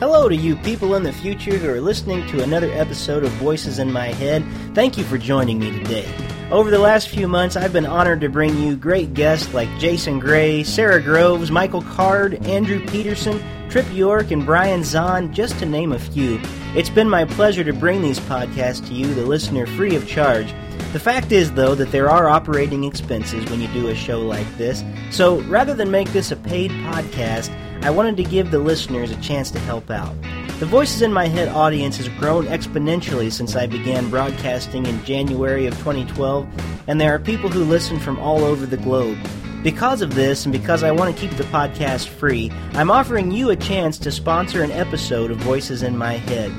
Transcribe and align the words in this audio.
Hello 0.00 0.30
to 0.30 0.34
you 0.34 0.56
people 0.56 0.94
in 0.94 1.02
the 1.02 1.12
future 1.12 1.58
who 1.58 1.68
are 1.68 1.78
listening 1.78 2.26
to 2.28 2.42
another 2.42 2.72
episode 2.72 3.22
of 3.22 3.30
Voices 3.32 3.78
in 3.78 3.92
My 3.92 4.06
Head. 4.06 4.42
Thank 4.74 4.96
you 4.96 5.04
for 5.04 5.18
joining 5.18 5.58
me 5.58 5.70
today. 5.72 6.10
Over 6.50 6.70
the 6.70 6.78
last 6.78 7.10
few 7.10 7.28
months, 7.28 7.54
I've 7.54 7.74
been 7.74 7.84
honored 7.84 8.22
to 8.22 8.30
bring 8.30 8.56
you 8.56 8.76
great 8.76 9.12
guests 9.12 9.52
like 9.52 9.68
Jason 9.78 10.18
Gray, 10.18 10.64
Sara 10.64 11.02
Groves, 11.02 11.50
Michael 11.50 11.82
Card, 11.82 12.42
Andrew 12.46 12.82
Peterson, 12.86 13.42
Trip 13.68 13.84
York, 13.92 14.30
and 14.30 14.46
Brian 14.46 14.80
Zahnd, 14.80 15.32
just 15.32 15.58
to 15.58 15.66
name 15.66 15.92
a 15.92 15.98
few. 15.98 16.40
It's 16.74 16.88
been 16.88 17.10
my 17.10 17.26
pleasure 17.26 17.62
to 17.62 17.74
bring 17.74 18.00
these 18.00 18.20
podcasts 18.20 18.88
to 18.88 18.94
you, 18.94 19.12
the 19.12 19.26
listener, 19.26 19.66
free 19.66 19.96
of 19.96 20.08
charge. 20.08 20.54
The 20.94 20.98
fact 20.98 21.30
is, 21.30 21.52
though, 21.52 21.74
that 21.74 21.92
there 21.92 22.08
are 22.08 22.26
operating 22.26 22.84
expenses 22.84 23.44
when 23.50 23.60
you 23.60 23.68
do 23.68 23.88
a 23.88 23.94
show 23.94 24.20
like 24.22 24.48
this, 24.56 24.82
so 25.10 25.42
rather 25.42 25.74
than 25.74 25.90
make 25.90 26.08
this 26.08 26.32
a 26.32 26.36
paid 26.36 26.70
podcast, 26.70 27.54
I 27.82 27.90
wanted 27.90 28.16
to 28.18 28.24
give 28.24 28.50
the 28.50 28.58
listeners 28.58 29.10
a 29.10 29.20
chance 29.20 29.50
to 29.52 29.58
help 29.60 29.90
out. 29.90 30.14
The 30.58 30.66
Voices 30.66 31.00
in 31.00 31.12
My 31.12 31.26
Head 31.26 31.48
audience 31.48 31.96
has 31.96 32.08
grown 32.10 32.44
exponentially 32.46 33.32
since 33.32 33.56
I 33.56 33.66
began 33.66 34.10
broadcasting 34.10 34.84
in 34.84 35.02
January 35.04 35.66
of 35.66 35.76
2012, 35.78 36.46
and 36.86 37.00
there 37.00 37.14
are 37.14 37.18
people 37.18 37.48
who 37.48 37.64
listen 37.64 37.98
from 37.98 38.18
all 38.18 38.44
over 38.44 38.66
the 38.66 38.76
globe. 38.76 39.18
Because 39.62 40.02
of 40.02 40.14
this, 40.14 40.44
and 40.44 40.52
because 40.52 40.82
I 40.82 40.90
want 40.90 41.14
to 41.14 41.20
keep 41.20 41.36
the 41.36 41.44
podcast 41.44 42.08
free, 42.08 42.50
I'm 42.72 42.90
offering 42.90 43.30
you 43.30 43.50
a 43.50 43.56
chance 43.56 43.98
to 43.98 44.12
sponsor 44.12 44.62
an 44.62 44.70
episode 44.70 45.30
of 45.30 45.38
Voices 45.38 45.82
in 45.82 45.96
My 45.96 46.14
Head. 46.14 46.52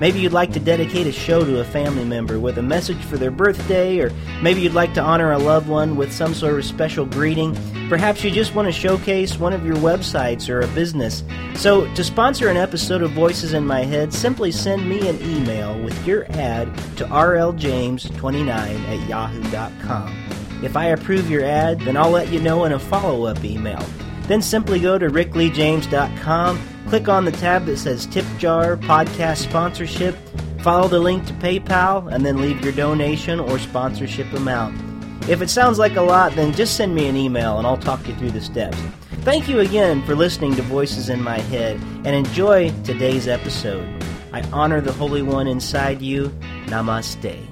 Maybe 0.00 0.20
you'd 0.20 0.32
like 0.32 0.52
to 0.52 0.60
dedicate 0.60 1.06
a 1.06 1.12
show 1.12 1.44
to 1.44 1.60
a 1.60 1.64
family 1.64 2.04
member 2.04 2.38
with 2.38 2.58
a 2.58 2.62
message 2.62 3.02
for 3.04 3.16
their 3.16 3.30
birthday, 3.30 3.98
or 3.98 4.12
maybe 4.42 4.60
you'd 4.60 4.74
like 4.74 4.92
to 4.94 5.00
honor 5.00 5.32
a 5.32 5.38
loved 5.38 5.68
one 5.68 5.96
with 5.96 6.12
some 6.12 6.34
sort 6.34 6.58
of 6.58 6.64
special 6.64 7.06
greeting. 7.06 7.56
Perhaps 7.88 8.22
you 8.22 8.30
just 8.30 8.54
want 8.54 8.66
to 8.66 8.72
showcase 8.72 9.38
one 9.38 9.52
of 9.52 9.64
your 9.64 9.76
websites 9.76 10.50
or 10.50 10.60
a 10.60 10.68
business. 10.68 11.22
So, 11.54 11.92
to 11.94 12.04
sponsor 12.04 12.48
an 12.48 12.56
episode 12.56 13.02
of 13.02 13.12
Voices 13.12 13.54
in 13.54 13.66
My 13.66 13.84
Head, 13.84 14.12
simply 14.12 14.52
send 14.52 14.86
me 14.88 15.08
an 15.08 15.20
email 15.22 15.78
with 15.82 16.06
your 16.06 16.26
ad 16.32 16.74
to 16.96 17.04
rljames29 17.06 18.48
at 18.48 19.08
yahoo.com. 19.08 20.26
If 20.62 20.76
I 20.76 20.86
approve 20.86 21.30
your 21.30 21.44
ad, 21.44 21.80
then 21.80 21.96
I'll 21.96 22.10
let 22.10 22.30
you 22.32 22.40
know 22.40 22.64
in 22.64 22.72
a 22.72 22.78
follow 22.78 23.26
up 23.26 23.44
email. 23.44 23.84
Then 24.22 24.42
simply 24.42 24.80
go 24.80 24.98
to 24.98 25.08
rickleejames.com, 25.08 26.75
click 26.88 27.08
on 27.08 27.24
the 27.24 27.32
tab 27.32 27.66
that 27.66 27.76
says 27.76 28.06
Tip 28.06 28.24
Jar 28.38 28.76
Podcast 28.76 29.38
Sponsorship, 29.38 30.16
follow 30.60 30.88
the 30.88 31.00
link 31.00 31.26
to 31.26 31.32
PayPal, 31.34 32.12
and 32.12 32.24
then 32.24 32.40
leave 32.40 32.62
your 32.62 32.72
donation 32.72 33.40
or 33.40 33.58
sponsorship 33.58 34.32
amount. 34.32 34.80
If 35.28 35.42
it 35.42 35.50
sounds 35.50 35.78
like 35.78 35.96
a 35.96 36.02
lot, 36.02 36.32
then 36.34 36.52
just 36.52 36.76
send 36.76 36.94
me 36.94 37.08
an 37.08 37.16
email 37.16 37.58
and 37.58 37.66
I'll 37.66 37.76
talk 37.76 38.06
you 38.06 38.14
through 38.14 38.30
the 38.30 38.40
steps. 38.40 38.78
Thank 39.22 39.48
you 39.48 39.58
again 39.58 40.04
for 40.04 40.14
listening 40.14 40.54
to 40.54 40.62
Voices 40.62 41.08
in 41.08 41.20
My 41.20 41.38
Head 41.38 41.80
and 42.04 42.08
enjoy 42.08 42.70
today's 42.84 43.26
episode. 43.26 43.88
I 44.32 44.42
honor 44.52 44.80
the 44.80 44.92
Holy 44.92 45.22
One 45.22 45.48
inside 45.48 46.00
you. 46.00 46.28
Namaste. 46.66 47.44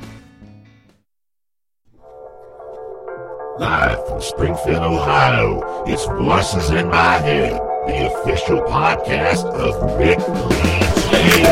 Live 3.58 4.06
from 4.06 4.20
Springfield, 4.20 4.82
Ohio, 4.82 5.84
it's 5.86 6.06
Voices 6.06 6.70
in 6.70 6.88
My 6.88 7.14
Head, 7.18 7.60
the 7.86 8.06
official 8.06 8.60
podcast 8.62 9.44
of 9.44 9.74
Rick 9.98 10.18
Lee 10.18 11.44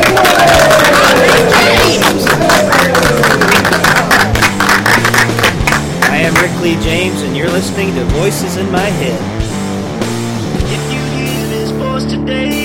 I 6.09 6.17
am 6.17 6.33
Rick 6.35 6.59
Lee 6.61 6.83
James, 6.83 7.21
and 7.21 7.37
you're 7.37 7.49
listening 7.49 7.93
to 7.93 8.03
Voices 8.05 8.57
in 8.57 8.71
My 8.71 8.79
Head. 8.79 9.21
If 10.63 10.91
you 10.91 11.01
hear 11.19 11.47
this 11.49 11.69
voice 11.71 12.05
today, 12.05 12.62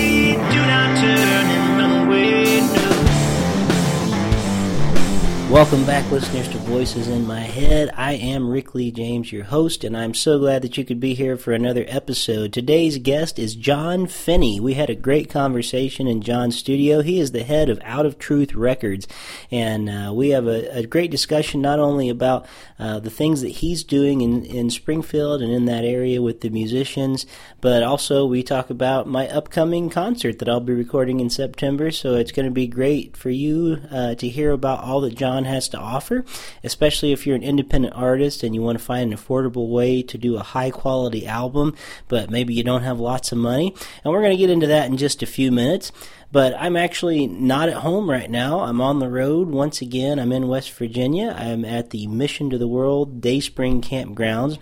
Welcome 5.50 5.86
back, 5.86 6.10
listeners, 6.10 6.46
to 6.48 6.58
Voices 6.58 7.08
in 7.08 7.26
My 7.26 7.40
Head. 7.40 7.90
I 7.96 8.12
am 8.12 8.50
Rick 8.50 8.74
Lee 8.74 8.90
James, 8.90 9.32
your 9.32 9.44
host, 9.44 9.82
and 9.82 9.96
I'm 9.96 10.12
so 10.12 10.38
glad 10.38 10.60
that 10.60 10.76
you 10.76 10.84
could 10.84 11.00
be 11.00 11.14
here 11.14 11.38
for 11.38 11.52
another 11.52 11.86
episode. 11.88 12.52
Today's 12.52 12.98
guest 12.98 13.38
is 13.38 13.54
Jon 13.54 14.06
Finney. 14.06 14.60
We 14.60 14.74
had 14.74 14.90
a 14.90 14.94
great 14.94 15.30
conversation 15.30 16.06
in 16.06 16.20
Jon's 16.20 16.58
studio. 16.58 17.00
He 17.00 17.18
is 17.18 17.32
the 17.32 17.44
head 17.44 17.70
of 17.70 17.80
Out 17.82 18.04
of 18.04 18.18
Truth 18.18 18.54
Records, 18.54 19.08
and 19.50 19.88
uh, 19.88 20.12
we 20.12 20.28
have 20.30 20.46
a, 20.46 20.80
a, 20.80 20.86
great 20.86 21.10
discussion 21.10 21.62
not 21.62 21.78
only 21.78 22.10
about 22.10 22.44
uh, 22.78 22.98
the 22.98 23.10
things 23.10 23.40
that 23.40 23.48
he's 23.48 23.82
doing 23.82 24.20
in, 24.20 24.44
in 24.44 24.68
Springfield 24.68 25.40
and 25.40 25.50
in 25.50 25.64
that 25.64 25.82
area 25.82 26.20
with 26.20 26.42
the 26.42 26.50
musicians, 26.50 27.24
but 27.62 27.82
also 27.82 28.26
we 28.26 28.42
talk 28.42 28.68
about 28.68 29.08
my 29.08 29.26
upcoming 29.28 29.88
concert 29.88 30.40
that 30.40 30.48
I'll 30.48 30.60
be 30.60 30.74
recording 30.74 31.20
in 31.20 31.30
September. 31.30 31.90
So 31.90 32.16
it's 32.16 32.32
going 32.32 32.46
to 32.46 32.52
be 32.52 32.66
great 32.66 33.16
for 33.16 33.30
you 33.30 33.80
uh, 33.90 34.14
to 34.16 34.28
hear 34.28 34.50
about 34.50 34.84
all 34.84 35.00
that 35.00 35.14
Jon 35.14 35.37
has 35.46 35.68
to 35.70 35.78
offer, 35.78 36.24
especially 36.64 37.12
if 37.12 37.26
you're 37.26 37.36
an 37.36 37.42
independent 37.42 37.94
artist 37.94 38.42
and 38.42 38.54
you 38.54 38.62
want 38.62 38.78
to 38.78 38.84
find 38.84 39.12
an 39.12 39.18
affordable 39.18 39.68
way 39.70 40.02
to 40.02 40.18
do 40.18 40.36
a 40.36 40.42
high 40.42 40.70
quality 40.70 41.26
album, 41.26 41.74
but 42.08 42.30
maybe 42.30 42.54
you 42.54 42.62
don't 42.62 42.82
have 42.82 43.00
lots 43.00 43.32
of 43.32 43.38
money. 43.38 43.74
And 44.04 44.12
we're 44.12 44.22
going 44.22 44.36
to 44.36 44.36
get 44.36 44.50
into 44.50 44.66
that 44.66 44.90
in 44.90 44.96
just 44.96 45.22
a 45.22 45.26
few 45.26 45.50
minutes. 45.52 45.92
But 46.30 46.54
I'm 46.58 46.76
actually 46.76 47.26
not 47.26 47.70
at 47.70 47.76
home 47.76 48.10
right 48.10 48.30
now. 48.30 48.60
I'm 48.60 48.82
on 48.82 48.98
the 48.98 49.08
road 49.08 49.48
once 49.48 49.80
again. 49.80 50.18
I'm 50.18 50.32
in 50.32 50.46
West 50.46 50.70
Virginia. 50.72 51.34
I'm 51.38 51.64
at 51.64 51.90
the 51.90 52.06
Mission 52.06 52.50
to 52.50 52.58
the 52.58 52.68
World 52.68 53.22
Day 53.22 53.40
Spring 53.40 53.80
Campgrounds 53.80 54.58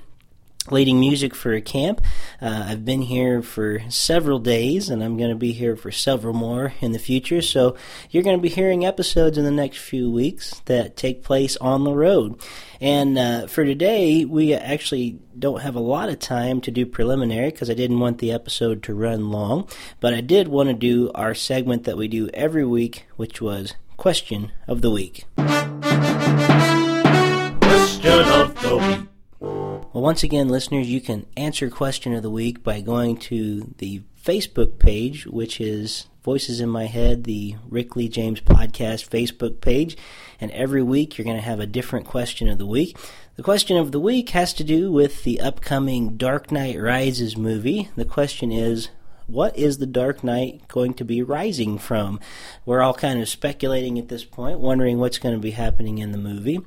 leading 0.71 1.01
music 1.01 1.35
for 1.35 1.53
a 1.53 1.61
camp. 1.61 2.01
Uh, 2.41 2.67
I've 2.69 2.85
been 2.85 3.03
here 3.03 3.43
for 3.43 3.83
several 3.89 4.39
days, 4.39 4.91
and 4.91 5.03
I'm 5.03 5.17
going 5.17 5.31
to 5.31 5.37
be 5.37 5.53
here 5.53 5.77
for 5.77 5.91
several 5.91 6.35
more 6.35 6.75
in 6.81 6.93
the 6.93 6.99
future. 6.99 7.43
So 7.43 7.77
you're 8.11 8.23
going 8.23 8.37
to 8.37 8.43
be 8.43 8.49
hearing 8.49 8.85
episodes 8.85 9.39
in 9.39 9.45
the 9.45 9.51
next 9.51 9.79
few 9.79 10.11
weeks 10.11 10.61
that 10.67 10.97
take 10.97 11.23
place 11.23 11.57
on 11.59 11.85
the 11.85 11.93
road. 11.93 12.41
And 12.81 13.19
uh, 13.19 13.47
for 13.47 13.65
today, 13.65 14.25
we 14.25 14.55
actually 14.55 15.19
don't 15.39 15.63
have 15.63 15.75
a 15.75 15.81
lot 15.81 16.09
of 16.09 16.19
time 16.19 16.61
to 16.63 16.71
do 16.71 16.87
preliminary 16.87 17.51
because 17.51 17.71
I 17.71 17.75
didn't 17.75 18.01
want 18.01 18.19
the 18.19 18.33
episode 18.33 18.83
to 18.85 18.95
run 18.95 19.31
long. 19.31 19.69
But 20.01 20.15
I 20.15 20.21
did 20.21 20.49
want 20.49 20.69
to 20.69 20.75
do 20.75 21.11
our 21.15 21.35
segment 21.35 21.85
that 21.85 21.97
we 21.97 22.09
do 22.09 22.29
every 22.35 22.65
week, 22.65 23.07
which 23.17 23.41
was 23.41 23.75
Question 23.97 24.53
of 24.69 24.83
the 24.83 24.91
Week. 24.91 25.25
Question 25.37 25.53
of 28.29 28.61
the 28.61 28.77
Week. 28.77 29.09
Well, 29.97 30.03
once 30.03 30.23
again, 30.23 30.51
listeners, 30.51 30.91
you 30.91 31.01
can 31.01 31.25
answer 31.39 31.71
question 31.71 32.13
of 32.13 32.23
the 32.23 32.29
week 32.29 32.63
by 32.63 32.83
going 32.83 33.17
to 33.17 33.73
the 33.79 34.03
Facebook 34.23 34.79
page, 34.79 35.25
which 35.25 35.59
is 35.59 36.07
Voices 36.23 36.61
in 36.61 36.69
My 36.69 36.85
Head, 36.85 37.25
the 37.25 37.55
Rick 37.67 37.97
Lee 37.97 38.11
James 38.11 38.43
Podcast 38.43 39.09
Facebook 39.09 39.63
page. 39.63 39.97
And 40.39 40.51
every 40.51 40.83
week 40.83 41.17
you're 41.17 41.25
going 41.25 41.39
to 41.39 41.43
have 41.43 41.61
a 41.61 41.67
different 41.67 42.05
question 42.05 42.47
of 42.47 42.59
the 42.59 42.67
week. 42.67 42.95
The 43.37 43.43
question 43.43 43.79
of 43.79 43.91
the 43.91 43.99
week 43.99 44.29
has 44.31 44.53
to 44.53 44.65
do 44.65 44.93
with 44.93 45.25
the 45.25 45.41
upcoming 45.41 46.19
Dark 46.19 46.53
Knight 46.53 46.79
Rises 46.79 47.39
movie. 47.39 47.89
The 47.97 48.05
question 48.05 48.53
is, 48.53 48.91
what 49.27 49.57
is 49.57 49.79
the 49.79 49.87
Dark 49.87 50.23
Knight 50.23 50.69
going 50.69 50.93
to 50.93 51.07
be 51.07 51.23
rising 51.23 51.79
from? 51.79 52.21
We're 52.67 52.83
all 52.83 52.93
kind 52.93 53.23
of 53.23 53.31
speculating 53.31 53.99
at 53.99 54.09
this 54.09 54.27
point, 54.27 54.61
wondering 54.61 54.99
what's 54.99 55.19
going 55.19 55.37
to 55.37 55.41
be 55.41 55.53
happening 55.53 55.97
in 55.97 56.13
the 56.13 56.19
movie. 56.19 56.61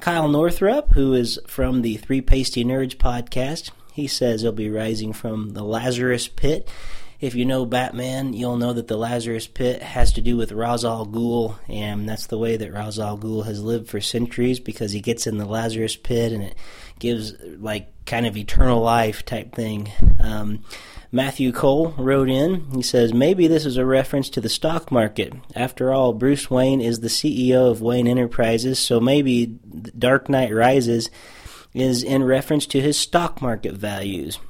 Kyle 0.00 0.28
Northrup, 0.28 0.92
who 0.92 1.14
is 1.14 1.38
from 1.46 1.82
the 1.82 1.96
Three 1.96 2.20
Pasty 2.20 2.64
Nerds 2.64 2.96
podcast, 2.96 3.70
he 3.92 4.06
says 4.06 4.42
he'll 4.42 4.52
be 4.52 4.68
rising 4.68 5.12
from 5.12 5.50
the 5.50 5.62
Lazarus 5.62 6.28
Pit. 6.28 6.68
If 7.20 7.34
you 7.34 7.44
know 7.44 7.64
Batman, 7.64 8.34
you'll 8.34 8.58
know 8.58 8.72
that 8.72 8.88
the 8.88 8.98
Lazarus 8.98 9.46
Pit 9.46 9.82
has 9.82 10.12
to 10.14 10.20
do 10.20 10.36
with 10.36 10.52
Ra's 10.52 10.84
al 10.84 11.06
Ghul, 11.06 11.56
and 11.68 12.08
that's 12.08 12.26
the 12.26 12.36
way 12.36 12.56
that 12.56 12.72
Ra's 12.72 12.98
al 12.98 13.16
Ghul 13.16 13.46
has 13.46 13.62
lived 13.62 13.88
for 13.88 14.00
centuries 14.00 14.60
because 14.60 14.92
he 14.92 15.00
gets 15.00 15.26
in 15.26 15.38
the 15.38 15.46
Lazarus 15.46 15.96
Pit 15.96 16.32
and 16.32 16.42
it 16.42 16.56
gives 16.98 17.32
like 17.40 17.88
kind 18.04 18.26
of 18.26 18.36
eternal 18.36 18.80
life 18.80 19.24
type 19.24 19.54
thing. 19.54 19.90
Um, 20.20 20.64
Matthew 21.14 21.52
Cole 21.52 21.94
wrote 21.96 22.28
in. 22.28 22.68
He 22.72 22.82
says, 22.82 23.14
Maybe 23.14 23.46
this 23.46 23.64
is 23.64 23.76
a 23.76 23.86
reference 23.86 24.28
to 24.30 24.40
the 24.40 24.48
stock 24.48 24.90
market. 24.90 25.32
After 25.54 25.92
all, 25.92 26.12
Bruce 26.12 26.50
Wayne 26.50 26.80
is 26.80 26.98
the 26.98 27.08
CEO 27.08 27.70
of 27.70 27.80
Wayne 27.80 28.08
Enterprises, 28.08 28.80
so 28.80 28.98
maybe 28.98 29.46
Dark 29.96 30.28
Knight 30.28 30.52
Rises 30.52 31.10
is 31.72 32.02
in 32.02 32.24
reference 32.24 32.66
to 32.66 32.80
his 32.80 32.98
stock 32.98 33.40
market 33.40 33.74
values. 33.74 34.40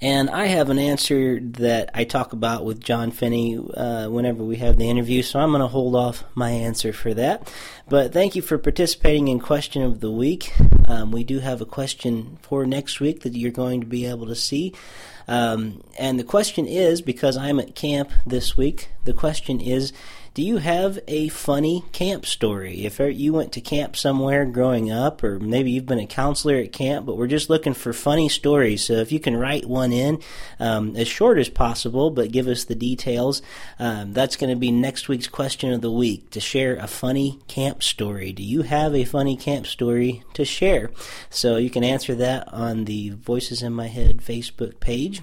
And 0.00 0.30
I 0.30 0.46
have 0.46 0.70
an 0.70 0.78
answer 0.78 1.40
that 1.40 1.90
I 1.94 2.04
talk 2.04 2.32
about 2.32 2.64
with 2.64 2.80
Jon 2.80 3.10
Finney 3.10 3.58
uh, 3.58 4.08
whenever 4.08 4.44
we 4.44 4.56
have 4.56 4.78
the 4.78 4.88
interview, 4.88 5.22
so 5.22 5.40
I'm 5.40 5.50
going 5.50 5.62
to 5.62 5.66
hold 5.66 5.96
off 5.96 6.22
my 6.36 6.50
answer 6.50 6.92
for 6.92 7.12
that. 7.14 7.52
But 7.88 8.12
thank 8.12 8.36
you 8.36 8.40
for 8.40 8.56
participating 8.56 9.26
in 9.26 9.40
Question 9.40 9.82
of 9.82 9.98
the 9.98 10.12
Week. 10.12 10.54
Um, 10.86 11.10
we 11.10 11.24
do 11.24 11.40
have 11.40 11.60
a 11.60 11.66
question 11.66 12.38
for 12.40 12.64
next 12.64 13.00
week 13.00 13.22
that 13.22 13.36
you're 13.36 13.50
going 13.50 13.80
to 13.80 13.86
be 13.86 14.06
able 14.06 14.28
to 14.28 14.36
see. 14.36 14.72
Um, 15.30 15.80
and 15.96 16.18
the 16.18 16.24
question 16.24 16.66
is 16.66 17.00
because 17.00 17.36
I'm 17.36 17.60
at 17.60 17.76
camp 17.76 18.10
this 18.26 18.56
week, 18.56 18.88
the 19.04 19.12
question 19.12 19.60
is 19.60 19.92
Do 20.32 20.42
you 20.42 20.58
have 20.58 21.00
a 21.08 21.26
funny 21.28 21.82
camp 21.90 22.24
story? 22.24 22.84
If 22.84 23.00
you 23.00 23.32
went 23.32 23.50
to 23.54 23.60
camp 23.60 23.96
somewhere 23.96 24.44
growing 24.44 24.88
up, 24.88 25.24
or 25.24 25.40
maybe 25.40 25.72
you've 25.72 25.86
been 25.86 25.98
a 25.98 26.06
counselor 26.06 26.54
at 26.54 26.72
camp, 26.72 27.04
but 27.04 27.16
we're 27.16 27.26
just 27.26 27.50
looking 27.50 27.74
for 27.74 27.92
funny 27.92 28.28
stories. 28.28 28.84
So 28.84 28.92
if 28.94 29.10
you 29.10 29.18
can 29.18 29.36
write 29.36 29.66
one 29.66 29.92
in 29.92 30.22
um, 30.60 30.94
as 30.94 31.08
short 31.08 31.38
as 31.38 31.48
possible, 31.48 32.10
but 32.10 32.30
give 32.30 32.46
us 32.46 32.64
the 32.64 32.76
details, 32.76 33.42
um, 33.80 34.12
that's 34.12 34.36
going 34.36 34.50
to 34.50 34.56
be 34.56 34.70
next 34.70 35.08
week's 35.08 35.26
question 35.26 35.72
of 35.72 35.80
the 35.80 35.90
week 35.90 36.30
to 36.30 36.38
share 36.38 36.76
a 36.76 36.86
funny 36.86 37.40
camp 37.48 37.82
story. 37.82 38.32
Do 38.32 38.44
you 38.44 38.62
have 38.62 38.94
a 38.94 39.04
funny 39.04 39.36
camp 39.36 39.66
story 39.66 40.22
to 40.34 40.44
share? 40.44 40.92
So 41.28 41.56
you 41.56 41.70
can 41.70 41.82
answer 41.82 42.14
that 42.14 42.46
on 42.52 42.84
the 42.84 43.10
Voices 43.10 43.62
in 43.62 43.72
My 43.72 43.88
Head 43.88 44.18
Facebook 44.18 44.78
page. 44.78 45.22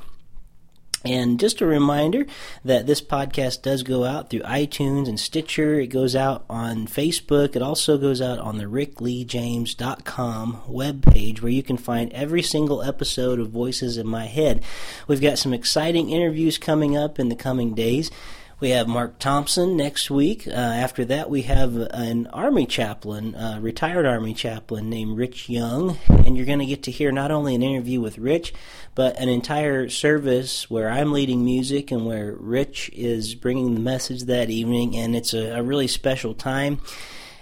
And 1.08 1.40
just 1.40 1.62
a 1.62 1.66
reminder 1.66 2.26
that 2.66 2.86
this 2.86 3.02
podcast 3.02 3.62
does 3.62 3.84
go 3.84 4.04
out 4.04 4.30
through 4.30 4.42
iTunes 4.42 5.08
and 5.08 5.18
Stitcher. 5.18 5.80
It 5.80 5.88
goes 5.88 6.18
out 6.18 6.44
on 6.50 6.86
Facebook. 6.86 7.56
It 7.56 7.62
also 7.62 7.98
goes 7.98 8.22
out 8.22 8.40
on 8.40 8.58
the 8.58 8.66
rickleejames.com 8.66 10.62
webpage 10.68 11.42
where 11.42 11.52
you 11.52 11.64
can 11.64 11.78
find 11.78 12.12
every 12.12 12.42
single 12.42 12.84
episode 12.84 13.40
of 13.40 13.48
Voices 13.50 13.98
in 13.98 14.06
My 14.06 14.26
Head. 14.26 14.62
We've 15.08 15.22
got 15.22 15.40
some 15.40 15.54
exciting 15.54 16.10
interviews 16.10 16.58
coming 16.58 16.98
up 16.98 17.20
in 17.20 17.30
the 17.30 17.36
coming 17.36 17.74
days. 17.74 18.12
We 18.60 18.72
have 18.72 18.88
Mark 18.88 19.20
Thompson 19.20 19.78
next 19.78 20.10
week. 20.10 20.48
Uh, 20.48 20.52
after 20.52 21.06
that, 21.06 21.30
we 21.30 21.44
have 21.44 21.76
an 21.76 22.26
Army 22.34 22.66
chaplain, 22.66 23.36
uh, 23.36 23.60
retired 23.62 24.08
Army 24.08 24.34
chaplain 24.34 24.90
named 24.90 25.16
Rich 25.16 25.48
Young. 25.48 26.00
And 26.10 26.36
you're 26.36 26.48
going 26.48 26.58
to 26.58 26.66
get 26.66 26.82
to 26.84 26.92
hear 26.92 27.12
not 27.12 27.30
only 27.30 27.54
an 27.54 27.62
interview 27.62 28.02
with 28.02 28.18
Rich, 28.18 28.56
but 28.96 29.16
an 29.20 29.30
entire 29.30 29.90
service 29.90 30.72
where 30.72 30.90
I'm 30.90 31.12
leading 31.12 31.46
music 31.46 31.92
and 31.92 32.08
where 32.08 32.34
Rich 32.34 32.90
is 32.94 33.36
bringing 33.36 33.76
the 33.76 33.80
message 33.80 34.24
that 34.24 34.50
evening. 34.50 34.98
And 34.98 35.16
it's 35.16 35.36
a, 35.36 35.60
a 35.60 35.62
really 35.62 35.88
special 35.88 36.34
time. 36.34 36.82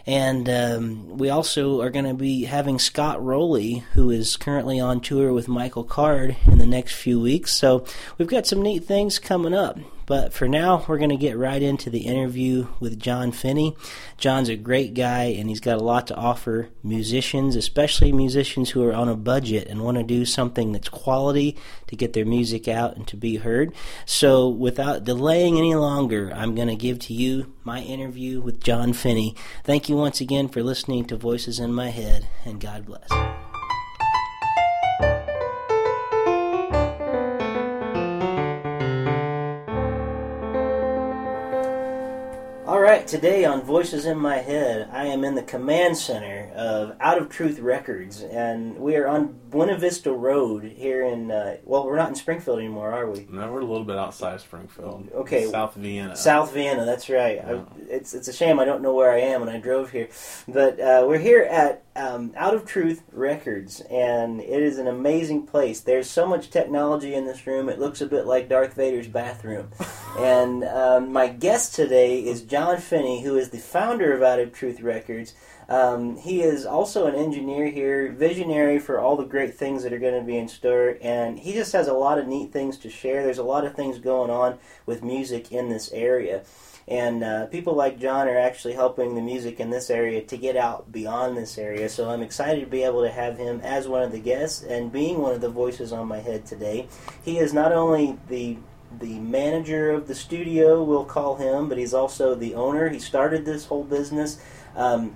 And 0.05 0.49
um, 0.49 1.17
we 1.17 1.29
also 1.29 1.79
are 1.81 1.91
going 1.91 2.05
to 2.05 2.13
be 2.13 2.43
having 2.43 2.77
Scott 2.77 3.23
Rowley, 3.23 3.85
who 3.93 4.09
is 4.09 4.35
currently 4.35 4.81
on 4.81 4.99
tour 4.99 5.31
with 5.31 5.47
Michael 5.47 5.85
Card, 5.85 6.35
in 6.45 6.57
the 6.57 6.67
next 6.67 6.95
few 6.95 7.21
weeks. 7.21 7.53
So 7.53 7.85
we've 8.17 8.27
got 8.27 8.45
some 8.45 8.61
neat 8.61 8.83
things 8.83 9.17
coming 9.17 9.53
up. 9.53 9.79
But 10.05 10.33
for 10.33 10.47
now, 10.47 10.85
we're 10.87 10.97
going 10.97 11.09
to 11.09 11.17
get 11.17 11.37
right 11.37 11.61
into 11.61 11.89
the 11.89 12.05
interview 12.05 12.67
with 12.79 12.99
Jon 12.99 13.31
Finney. 13.31 13.75
Jon's 14.17 14.49
a 14.49 14.55
great 14.55 14.93
guy, 14.93 15.25
and 15.25 15.49
he's 15.49 15.59
got 15.59 15.77
a 15.77 15.83
lot 15.83 16.07
to 16.07 16.15
offer 16.15 16.69
musicians, 16.83 17.55
especially 17.55 18.11
musicians 18.11 18.71
who 18.71 18.83
are 18.83 18.93
on 18.93 19.09
a 19.09 19.15
budget 19.15 19.67
and 19.67 19.83
want 19.83 19.97
to 19.97 20.03
do 20.03 20.25
something 20.25 20.71
that's 20.71 20.89
quality 20.89 21.57
to 21.87 21.95
get 21.95 22.13
their 22.13 22.25
music 22.25 22.67
out 22.67 22.95
and 22.95 23.07
to 23.07 23.17
be 23.17 23.37
heard. 23.37 23.73
So, 24.05 24.47
without 24.47 25.03
delaying 25.03 25.57
any 25.57 25.75
longer, 25.75 26.31
I'm 26.33 26.55
going 26.55 26.67
to 26.67 26.75
give 26.75 26.99
to 26.99 27.13
you 27.13 27.53
my 27.63 27.81
interview 27.81 28.41
with 28.41 28.63
Jon 28.63 28.93
Finney. 28.93 29.35
Thank 29.63 29.89
you 29.89 29.95
once 29.95 30.21
again 30.21 30.49
for 30.49 30.61
listening 30.61 31.05
to 31.05 31.17
Voices 31.17 31.59
in 31.59 31.73
My 31.73 31.89
Head, 31.89 32.27
and 32.45 32.59
God 32.59 32.85
bless. 32.85 33.54
Right, 42.95 43.07
today 43.07 43.43
on 43.43 43.61
Voices 43.61 44.05
in 44.05 44.17
My 44.17 44.37
Head, 44.37 44.87
I 44.89 45.07
am 45.07 45.25
in 45.25 45.35
the 45.35 45.43
command 45.43 45.97
center 45.97 46.49
of 46.55 46.95
Out 47.01 47.17
of 47.17 47.27
Truth 47.27 47.59
Records, 47.59 48.21
and 48.21 48.77
we 48.77 48.95
are 48.95 49.05
on 49.05 49.37
Buena 49.49 49.77
Vista 49.77 50.13
Road 50.13 50.63
here 50.63 51.03
in. 51.03 51.29
Uh, 51.29 51.57
well, 51.65 51.85
we're 51.85 51.97
not 51.97 52.07
in 52.07 52.15
Springfield 52.15 52.59
anymore, 52.59 52.93
are 52.93 53.11
we? 53.11 53.27
No, 53.29 53.51
we're 53.51 53.59
a 53.59 53.65
little 53.65 53.83
bit 53.83 53.97
outside 53.97 54.35
of 54.35 54.41
Springfield. 54.41 55.09
Okay, 55.13 55.51
South 55.51 55.75
Vienna. 55.75 56.15
South 56.15 56.53
Vienna, 56.53 56.85
that's 56.85 57.09
right. 57.09 57.35
Yeah. 57.35 57.63
I, 57.65 57.81
it's 57.89 58.13
it's 58.13 58.29
a 58.29 58.33
shame 58.33 58.61
I 58.61 58.65
don't 58.65 58.81
know 58.81 58.93
where 58.93 59.11
I 59.11 59.19
am 59.19 59.41
when 59.41 59.49
I 59.49 59.59
drove 59.59 59.91
here, 59.91 60.07
but 60.47 60.79
uh, 60.79 61.03
we're 61.05 61.19
here 61.19 61.43
at 61.43 61.84
um, 61.95 62.33
Out 62.35 62.53
of 62.53 62.65
Truth 62.65 63.03
Records, 63.11 63.81
and 63.81 64.41
it 64.41 64.61
is 64.61 64.77
an 64.77 64.87
amazing 64.87 65.47
place. 65.47 65.79
There's 65.79 66.09
so 66.09 66.27
much 66.27 66.49
technology 66.49 67.13
in 67.13 67.25
this 67.25 67.47
room; 67.47 67.69
it 67.69 67.79
looks 67.79 68.01
a 68.01 68.05
bit 68.05 68.25
like 68.25 68.49
Darth 68.49 68.73
Vader's 68.73 69.07
bathroom. 69.07 69.71
and 70.19 70.63
um, 70.63 71.11
my 71.11 71.27
guest 71.27 71.75
today 71.75 72.19
is 72.19 72.41
Jon 72.41 72.77
Finney, 72.77 73.23
who 73.23 73.37
is 73.37 73.49
the 73.49 73.59
founder 73.59 74.13
of 74.13 74.21
Out 74.21 74.39
of 74.39 74.53
Truth 74.53 74.81
Records. 74.81 75.33
Um, 75.67 76.17
he 76.17 76.41
is 76.41 76.65
also 76.65 77.07
an 77.07 77.15
engineer 77.15 77.67
here, 77.67 78.11
visionary 78.11 78.77
for 78.77 78.99
all 78.99 79.17
the 79.17 79.25
great 79.25 79.55
things 79.55 79.81
that 79.83 79.93
are 79.93 79.99
going 79.99 80.19
to 80.19 80.25
be 80.25 80.37
in 80.37 80.47
store, 80.47 80.97
and 81.01 81.39
he 81.39 81.53
just 81.53 81.73
has 81.73 81.87
a 81.87 81.93
lot 81.93 82.19
of 82.19 82.27
neat 82.27 82.51
things 82.51 82.77
to 82.79 82.89
share. 82.89 83.23
There's 83.23 83.39
a 83.39 83.43
lot 83.43 83.65
of 83.65 83.75
things 83.75 83.97
going 83.97 84.29
on 84.29 84.59
with 84.85 85.03
music 85.03 85.51
in 85.51 85.69
this 85.69 85.91
area. 85.91 86.43
And 86.87 87.23
uh, 87.23 87.47
people 87.47 87.73
like 87.73 87.99
Jon 87.99 88.27
are 88.27 88.37
actually 88.37 88.73
helping 88.73 89.15
the 89.15 89.21
music 89.21 89.59
in 89.59 89.71
this 89.71 89.89
area 89.89 90.21
to 90.21 90.37
get 90.37 90.55
out 90.55 90.91
beyond 90.91 91.35
this 91.35 91.57
area. 91.57 91.89
So 91.89 92.09
I'm 92.09 92.21
excited 92.21 92.61
to 92.61 92.67
be 92.67 92.83
able 92.83 93.01
to 93.01 93.09
have 93.09 93.37
him 93.37 93.59
as 93.61 93.87
one 93.87 94.03
of 94.03 94.11
the 94.11 94.19
guests 94.19 94.61
and 94.61 94.91
being 94.91 95.19
one 95.19 95.33
of 95.33 95.41
the 95.41 95.49
voices 95.49 95.91
on 95.91 96.07
my 96.07 96.19
head 96.19 96.45
today. 96.45 96.87
He 97.23 97.39
is 97.39 97.53
not 97.53 97.71
only 97.71 98.17
the 98.29 98.57
the 98.99 99.19
manager 99.19 99.91
of 99.91 100.07
the 100.07 100.15
studio, 100.15 100.81
we'll 100.81 101.03
call 101.05 101.35
him, 101.35 101.67
but 101.67 101.77
he's 101.77 101.93
also 101.93 102.35
the 102.35 102.55
owner. 102.55 102.87
He 102.87 102.99
started 102.99 103.43
this 103.43 103.65
whole 103.65 103.83
business. 103.83 104.39
Um, 104.75 105.15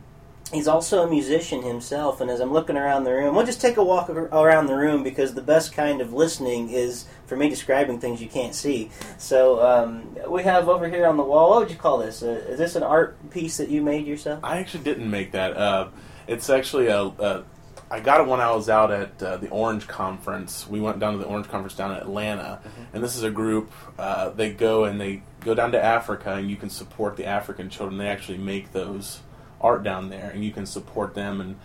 he's 0.51 0.67
also 0.67 1.03
a 1.03 1.09
musician 1.09 1.61
himself, 1.61 2.19
and 2.19 2.29
as 2.29 2.39
I'm 2.39 2.51
looking 2.51 2.75
around 2.77 3.03
the 3.03 3.13
room, 3.13 3.35
we'll 3.35 3.45
just 3.45 3.61
take 3.61 3.77
a 3.77 3.83
walk 3.83 4.09
around 4.09 4.65
the 4.65 4.75
room 4.75 5.03
because 5.03 5.33
the 5.33 5.41
best 5.41 5.71
kind 5.71 6.01
of 6.01 6.11
listening 6.11 6.69
is 6.69 7.05
for 7.29 7.37
me 7.37 7.47
describing 7.47 7.99
things 7.99 8.21
you 8.21 8.27
can't 8.27 8.55
see. 8.55 8.89
So 9.19 9.61
um, 9.65 10.17
we 10.27 10.43
have 10.43 10.67
over 10.67 10.89
here 10.89 11.05
on 11.05 11.15
the 11.15 11.23
wall. 11.23 11.51
What 11.51 11.59
would 11.59 11.71
you 11.71 11.77
call 11.77 11.99
this? 11.99 12.23
Uh, 12.23 12.43
is 12.49 12.57
this 12.57 12.75
an 12.75 12.83
art 12.83 13.29
piece 13.29 13.57
that 13.57 13.69
you 13.69 13.81
made 13.81 14.07
yourself? 14.07 14.43
I 14.43 14.57
actually 14.57 14.83
didn't 14.83 15.09
make 15.09 15.31
that. 15.33 15.55
Uh, 15.55 15.89
it's 16.27 16.49
actually 16.49 16.87
a, 16.87 17.01
a. 17.01 17.43
I 17.91 17.99
got 18.01 18.21
it 18.21 18.27
when 18.27 18.39
I 18.39 18.51
was 18.51 18.69
out 18.69 18.91
at 18.91 19.21
uh, 19.23 19.37
the 19.37 19.49
Orange 19.49 19.87
Conference. 19.87 20.67
We 20.67 20.79
went 20.81 20.99
down 20.99 21.13
to 21.13 21.19
the 21.19 21.25
Orange 21.25 21.47
Conference 21.47 21.75
down 21.75 21.91
in 21.91 21.97
Atlanta, 21.97 22.59
and 22.93 23.03
this 23.03 23.15
is 23.15 23.23
a 23.23 23.31
group. 23.31 23.71
Uh, 23.97 24.29
they 24.29 24.51
go 24.51 24.83
and 24.83 24.99
they 24.99 25.23
go 25.39 25.53
down 25.55 25.71
to 25.71 25.83
Africa, 25.83 26.33
and 26.33 26.49
you 26.49 26.55
can 26.55 26.69
support 26.69 27.15
the 27.15 27.25
African 27.25 27.69
children. 27.69 27.97
They 27.97 28.07
actually 28.07 28.37
make 28.37 28.73
those 28.73 29.21
art 29.61 29.83
down 29.83 30.09
there, 30.09 30.29
and 30.29 30.43
you 30.43 30.51
can 30.51 30.65
support 30.65 31.15
them. 31.15 31.41
And 31.41 31.55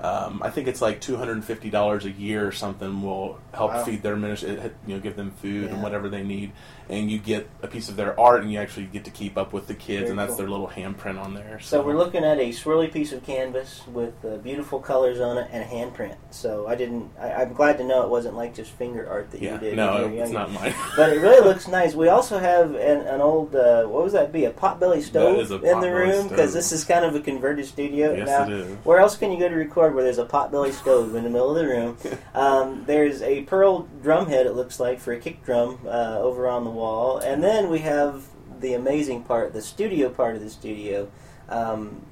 um, 0.00 0.40
I 0.44 0.50
think 0.50 0.68
it's 0.68 0.80
like 0.80 1.00
two 1.00 1.16
hundred 1.16 1.32
and 1.32 1.44
fifty 1.44 1.70
dollars 1.70 2.04
a 2.04 2.10
year 2.10 2.46
or 2.46 2.52
something 2.52 3.02
will 3.02 3.38
help 3.52 3.72
Wow. 3.74 3.84
feed 3.84 4.02
their 4.02 4.16
ministry. 4.16 4.58
You 4.86 4.94
know, 4.94 5.00
give 5.00 5.16
them 5.16 5.32
food 5.42 5.64
Yeah. 5.64 5.74
and 5.74 5.82
whatever 5.82 6.08
they 6.08 6.22
need, 6.22 6.52
and 6.88 7.10
you 7.10 7.18
get 7.18 7.48
a 7.62 7.66
piece 7.66 7.88
of 7.88 7.96
their 7.96 8.18
art, 8.18 8.42
and 8.42 8.52
you 8.52 8.58
actually 8.60 8.86
get 8.86 9.04
to 9.06 9.10
keep 9.10 9.36
up 9.36 9.52
with 9.52 9.66
the 9.66 9.74
kids, 9.74 10.00
Very 10.02 10.10
and 10.10 10.18
that's 10.18 10.30
cool. 10.30 10.36
their 10.38 10.48
little 10.48 10.68
handprint 10.68 11.20
on 11.20 11.34
there. 11.34 11.58
So 11.60 11.82
we're 11.82 11.96
looking 11.96 12.24
at 12.24 12.38
a 12.38 12.50
swirly 12.50 12.92
piece 12.92 13.12
of 13.12 13.24
canvas 13.24 13.82
with 13.88 14.14
uh, 14.24 14.36
beautiful 14.36 14.78
colors 14.78 15.20
on 15.20 15.36
it 15.38 15.48
and 15.52 15.62
a 15.64 15.66
handprint. 15.66 16.14
So 16.30 16.66
I 16.68 16.74
didn't. 16.76 17.10
I, 17.20 17.32
I'm 17.32 17.52
glad 17.52 17.78
to 17.78 17.84
know 17.84 18.02
it 18.02 18.08
wasn't 18.08 18.36
like 18.36 18.54
just 18.54 18.70
finger 18.72 19.08
art 19.08 19.30
that 19.32 19.42
Yeah, 19.42 19.54
you 19.54 19.58
did. 19.60 19.76
no, 19.76 20.06
it's 20.08 20.30
not 20.30 20.52
mine. 20.52 20.74
But 20.96 21.12
it 21.12 21.20
really 21.20 21.44
looks 21.46 21.66
nice. 21.68 21.94
We 21.94 22.08
also 22.08 22.38
have 22.38 22.74
an, 22.74 23.00
an 23.06 23.20
old, 23.20 23.54
uh, 23.54 23.84
what 23.86 24.02
was 24.04 24.12
that 24.12 24.32
be, 24.32 24.44
a 24.44 24.50
potbelly 24.50 25.02
stove 25.02 25.38
in 25.64 25.80
the 25.80 25.92
room? 25.92 26.28
Because 26.28 26.52
this 26.52 26.72
is 26.72 26.84
kind 26.84 27.04
of 27.04 27.14
a 27.14 27.20
converted 27.20 27.66
studio. 27.66 28.12
Yes, 28.14 28.26
now, 28.26 28.44
it 28.44 28.50
is. 28.52 28.76
Where 28.84 28.98
else 28.98 29.16
can 29.16 29.30
you 29.32 29.38
go 29.38 29.48
to 29.48 29.54
record 29.54 29.87
where 29.94 30.04
there's 30.04 30.18
a 30.18 30.24
potbelly 30.24 30.72
stove 30.72 31.14
in 31.14 31.24
the 31.24 31.30
middle 31.30 31.50
of 31.50 31.56
the 31.56 31.66
room? 31.66 31.96
Um, 32.34 32.84
there's 32.86 33.20
a 33.20 33.42
pearl 33.42 33.88
drum 34.00 34.28
head, 34.28 34.46
it 34.46 34.52
looks 34.52 34.78
like, 34.78 35.00
for 35.00 35.12
a 35.12 35.18
kick 35.18 35.44
drum 35.44 35.80
uh, 35.86 36.18
over 36.20 36.46
on 36.48 36.62
the 36.62 36.70
wall. 36.70 37.18
And 37.18 37.42
then 37.42 37.68
we 37.68 37.80
have 37.80 38.26
the 38.60 38.74
amazing 38.74 39.24
part, 39.24 39.52
the 39.52 39.62
studio 39.62 40.08
part 40.08 40.36
of 40.36 40.42
the 40.42 40.50
studio. 40.50 41.10
Um, 41.48 42.02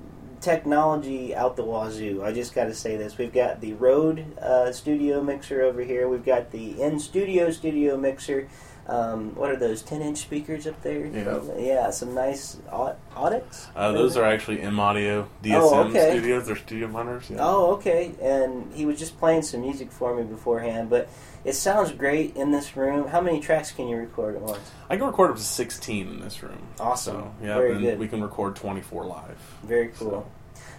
technology 0.41 1.35
out 1.35 1.57
the 1.57 1.65
wazoo. 1.65 2.23
I 2.25 2.33
just 2.33 2.55
got 2.55 2.65
to 2.65 2.75
say 2.75 2.97
this. 2.97 3.19
We've 3.19 3.33
got 3.33 3.61
the 3.61 3.75
Rode 3.75 4.39
uh, 4.39 4.73
studio 4.73 5.23
mixer 5.23 5.63
over 5.63 5.83
here. 5.83 6.09
We've 6.09 6.25
got 6.25 6.51
the 6.51 6.81
in 6.81 6.99
studio 7.01 7.51
studio 7.51 7.97
mixer. 7.97 8.49
Um, 8.89 9.35
what 9.35 9.51
are 9.51 9.57
those 9.57 9.83
10 9.83 10.01
inch 10.01 10.19
speakers 10.19 10.67
up 10.67 10.81
there? 10.83 11.07
Yeah. 11.07 11.41
Yeah, 11.59 11.91
some 11.91 12.15
nice 12.15 12.57
au- 12.71 12.95
audits. 13.17 13.67
Uh, 13.75 13.91
those 13.91 14.17
are 14.17 14.25
actually 14.25 14.61
M 14.63 14.79
Audio 14.79 15.29
DSM 15.43 15.61
Oh, 15.61 15.79
okay. 15.89 16.11
studios. 16.13 16.47
They're 16.47 16.55
studio 16.55 16.87
monitors. 16.87 17.29
Yeah. 17.29 17.39
Oh, 17.41 17.73
okay. 17.75 18.13
And 18.23 18.73
he 18.73 18.87
was 18.87 18.97
just 18.99 19.19
playing 19.19 19.43
some 19.43 19.63
music 19.63 19.91
for 19.91 20.15
me 20.15 20.23
beforehand, 20.23 20.89
but 20.89 21.09
it 21.45 21.55
sounds 21.55 21.91
great 21.91 22.37
in 22.37 22.53
this 22.53 22.77
room. 22.77 23.09
How 23.09 23.21
many 23.21 23.41
tracks 23.41 23.73
can 23.73 23.89
you 23.89 23.97
record 23.97 24.37
at 24.37 24.43
once? 24.43 24.71
I 24.89 24.97
can 24.97 25.07
record 25.07 25.31
up 25.33 25.37
to 25.37 25.43
16 25.43 26.07
in 26.09 26.21
this 26.21 26.41
room. 26.45 26.59
Awesome. 26.79 27.17
So, 27.17 27.33
yeah, 27.43 27.55
Very 27.57 27.73
and 27.73 27.81
good. 27.81 27.99
we 27.99 28.07
can 28.07 28.23
record 28.23 28.55
24 28.55 29.05
live. 29.05 29.37
Very 29.65 29.89
cool. 29.99 30.31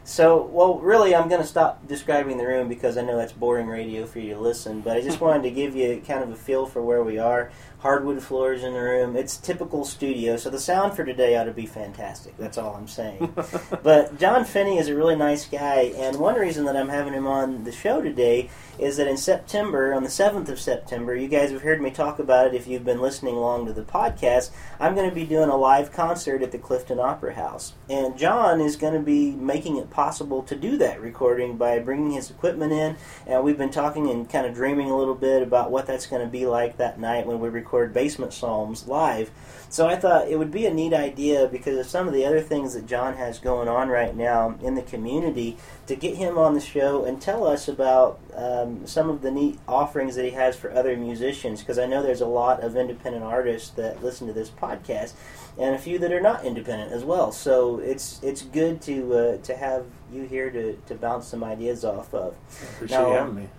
So, 0.06 0.44
well, 0.54 0.80
really, 0.80 1.14
I'm 1.14 1.28
going 1.28 1.42
to 1.42 1.48
stop 1.48 1.86
describing 1.86 2.38
the 2.38 2.48
room 2.48 2.70
because 2.70 2.98
I 2.98 3.02
know 3.02 3.18
that's 3.18 3.34
boring 3.34 3.68
radio 3.68 4.06
for 4.06 4.20
you 4.20 4.36
to 4.36 4.40
listen. 4.40 4.80
But 4.80 4.96
I 4.96 5.02
just 5.02 5.20
wanted 5.22 5.44
to 5.44 5.52
give 5.52 5.76
you 5.76 6.02
kind 6.08 6.24
of 6.24 6.32
a 6.32 6.36
feel 6.38 6.66
for 6.66 6.82
where 6.82 7.04
we 7.04 7.20
are. 7.20 7.52
Hardwood 7.80 8.24
floors 8.24 8.64
in 8.64 8.74
the 8.74 8.82
room. 8.82 9.16
It's 9.16 9.38
typical 9.38 9.86
studio, 9.86 10.36
so 10.36 10.50
the 10.50 10.60
sound 10.60 10.96
for 10.96 11.06
today 11.06 11.38
ought 11.38 11.44
to 11.44 11.52
be 11.52 11.68
fantastic. 11.68 12.36
That's 12.38 12.58
all 12.58 12.76
I'm 12.76 12.88
saying. 12.88 13.36
but 13.84 14.18
Jon 14.18 14.46
Finney 14.46 14.80
is 14.80 14.88
a 14.88 14.96
really 14.96 15.16
nice 15.16 15.46
guy, 15.46 15.94
and 15.96 16.18
one 16.18 16.36
reason 16.36 16.66
that 16.66 16.76
I'm 16.76 16.90
having 16.90 17.14
him 17.14 17.28
on 17.28 17.66
the 17.66 17.72
show 17.72 18.02
today 18.02 18.50
is 18.80 18.98
that 18.98 19.08
in 19.08 19.18
September, 19.18 19.94
on 19.94 20.04
the 20.04 20.10
7th 20.10 20.50
of 20.50 20.60
September, 20.60 21.16
you 21.16 21.28
guys 21.28 21.52
have 21.52 21.62
heard 21.62 21.80
me 21.80 21.92
talk 21.92 22.18
about 22.18 22.48
it 22.48 22.56
if 22.56 22.68
you've 22.68 22.86
been 22.86 23.02
listening 23.02 23.36
along 23.36 23.68
to 23.68 23.74
the 23.74 23.84
podcast. 23.84 24.50
I'm 24.80 24.96
going 24.96 25.10
to 25.10 25.16
be 25.16 25.26
doing 25.26 25.50
a 25.50 25.56
live 25.56 25.92
concert 25.92 26.42
at 26.42 26.52
the 26.52 26.58
Clifton 26.58 27.00
Opera 27.00 27.36
House. 27.36 27.74
And 27.90 28.18
Jon 28.18 28.60
is 28.60 28.76
going 28.76 28.94
to 28.94 29.00
be 29.00 29.32
making 29.32 29.78
it 29.78 29.90
possible 29.90 30.42
to 30.44 30.56
do 30.56 30.78
that 30.78 31.02
recording 31.02 31.58
by 31.58 31.80
bringing 31.80 32.12
his 32.12 32.30
equipment 32.30 32.72
in. 32.72 32.98
And 33.26 33.44
we've 33.44 33.58
been 33.58 33.72
talking 33.72 34.10
and 34.10 34.30
kind 34.30 34.46
of 34.46 34.54
dreaming 34.54 34.90
a 34.90 34.98
little 34.98 35.16
bit 35.16 35.42
about 35.42 35.72
what 35.72 35.88
that's 35.88 36.06
going 36.06 36.24
to 36.24 36.28
be 36.28 36.46
like 36.46 36.78
that 36.78 37.00
night 37.00 37.26
when 37.26 37.40
we 37.40 37.50
record 37.50 37.67
Basement 37.94 38.34
Psalms 38.34 38.88
live. 38.88 39.32
So 39.70 39.88
I 39.88 39.98
thought 39.98 40.30
it 40.30 40.40
would 40.40 40.52
be 40.52 40.66
a 40.66 40.74
neat 40.74 40.94
idea 40.94 41.48
because 41.48 41.78
of 41.78 41.86
some 41.88 42.08
of 42.08 42.14
the 42.14 42.26
other 42.26 42.40
things 42.40 42.74
that 42.74 42.86
Jon 42.86 43.16
has 43.16 43.38
going 43.38 43.68
on 43.68 43.90
right 43.90 44.16
now 44.16 44.56
in 44.62 44.76
the 44.76 44.82
community 44.82 45.58
to 45.88 45.96
get 45.96 46.16
him 46.16 46.38
on 46.38 46.54
the 46.54 46.62
show 46.62 47.04
and 47.04 47.22
tell 47.22 47.46
us 47.46 47.68
about 47.68 48.20
um, 48.34 48.88
some 48.88 49.10
of 49.10 49.22
the 49.22 49.30
neat 49.32 49.60
offerings 49.68 50.16
that 50.16 50.24
he 50.24 50.32
has 50.32 50.56
for 50.56 50.72
other 50.72 50.96
musicians. 50.96 51.60
Because 51.60 51.78
I 51.78 51.86
know 51.86 52.02
there's 52.02 52.22
a 52.22 52.28
lot 52.28 52.64
of 52.64 52.78
independent 52.78 53.26
artists 53.26 53.70
that 53.72 54.02
listen 54.02 54.26
to 54.28 54.34
this 54.34 54.50
podcast, 54.50 55.14
and 55.60 55.76
a 55.76 55.78
few 55.78 56.00
that 56.00 56.14
are 56.14 56.22
not 56.22 56.46
independent 56.46 56.94
as 56.94 57.04
well. 57.04 57.34
So 57.34 57.80
it's 57.80 58.22
it's 58.24 58.44
good 58.44 58.82
to 58.84 59.14
uh, 59.14 59.38
to 59.38 59.56
have 59.58 59.86
you 60.14 60.24
here 60.24 60.50
to, 60.50 60.78
to 60.88 60.96
bounce 60.96 61.28
some 61.28 61.44
ideas 61.44 61.84
off 61.84 62.14
of. 62.14 62.38
Appreciate 62.76 62.98
Now- 62.98 63.08
you 63.08 63.14
having 63.14 63.36
me. 63.36 63.50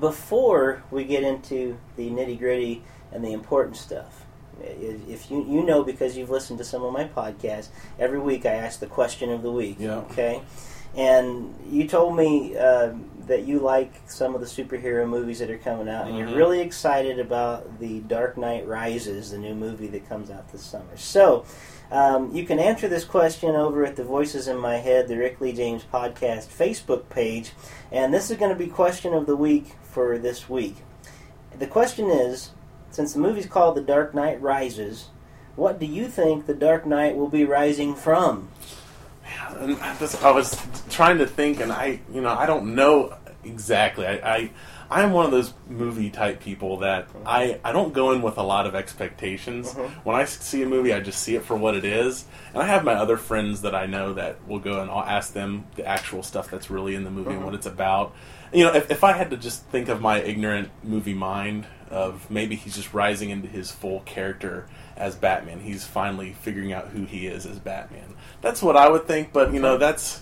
Before 0.00 0.82
we 0.90 1.04
get 1.04 1.22
into 1.22 1.76
the 1.96 2.08
nitty 2.08 2.38
gritty 2.38 2.82
and 3.12 3.24
the 3.24 3.32
important 3.32 3.76
stuff, 3.76 4.24
if 4.60 5.30
you 5.30 5.44
you 5.44 5.64
know 5.64 5.82
because 5.82 6.16
you've 6.16 6.30
listened 6.30 6.58
to 6.58 6.64
some 6.64 6.82
of 6.82 6.92
my 6.92 7.04
podcasts, 7.04 7.68
every 7.98 8.20
week 8.20 8.46
I 8.46 8.52
ask 8.54 8.80
the 8.80 8.86
question 8.86 9.30
of 9.30 9.42
the 9.42 9.50
week. 9.52 9.76
Yeah. 9.78 9.98
Okay. 10.10 10.42
And 10.94 11.54
you 11.70 11.88
told 11.88 12.16
me 12.16 12.54
uh, 12.56 12.90
that 13.26 13.44
you 13.44 13.60
like 13.60 13.94
some 14.06 14.34
of 14.34 14.40
the 14.42 14.46
superhero 14.46 15.08
movies 15.08 15.38
that 15.38 15.50
are 15.50 15.56
coming 15.58 15.88
out, 15.88 16.06
and 16.06 16.14
Mhm. 16.14 16.18
you're 16.18 16.36
really 16.36 16.60
excited 16.60 17.18
about 17.18 17.78
the 17.80 18.00
Dark 18.00 18.36
Knight 18.36 18.68
Rises, 18.68 19.30
the 19.30 19.38
new 19.38 19.54
movie 19.54 19.86
that 19.88 20.06
comes 20.06 20.30
out 20.30 20.52
this 20.52 20.60
summer. 20.62 20.96
So, 20.96 21.44
um, 21.90 22.30
you 22.34 22.44
can 22.44 22.58
answer 22.58 22.88
this 22.88 23.04
question 23.04 23.56
over 23.56 23.86
at 23.86 23.96
the 23.96 24.04
Voices 24.04 24.48
in 24.48 24.58
My 24.58 24.76
Head, 24.76 25.08
the 25.08 25.16
Rick 25.16 25.40
Lee 25.40 25.52
James 25.52 25.82
Podcast 25.90 26.48
Facebook 26.48 27.08
page. 27.08 27.52
And 27.90 28.12
this 28.12 28.30
is 28.30 28.36
going 28.36 28.52
to 28.52 28.58
be 28.58 28.66
question 28.66 29.14
of 29.14 29.24
the 29.24 29.36
week 29.36 29.76
for 29.82 30.18
this 30.18 30.50
week. 30.50 30.76
The 31.58 31.66
question 31.66 32.10
is 32.10 32.50
since 32.92 33.12
the 33.14 33.18
movie's 33.18 33.46
called 33.46 33.76
The 33.76 33.80
Dark 33.82 34.14
Knight 34.14 34.40
Rises, 34.40 35.08
what 35.56 35.78
do 35.80 35.86
you 35.86 36.06
think 36.08 36.46
the 36.46 36.54
Dark 36.54 36.86
Knight 36.86 37.16
will 37.16 37.28
be 37.28 37.44
rising 37.44 37.94
from? 37.94 38.48
I 39.50 40.32
was 40.34 40.60
trying 40.90 41.18
to 41.18 41.26
think, 41.26 41.60
and 41.60 41.72
I, 41.72 42.00
you 42.12 42.20
know, 42.20 42.30
I 42.30 42.46
don't 42.46 42.74
know 42.74 43.14
exactly. 43.44 44.06
I, 44.06 44.14
I, 44.36 44.50
I'm 44.90 45.12
one 45.12 45.24
of 45.24 45.30
those 45.30 45.54
movie 45.68 46.10
type 46.10 46.40
people 46.40 46.78
that 46.78 47.08
I, 47.24 47.58
I 47.64 47.72
don't 47.72 47.92
go 47.94 48.12
in 48.12 48.20
with 48.22 48.36
a 48.36 48.42
lot 48.42 48.66
of 48.66 48.74
expectations. 48.74 49.72
Mhm. 49.74 49.88
When 50.04 50.16
I 50.16 50.24
see 50.26 50.62
a 50.62 50.66
movie, 50.66 50.92
I 50.92 51.00
just 51.00 51.22
see 51.22 51.34
it 51.34 51.44
for 51.44 51.56
what 51.56 51.74
it 51.74 51.84
is. 51.84 52.24
And 52.52 52.62
I 52.62 52.66
have 52.66 52.84
my 52.84 52.94
other 52.94 53.16
friends 53.16 53.62
that 53.62 53.74
I 53.74 53.86
know 53.86 54.12
that 54.14 54.46
will 54.46 54.58
go 54.58 54.80
and 54.80 54.90
I'll 54.90 55.00
ask 55.04 55.32
them 55.32 55.64
the 55.76 55.86
actual 55.86 56.22
stuff 56.22 56.50
that's 56.50 56.70
really 56.70 56.94
in 56.94 57.04
the 57.04 57.10
movie 57.10 57.30
and 57.30 57.40
Mhm. 57.40 57.44
what 57.46 57.54
it's 57.54 57.66
about. 57.66 58.12
You 58.52 58.64
know, 58.64 58.74
if, 58.74 58.90
if 58.90 59.02
I 59.02 59.12
had 59.12 59.30
to 59.30 59.36
just 59.38 59.64
think 59.66 59.88
of 59.88 60.02
my 60.02 60.20
ignorant 60.20 60.68
movie 60.84 61.14
mind 61.14 61.66
of 61.92 62.30
maybe 62.30 62.56
he's 62.56 62.74
just 62.74 62.92
rising 62.94 63.30
into 63.30 63.48
his 63.48 63.70
full 63.70 64.00
character 64.00 64.66
as 64.96 65.14
Batman. 65.14 65.60
He's 65.60 65.84
finally 65.86 66.32
figuring 66.32 66.72
out 66.72 66.88
who 66.88 67.04
he 67.04 67.26
is 67.26 67.46
as 67.46 67.58
Batman. 67.58 68.14
That's 68.40 68.62
what 68.62 68.76
I 68.76 68.88
would 68.88 69.06
think, 69.06 69.32
but 69.32 69.52
you 69.52 69.60
know, 69.60 69.76
that's 69.78 70.20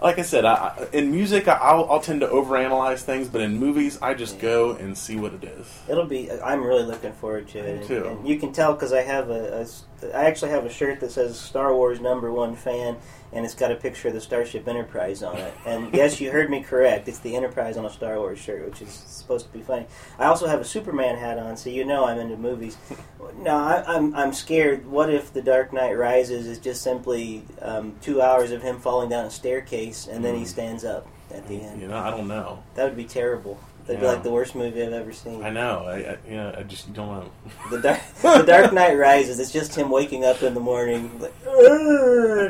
like 0.00 0.18
I 0.18 0.22
said. 0.22 0.44
I, 0.44 0.86
in 0.92 1.10
music, 1.10 1.48
I- 1.48 1.54
I'll, 1.54 1.90
I'll 1.90 2.00
tend 2.00 2.20
to 2.20 2.28
overanalyze 2.28 3.00
things, 3.00 3.26
but 3.28 3.40
in 3.40 3.58
movies, 3.58 3.98
I 4.00 4.14
just 4.14 4.38
go 4.38 4.72
and 4.72 4.96
see 4.96 5.16
what 5.16 5.32
it 5.32 5.42
is. 5.42 5.66
It'll 5.88 6.06
be. 6.06 6.30
I'm 6.30 6.62
really 6.64 6.84
looking 6.84 7.12
forward 7.12 7.48
to 7.48 7.58
it. 7.58 7.64
Me 7.64 7.78
And- 7.78 7.86
too. 7.88 8.04
And, 8.06 8.28
you 8.28 8.38
can 8.38 8.52
tell 8.52 8.74
because 8.74 8.92
I 8.92 9.02
have 9.02 9.28
a, 9.30 9.66
a 10.02 10.16
I 10.16 10.26
actually 10.26 10.52
have 10.52 10.64
a 10.64 10.70
shirt 10.70 11.00
that 11.00 11.10
says 11.10 11.36
Star 11.38 11.74
Wars 11.74 12.00
number 12.00 12.30
one 12.30 12.54
fan, 12.54 12.96
and 13.32 13.44
it's 13.44 13.54
got 13.54 13.70
a 13.70 13.76
picture 13.76 14.08
of 14.08 14.14
the 14.14 14.20
Starship 14.20 14.66
Enterprise 14.68 15.22
on 15.22 15.36
it. 15.36 15.52
And 15.66 15.92
yes, 15.94 16.20
you 16.20 16.30
heard 16.30 16.48
me 16.50 16.62
correct. 16.62 17.08
It's 17.08 17.18
the 17.18 17.34
Enterprise 17.36 17.76
on 17.76 17.84
a 17.84 17.90
Star 17.90 18.18
Wars 18.18 18.38
shirt, 18.38 18.64
which 18.64 18.80
is 18.82 18.90
supposed 18.90 19.46
to 19.46 19.52
be 19.52 19.62
funny. 19.62 19.86
I 20.18 20.26
also 20.26 20.46
have 20.46 20.60
a 20.60 20.64
Superman 20.64 21.16
hat 21.16 21.38
on, 21.38 21.56
so 21.56 21.70
you 21.70 21.84
know 21.84 22.04
I'm 22.04 22.18
into 22.18 22.36
movies. 22.36 22.76
No, 23.40 23.54
I, 23.56 23.84
I'm 23.86 24.14
I'm 24.16 24.32
scared. 24.32 24.86
What 24.86 25.10
if 25.12 25.32
The 25.32 25.42
Dark 25.42 25.72
Knight 25.72 25.92
Rises 25.92 26.46
is 26.46 26.58
just 26.58 26.82
simply 26.82 27.44
um, 27.60 27.94
two 28.00 28.20
hours 28.22 28.50
of 28.50 28.62
him 28.62 28.80
falling 28.80 29.10
down 29.10 29.26
a 29.26 29.30
staircase 29.30 30.08
and 30.08 30.24
then 30.24 30.34
he 30.34 30.42
Mm. 30.42 30.46
stands 30.46 30.84
up 30.84 31.06
at 31.32 31.46
the 31.46 31.60
end? 31.60 31.80
You 31.80 31.86
know, 31.88 31.98
I 31.98 32.10
don't 32.10 32.26
know. 32.26 32.62
That 32.74 32.84
would 32.84 32.96
be 32.96 33.04
terrible. 33.04 33.60
That'd 33.88 34.00
be 34.02 34.06
like 34.06 34.22
the 34.22 34.30
worst 34.30 34.54
movie 34.54 34.82
I've 34.82 34.92
ever 34.92 35.12
seen. 35.12 35.42
I 35.42 35.50
know. 35.50 35.84
I, 35.86 35.94
I 35.96 36.16
you 36.28 36.36
know, 36.36 36.54
I 36.56 36.62
just 36.62 36.92
don't 36.92 37.08
know. 37.08 37.30
The 37.70 37.80
Dark, 37.80 38.00
the 38.22 38.42
Dark 38.42 38.72
Knight 38.72 38.96
Rises. 38.98 39.40
It's 39.40 39.50
just 39.50 39.74
him 39.74 39.88
waking 39.90 40.24
up 40.24 40.42
in 40.42 40.52
the 40.54 40.60
morning, 40.60 41.10
like, 41.18 41.32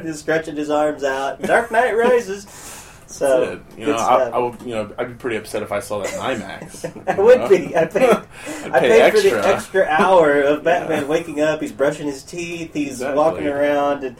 just 0.04 0.18
stretching 0.20 0.56
his 0.56 0.68
arms 0.68 1.04
out. 1.04 1.40
Dark 1.42 1.70
Knight 1.70 1.92
Rises. 1.96 2.46
So 3.06 3.40
That's 3.40 3.52
it. 3.76 3.80
You 3.80 3.86
know, 3.86 3.94
I, 3.96 4.28
I, 4.28 4.38
would 4.38 4.60
you 4.60 4.74
know, 4.74 4.92
I'd 4.98 5.08
be 5.08 5.14
pretty 5.14 5.36
upset 5.36 5.62
if 5.62 5.72
I 5.72 5.80
saw 5.80 6.02
that 6.02 6.12
in 6.12 6.18
IMAX. 6.20 6.84
I 7.08 7.16
you 7.16 7.22
would 7.22 7.38
know? 7.38 7.48
be. 7.48 7.74
I 7.74 7.84
paid. 7.86 8.02
I'd 8.64 8.72
I 8.72 8.80
pay 8.80 8.88
paid 9.00 9.12
for 9.14 9.20
the 9.20 9.36
extra. 9.36 9.46
extra 9.46 9.84
hour 9.86 10.42
of 10.42 10.62
Batman 10.64 11.02
Yeah. 11.02 11.08
waking 11.08 11.40
up. 11.40 11.62
He's 11.62 11.72
brushing 11.72 12.06
his 12.06 12.22
teeth. 12.22 12.74
He's 12.74 12.88
Exactly. 12.94 13.16
walking 13.16 13.46
around 13.46 14.04
and 14.04 14.16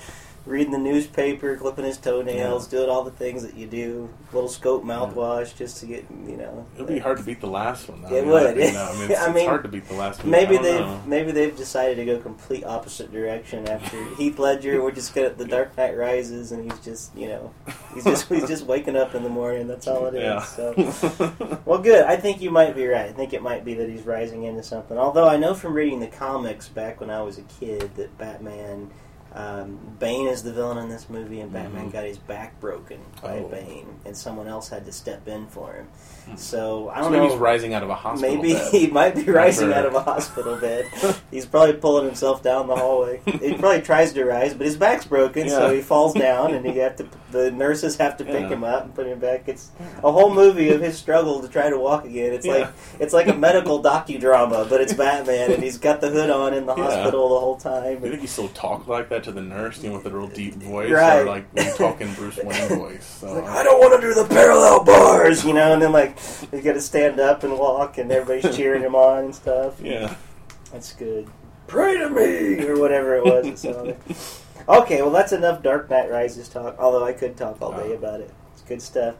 reading 0.48 0.72
the 0.72 0.78
newspaper, 0.78 1.56
clipping 1.56 1.84
his 1.84 1.98
toenails, 1.98 2.66
doing 2.66 2.88
all 2.88 3.04
the 3.04 3.10
things 3.10 3.42
that 3.42 3.54
you 3.54 3.66
do. 3.66 4.08
Little 4.32 4.48
scope 4.48 4.82
mouthwash 4.82 5.54
just 5.56 5.78
to 5.78 5.86
get 5.86 6.06
you 6.26 6.36
know. 6.36 6.66
It'll 6.74 6.86
be 6.86 6.98
hard 6.98 7.18
to 7.18 7.24
beat 7.24 7.40
the 7.40 7.46
last 7.46 7.88
one. 7.88 8.02
Though. 8.02 8.08
It 8.08 8.18
I 8.18 8.22
mean, 8.22 8.30
would. 8.30 8.46
I, 8.46 8.72
no, 8.72 8.84
I 8.84 8.92
mean, 8.98 9.10
it's, 9.10 9.20
I 9.20 9.26
it's 9.26 9.34
mean, 9.34 9.46
hard 9.46 9.62
to 9.62 9.68
beat 9.68 9.86
the 9.86 9.94
last 9.94 10.22
one. 10.22 10.30
Maybe 10.30 10.56
they've 10.56 10.80
know. 10.80 11.02
maybe 11.06 11.32
they've 11.32 11.56
decided 11.56 11.96
to 11.96 12.04
go 12.04 12.18
complete 12.18 12.64
opposite 12.64 13.12
direction 13.12 13.68
after 13.68 14.02
Heath 14.16 14.38
Ledger. 14.38 14.82
We're 14.82 14.90
just 14.90 15.14
gonna 15.14 15.30
the 15.30 15.44
Dark 15.44 15.76
Knight 15.76 15.96
Rises, 15.96 16.52
and 16.52 16.70
he's 16.70 16.80
just 16.80 17.14
you 17.16 17.28
know 17.28 17.54
he's 17.94 18.04
just 18.04 18.28
he's 18.28 18.48
just 18.48 18.66
waking 18.66 18.96
up 18.96 19.14
in 19.14 19.22
the 19.22 19.28
morning. 19.28 19.66
That's 19.66 19.86
all 19.86 20.06
it 20.06 20.14
is. 20.14 20.22
Yeah. 20.22 20.42
So 20.42 21.58
well, 21.64 21.78
good. 21.78 22.04
I 22.04 22.16
think 22.16 22.40
you 22.40 22.50
might 22.50 22.74
be 22.74 22.86
right. 22.86 23.06
I 23.08 23.12
think 23.12 23.32
it 23.32 23.42
might 23.42 23.64
be 23.64 23.74
that 23.74 23.88
he's 23.88 24.02
rising 24.02 24.44
into 24.44 24.62
something. 24.62 24.96
Although 24.96 25.28
I 25.28 25.36
know 25.36 25.54
from 25.54 25.74
reading 25.74 26.00
the 26.00 26.06
comics 26.08 26.68
back 26.68 27.00
when 27.00 27.10
I 27.10 27.22
was 27.22 27.38
a 27.38 27.42
kid 27.42 27.94
that 27.96 28.16
Batman. 28.18 28.90
Um, 29.34 29.78
Bane 29.98 30.26
is 30.26 30.42
the 30.42 30.52
villain 30.52 30.78
in 30.78 30.88
this 30.88 31.10
movie, 31.10 31.40
and 31.40 31.52
Batman 31.52 31.88
Mhm. 31.88 31.92
got 31.92 32.04
his 32.04 32.18
back 32.18 32.58
broken 32.60 33.00
by 33.22 33.38
Oh. 33.40 33.48
Bane, 33.48 34.00
and 34.04 34.16
someone 34.16 34.48
else 34.48 34.68
had 34.70 34.84
to 34.86 34.92
step 34.92 35.28
in 35.28 35.46
for 35.48 35.74
him. 35.74 35.88
So 36.36 36.88
I 36.90 37.00
don't 37.00 37.12
maybe 37.12 37.24
know. 37.24 37.30
he's 37.30 37.38
rising 37.38 37.74
out 37.74 37.82
of 37.82 37.90
a 37.90 37.94
hospital. 37.94 38.36
Maybe 38.36 38.52
bed. 38.54 38.70
he 38.72 38.86
might 38.88 39.14
be 39.16 39.24
rising 39.24 39.72
out 39.72 39.86
of 39.86 39.94
a 39.94 40.00
hospital 40.02 40.56
bed. 40.56 40.86
He's 41.30 41.44
probably 41.46 41.74
pulling 41.74 42.04
himself 42.06 42.42
down 42.42 42.68
the 42.68 42.76
hallway. 42.76 43.20
He 43.26 43.54
probably 43.54 43.82
tries 43.82 44.12
to 44.14 44.24
rise, 44.24 44.54
but 44.54 44.64
his 44.66 44.76
back's 44.76 45.04
broken, 45.04 45.48
so 45.48 45.74
he 45.74 45.80
falls 45.82 46.14
down, 46.26 46.54
and 46.54 46.64
he 46.64 46.78
have 46.78 46.96
to. 46.96 47.08
The 47.30 47.50
nurses 47.50 47.96
have 47.96 48.16
to 48.18 48.24
pick 48.24 48.42
Yeah. 48.42 48.48
him 48.48 48.64
up 48.64 48.84
and 48.84 48.94
put 48.94 49.06
him 49.06 49.18
back. 49.18 49.42
It's 49.48 49.70
a 50.02 50.10
whole 50.10 50.32
movie 50.32 50.70
of 50.70 50.80
his 50.80 50.96
struggle 50.96 51.40
to 51.42 51.48
try 51.48 51.68
to 51.68 51.78
walk 51.78 52.04
again. 52.06 52.32
It's 52.32 52.46
like 52.46 52.68
it's 52.98 53.12
like 53.12 53.28
a 53.28 53.34
medical 53.34 53.82
docudrama, 53.82 54.68
but 54.68 54.80
it's 54.80 54.94
Batman, 54.94 55.52
and 55.52 55.62
he's 55.62 55.76
got 55.78 56.00
the 56.00 56.08
hood 56.08 56.30
on 56.30 56.54
in 56.54 56.64
the 56.66 56.74
Yeah. 56.74 56.84
hospital 56.84 57.28
the 57.28 57.40
whole 57.40 57.56
time. 57.56 58.02
You 58.04 58.10
think 58.10 58.20
he 58.22 58.26
still 58.26 58.48
talk 58.48 58.86
like 58.88 59.08
that 59.10 59.24
to 59.24 59.32
the 59.32 59.42
nurse, 59.42 59.82
you 59.82 59.90
know, 59.90 59.96
with 59.96 60.06
a 60.06 60.10
real 60.10 60.28
deep 60.28 60.54
voice, 60.54 60.90
Right. 60.90 61.20
or 61.20 61.24
like 61.26 61.46
when 61.52 61.66
you 61.66 61.72
talk 61.74 62.00
in 62.00 62.12
Bruce 62.14 62.38
Wayne 62.42 62.68
voice? 62.68 63.16
So, 63.20 63.32
Like, 63.32 63.44
I 63.44 63.62
don't 63.62 63.78
want 63.80 64.00
to 64.00 64.06
do 64.08 64.14
the 64.14 64.24
parallel 64.26 64.84
bars, 64.84 65.44
you 65.44 65.52
know, 65.52 65.72
and 65.72 65.82
then 65.82 65.92
like 65.92 66.17
he's 66.50 66.62
got 66.64 66.74
to 66.74 66.80
stand 66.80 67.20
up 67.20 67.42
and 67.42 67.58
walk, 67.58 67.98
and 67.98 68.10
everybody's 68.10 68.56
cheering 68.56 68.82
him 68.82 68.94
on 68.94 69.24
and 69.24 69.34
stuff. 69.34 69.80
yeah, 69.80 70.14
That's 70.72 70.92
good. 70.92 71.28
Pray 71.66 71.98
to 71.98 72.08
me, 72.08 72.66
or 72.66 72.78
whatever 72.78 73.16
it 73.16 73.24
was. 73.24 73.46
It 73.46 73.58
sounded. 73.58 73.96
Okay, 74.68 75.00
well 75.02 75.10
that's 75.10 75.32
enough 75.32 75.62
Dark 75.62 75.88
Knight 75.90 76.10
Rises 76.10 76.48
talk. 76.48 76.76
Although 76.78 77.04
I 77.04 77.12
could 77.12 77.36
talk 77.36 77.60
all 77.62 77.72
day 77.72 77.94
about 77.94 78.20
it. 78.20 78.30
It's 78.52 78.62
good 78.62 78.82
stuff. 78.82 79.14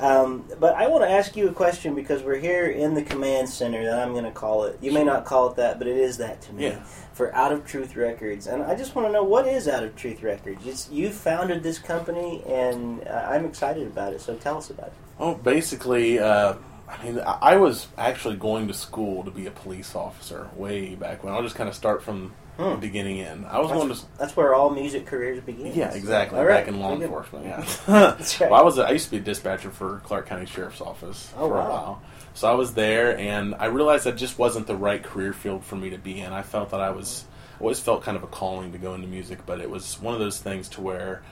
Um, 0.00 0.44
but 0.58 0.74
I 0.74 0.88
want 0.88 1.04
to 1.04 1.08
ask 1.10 1.36
you 1.36 1.48
a 1.48 1.52
question 1.52 1.94
because 1.94 2.22
we're 2.22 2.38
here 2.38 2.66
in 2.66 2.94
the 2.94 3.02
command 3.02 3.48
center. 3.48 3.84
That 3.84 4.00
I'm 4.00 4.12
going 4.12 4.24
to 4.24 4.30
call 4.30 4.64
it. 4.64 4.78
You 4.82 4.92
may 4.92 5.04
not 5.04 5.24
call 5.24 5.48
it 5.50 5.56
that, 5.56 5.78
but 5.78 5.86
it 5.86 5.96
is 5.96 6.16
that 6.18 6.40
to 6.42 6.52
me. 6.52 6.64
Yeah. 6.68 6.82
For 7.14 7.32
Out 7.34 7.52
of 7.52 7.64
Truth 7.64 7.94
Records, 7.94 8.48
and 8.48 8.62
I 8.64 8.74
just 8.74 8.96
want 8.96 9.06
to 9.06 9.12
know 9.12 9.22
what 9.22 9.46
is 9.46 9.68
Out 9.68 9.84
of 9.84 9.94
Truth 9.94 10.22
Records. 10.24 10.66
It's, 10.66 10.90
you 10.90 11.10
founded 11.10 11.62
this 11.62 11.78
company, 11.78 12.42
and 12.44 13.06
uh, 13.06 13.28
I'm 13.30 13.44
excited 13.44 13.86
about 13.86 14.12
it. 14.14 14.20
So 14.20 14.34
tell 14.34 14.56
us 14.58 14.68
about 14.68 14.88
it. 14.88 14.94
Well, 15.18 15.34
basically, 15.34 16.18
uh, 16.18 16.54
I 16.88 17.04
mean, 17.04 17.20
I 17.20 17.56
was 17.56 17.86
actually 17.96 18.36
going 18.36 18.68
to 18.68 18.74
school 18.74 19.24
to 19.24 19.30
be 19.30 19.46
a 19.46 19.50
police 19.50 19.94
officer 19.94 20.48
way 20.56 20.94
back 20.94 21.22
when. 21.24 21.32
I'll 21.32 21.42
just 21.42 21.54
kind 21.56 21.68
of 21.68 21.74
start 21.74 22.02
from 22.02 22.32
Hmm. 22.56 22.78
beginning 22.78 23.18
in. 23.18 23.44
I 23.46 23.58
was 23.58 23.72
going 23.72 23.88
to. 23.92 24.00
That's 24.16 24.36
where 24.36 24.54
all 24.54 24.70
music 24.70 25.06
careers 25.06 25.40
begin. 25.40 25.74
Yeah, 25.74 25.92
exactly. 25.92 26.38
All 26.38 26.44
Back 26.46 26.66
right. 26.66 26.68
in 26.68 26.78
law 26.78 26.94
enforcement. 26.94 27.46
Yeah. 27.46 27.64
That's 27.88 28.40
right. 28.40 28.48
Well, 28.48 28.60
I 28.60 28.62
was. 28.62 28.78
A, 28.78 28.82
I 28.84 28.90
used 28.92 29.06
to 29.06 29.10
be 29.10 29.16
a 29.16 29.20
dispatcher 29.20 29.70
for 29.72 30.00
Clark 30.04 30.26
County 30.28 30.46
Sheriff's 30.46 30.80
Office 30.80 31.32
Oh, 31.36 31.48
for 31.48 31.54
wow. 31.54 31.66
a 31.66 31.68
while. 31.70 32.02
So 32.34 32.48
I 32.48 32.54
was 32.54 32.74
there, 32.74 33.18
and 33.18 33.56
I 33.56 33.66
realized 33.66 34.04
that 34.04 34.16
just 34.16 34.38
wasn't 34.38 34.68
the 34.68 34.76
right 34.76 35.02
career 35.02 35.32
field 35.32 35.64
for 35.64 35.74
me 35.74 35.90
to 35.90 35.98
be 35.98 36.20
in. 36.20 36.32
I 36.32 36.42
felt 36.42 36.70
that 36.70 36.80
I 36.80 36.90
was 36.90 37.24
always 37.58 37.80
felt 37.80 38.04
kind 38.04 38.16
of 38.16 38.22
a 38.22 38.28
calling 38.28 38.70
to 38.70 38.78
go 38.78 38.94
into 38.94 39.08
music, 39.08 39.40
but 39.46 39.60
it 39.60 39.68
was 39.68 40.00
one 40.00 40.14
of 40.14 40.20
those 40.20 40.38
things 40.40 40.68
to 40.70 40.80
where 40.80 41.22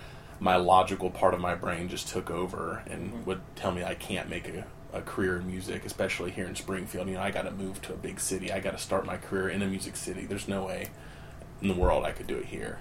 my 0.43 0.57
logical 0.57 1.09
part 1.09 1.35
of 1.35 1.41
my 1.41 1.55
brain 1.55 1.89
just 1.89 2.09
took 2.09 2.29
over 2.29 2.83
and 2.91 3.13
Mm-hmm. 3.13 3.25
would 3.27 3.41
tell 3.55 3.71
me 3.71 3.85
I 3.85 3.95
can't 3.95 4.29
make 4.29 4.49
a, 4.49 4.65
a 4.93 5.01
career 5.01 5.37
in 5.39 5.47
music, 5.47 5.85
especially 5.87 6.33
here 6.33 6.47
in 6.47 6.57
Springfield. 6.57 7.07
You 7.09 7.15
know, 7.15 7.21
I 7.21 7.31
got 7.31 7.43
to 7.43 7.53
move 7.53 7.81
to 7.83 7.93
a 7.93 7.97
big 7.97 8.19
city. 8.19 8.51
I 8.51 8.59
got 8.59 8.73
to 8.73 8.79
start 8.79 9.07
my 9.07 9.17
career 9.17 9.49
in 9.49 9.63
a 9.63 9.67
music 9.69 9.95
city. 9.95 10.27
There's 10.27 10.49
no 10.49 10.65
way 10.65 10.89
in 11.61 11.69
the 11.69 11.75
world 11.75 12.05
I 12.05 12.11
could 12.11 12.27
do 12.27 12.37
it 12.39 12.47
here. 12.47 12.81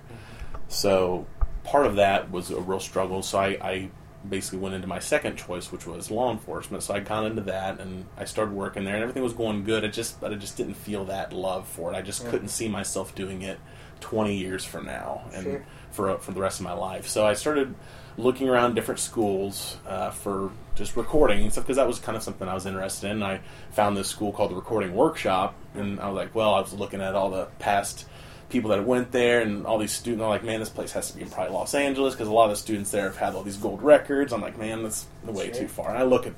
So 0.70 1.28
part 1.64 1.86
of 1.86 1.96
that 1.98 2.32
was 2.32 2.50
a 2.50 2.60
real 2.60 2.80
struggle. 2.80 3.22
So 3.22 3.38
I, 3.38 3.48
I 3.62 3.90
basically 4.28 4.60
went 4.60 4.74
into 4.76 4.88
my 4.88 5.00
second 5.00 5.36
choice, 5.38 5.72
which 5.72 5.86
was 5.86 6.10
law 6.10 6.32
enforcement. 6.32 6.82
So 6.84 6.96
I 6.96 7.00
got 7.00 7.26
into 7.26 7.42
that 7.44 7.80
and 7.80 8.06
I 8.18 8.26
started 8.26 8.56
working 8.56 8.86
there, 8.86 8.96
and 8.96 9.04
everything 9.04 9.24
was 9.24 9.34
going 9.34 9.64
good. 9.64 9.86
I 9.86 9.88
just, 9.90 10.20
but 10.20 10.32
I 10.32 10.36
just 10.36 10.58
didn't 10.58 10.76
feel 10.76 11.06
that 11.06 11.32
love 11.34 11.68
for 11.68 11.94
it. 11.94 11.96
I 11.96 12.02
just 12.02 12.26
couldn't 12.28 12.50
see 12.50 12.68
myself 12.68 13.14
doing 13.14 13.44
it 13.44 13.60
20 14.00 14.36
years 14.36 14.66
from 14.66 14.86
now 14.86 15.26
and 15.34 15.44
Sure. 15.44 15.66
For 15.92 16.18
for 16.20 16.32
the 16.32 16.40
rest 16.40 16.60
of 16.60 16.64
my 16.66 16.74
life. 16.74 17.08
So 17.08 17.26
I 17.26 17.34
started 17.34 17.76
looking 18.18 18.50
around 18.50 18.76
different 18.76 19.00
schools 19.00 19.78
uh, 19.88 20.12
for 20.12 20.52
just 20.76 20.96
recording 20.96 21.44
and 21.44 21.52
stuff 21.52 21.64
because 21.66 21.78
that 21.78 21.88
was 21.88 22.00
kind 22.00 22.16
of 22.16 22.24
something 22.24 22.48
I 22.48 22.54
was 22.54 22.66
interested 22.66 23.12
in. 23.12 23.24
I 23.24 23.40
found 23.72 23.96
this 23.96 24.08
school 24.10 24.32
called 24.32 24.52
the 24.52 24.56
Recording 24.56 24.94
Workshop, 24.96 25.56
and 25.76 26.00
I 26.00 26.10
was 26.10 26.16
like, 26.18 26.36
well, 26.36 26.54
I 26.54 26.62
was 26.62 26.74
looking 26.74 27.02
at 27.02 27.16
all 27.16 27.30
the 27.30 27.46
past 27.60 28.06
people 28.50 28.70
that 28.72 28.86
went 28.86 29.12
there 29.12 29.42
and 29.42 29.66
all 29.66 29.78
these 29.78 29.94
students. 29.94 30.22
I'm 30.22 30.30
like, 30.30 30.44
man, 30.44 30.60
this 30.60 30.70
place 30.70 30.92
has 30.92 31.10
to 31.12 31.16
be 31.18 31.24
in 31.24 31.30
probably 31.30 31.54
Los 31.54 31.74
Angeles 31.74 32.14
because 32.14 32.28
a 32.28 32.34
lot 32.34 32.46
of 32.46 32.52
the 32.52 32.56
students 32.58 32.92
there 32.92 33.04
have 33.04 33.16
had 33.16 33.34
all 33.34 33.44
these 33.44 33.58
gold 33.58 33.82
records. 33.82 34.34
I'm 34.34 34.42
like, 34.42 34.58
man, 34.58 34.84
that's 34.84 35.06
way 35.24 35.46
Sure. 35.46 35.62
too 35.62 35.68
far. 35.70 35.90
And 35.90 35.98
I 35.98 36.04
look 36.04 36.28
at 36.28 36.34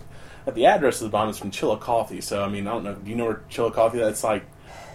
at 0.46 0.56
the 0.56 0.66
address 0.66 1.02
of 1.02 1.06
the 1.06 1.10
bomb 1.10 1.30
is 1.30 1.38
from 1.38 1.52
Chillicothe, 1.52 2.22
so 2.22 2.44
I 2.44 2.50
mean, 2.50 2.68
I 2.68 2.72
don't 2.72 2.84
know. 2.84 2.96
Do 2.96 3.10
you 3.10 3.16
know 3.16 3.26
where 3.26 3.42
Chillicothe? 3.50 3.94
That's 3.94 4.24
like 4.26 4.44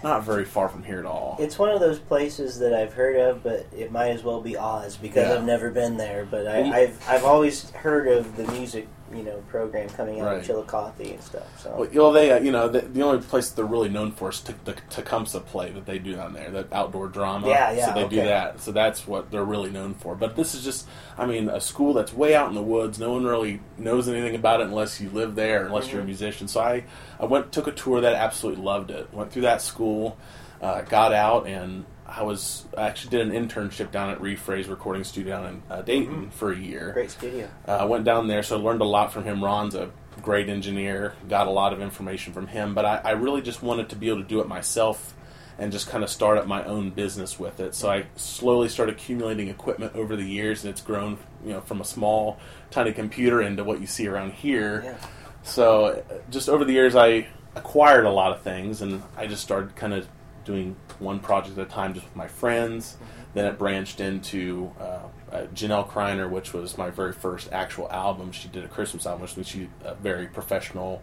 not 0.03 0.23
very 0.23 0.45
far 0.45 0.69
from 0.69 0.83
here 0.83 0.99
at 0.99 1.05
all. 1.05 1.35
It's 1.39 1.57
one 1.59 1.69
of 1.69 1.79
those 1.79 1.99
places 1.99 2.59
that 2.59 2.73
I've 2.73 2.93
heard 2.93 3.15
of, 3.17 3.43
but 3.43 3.67
it 3.75 3.91
might 3.91 4.09
as 4.09 4.23
well 4.23 4.41
be 4.41 4.57
Oz 4.57 4.97
because 4.97 5.27
Yeah. 5.27 5.35
I've 5.35 5.45
never 5.45 5.69
been 5.71 5.97
there. 5.97 6.25
But 6.29 6.47
I, 6.47 6.81
I've 6.81 7.09
I've 7.09 7.25
always 7.25 7.69
heard 7.71 8.07
of 8.07 8.35
the 8.37 8.43
music, 8.51 8.87
you 9.15 9.23
know, 9.23 9.37
program 9.49 9.89
coming 9.89 10.19
out 10.19 10.25
Right. 10.27 10.37
of 10.39 10.45
Chillicothe 10.45 10.99
and 11.13 11.21
stuff. 11.21 11.61
So 11.61 11.75
Well, 11.77 11.89
you 11.89 11.95
know, 11.99 12.13
they, 12.13 12.31
uh, 12.31 12.39
you 12.39 12.51
know, 12.51 12.67
the, 12.67 12.81
the 12.81 13.01
only 13.01 13.21
place 13.21 13.49
they're 13.49 13.65
really 13.65 13.89
known 13.89 14.11
for 14.11 14.29
is 14.29 14.39
t- 14.41 14.53
the 14.65 14.73
Tecumseh 14.89 15.39
play 15.41 15.71
that 15.71 15.85
they 15.85 15.99
do 15.99 16.15
down 16.15 16.33
there, 16.33 16.49
that 16.51 16.71
outdoor 16.71 17.07
drama. 17.07 17.47
Yeah, 17.47 17.71
yeah, 17.71 17.85
So 17.87 17.93
they 18.01 18.07
do 18.07 18.17
that. 18.17 18.61
So 18.61 18.71
that's 18.71 19.07
what 19.07 19.31
they're 19.31 19.43
really 19.45 19.71
known 19.71 19.93
for. 19.95 20.15
But 20.15 20.35
this 20.35 20.53
is 20.55 20.63
just, 20.63 20.87
I 21.17 21.25
mean, 21.25 21.49
a 21.49 21.59
school 21.61 21.93
that's 21.93 22.13
way 22.13 22.35
out 22.35 22.49
in 22.49 22.55
the 22.55 22.61
woods. 22.61 22.99
No 22.99 23.13
one 23.13 23.25
really 23.25 23.59
knows 23.77 24.07
anything 24.07 24.35
about 24.35 24.61
it 24.61 24.67
unless 24.67 24.99
you 25.01 25.09
live 25.09 25.35
there, 25.35 25.65
unless 25.65 25.85
Mm-hmm. 25.85 25.93
you're 25.93 26.03
a 26.03 26.05
musician. 26.05 26.47
So 26.47 26.59
I, 26.61 26.83
I 27.19 27.25
went, 27.25 27.51
took 27.51 27.67
a 27.67 27.71
tour 27.71 28.01
that, 28.01 28.13
absolutely 28.15 28.63
loved 28.63 28.91
it. 28.91 29.13
Went 29.13 29.31
through 29.31 29.43
that 29.43 29.61
school, 29.61 30.17
uh, 30.61 30.81
got 30.81 31.13
out, 31.13 31.47
and 31.47 31.85
I 32.05 32.23
was, 32.23 32.65
I 32.77 32.87
actually 32.87 33.11
did 33.11 33.27
an 33.27 33.47
internship 33.47 33.91
down 33.91 34.09
at 34.09 34.19
Refraze 34.19 34.69
Recording 34.69 35.03
Studio 35.03 35.37
down 35.37 35.45
in 35.45 35.63
uh, 35.69 35.81
Dayton 35.81 36.31
for 36.31 36.51
a 36.51 36.57
year. 36.57 36.81
Mm-hmm. 36.81 36.93
great 36.93 37.11
studio. 37.11 37.49
Uh, 37.67 37.77
I 37.77 37.85
went 37.85 38.03
down 38.03 38.27
there, 38.27 38.43
so 38.43 38.57
I 38.57 38.61
learned 38.61 38.81
a 38.81 38.85
lot 38.85 39.13
from 39.13 39.23
him. 39.23 39.43
Ron's 39.43 39.75
a 39.75 39.91
great 40.21 40.49
engineer, 40.49 41.13
got 41.27 41.47
a 41.47 41.51
lot 41.51 41.71
of 41.71 41.81
information 41.81 42.33
from 42.33 42.47
him, 42.47 42.73
but 42.73 42.85
I, 42.85 42.97
I 42.97 43.11
really 43.11 43.41
just 43.41 43.61
wanted 43.61 43.89
to 43.89 43.95
be 43.95 44.09
able 44.09 44.21
to 44.21 44.27
do 44.27 44.41
it 44.41 44.47
myself 44.47 45.15
and 45.59 45.71
just 45.71 45.89
kind 45.89 46.03
of 46.03 46.09
start 46.09 46.37
up 46.37 46.47
my 46.47 46.63
own 46.63 46.89
business 46.89 47.37
with 47.37 47.59
it. 47.59 47.75
So 47.75 47.89
I 47.89 48.05
slowly 48.15 48.69
started 48.69 48.95
accumulating 48.95 49.49
equipment 49.49 49.93
over 49.93 50.15
the 50.15 50.23
years, 50.23 50.63
and 50.63 50.71
it's 50.71 50.81
grown, 50.81 51.17
you 51.43 51.51
know, 51.51 51.61
from 51.61 51.81
a 51.81 51.85
small, 51.85 52.39
tiny 52.71 52.93
computer 52.93 53.41
into 53.41 53.63
what 53.63 53.81
you 53.81 53.87
see 53.87 54.07
around 54.07 54.33
here. 54.33 54.81
Yeah. 54.85 54.97
So 55.43 55.85
uh, 55.85 56.01
just 56.29 56.49
over 56.49 56.63
the 56.63 56.73
years, 56.73 56.95
I 56.95 57.27
acquired 57.55 58.05
a 58.05 58.11
lot 58.11 58.31
of 58.31 58.41
things, 58.41 58.81
and 58.81 59.03
I 59.17 59.27
just 59.27 59.43
started 59.43 59.75
kind 59.75 59.93
of 59.93 60.07
doing 60.45 60.75
one 60.99 61.19
project 61.19 61.57
at 61.57 61.67
a 61.67 61.69
time, 61.69 61.93
just 61.93 62.05
with 62.05 62.15
my 62.15 62.27
friends. 62.27 62.97
Then 63.33 63.45
it 63.45 63.57
branched 63.57 63.99
into 63.99 64.71
uh, 64.79 64.83
uh, 65.31 65.45
Janelle 65.53 65.87
Kreiner, 65.87 66.29
which 66.29 66.53
was 66.53 66.77
my 66.77 66.89
very 66.89 67.13
first 67.13 67.51
actual 67.51 67.91
album. 67.91 68.31
She 68.31 68.47
did 68.47 68.63
a 68.63 68.67
Christmas 68.67 69.05
album, 69.05 69.21
which 69.21 69.37
means 69.37 69.47
she's 69.47 69.67
a 69.83 69.95
very 69.95 70.27
professional, 70.27 71.01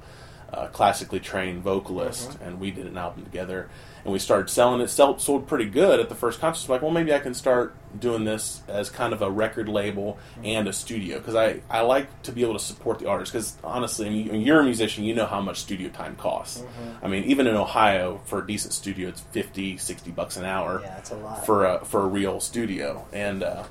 uh, 0.52 0.66
classically 0.69 1.21
trained 1.21 1.62
vocalist, 1.62 2.37
and 2.43 2.59
we 2.59 2.71
did 2.71 2.87
an 2.87 2.97
album 2.99 3.25
together. 3.25 3.69
And 4.06 4.12
we 4.12 4.20
started 4.20 4.48
selling 4.48 4.80
it. 4.80 4.88
Sell, 4.88 5.18
sold 5.18 5.48
pretty 5.48 5.64
good 5.64 5.98
at 5.98 6.08
the 6.08 6.14
first 6.14 6.38
concert. 6.38 6.70
Like, 6.70 6.80
well, 6.80 6.92
maybe 6.92 7.12
I 7.12 7.18
can 7.18 7.34
start 7.34 7.75
doing 7.98 8.22
this 8.22 8.62
as 8.68 8.88
kind 8.88 9.12
of 9.12 9.20
a 9.20 9.28
record 9.28 9.68
label 9.68 10.16
and 10.44 10.68
a 10.68 10.72
studio 10.72 11.18
because 11.18 11.34
I, 11.34 11.60
I 11.68 11.80
like 11.80 12.22
to 12.22 12.30
be 12.30 12.42
able 12.44 12.52
to 12.52 12.60
support 12.60 13.00
the 13.00 13.08
artist. 13.08 13.32
Because 13.32 13.56
honestly, 13.64 14.06
I 14.06 14.10
mean, 14.10 14.28
when 14.28 14.40
you're 14.42 14.60
a 14.60 14.64
musician, 14.64 15.02
you 15.02 15.12
know 15.12 15.26
how 15.26 15.40
much 15.40 15.58
studio 15.58 15.88
time 15.88 16.14
costs. 16.14 16.62
I 17.02 17.08
mean, 17.08 17.25
even 17.25 17.48
in 17.48 17.56
Ohio, 17.56 18.20
for 18.26 18.38
a 18.44 18.46
decent 18.46 18.75
studio, 18.75 19.08
it's 19.08 19.22
50, 19.22 19.76
60 19.76 20.10
bucks 20.12 20.36
an 20.36 20.44
hour 20.44 20.82
Yeah, 20.84 20.98
it's 20.98 21.10
a 21.10 21.16
lot. 21.16 21.44
for 21.44 21.64
a 21.64 21.84
for 21.84 22.02
a 22.02 22.06
real 22.06 22.38
studio, 22.38 23.08
and 23.12 23.42
uh, 23.42 23.64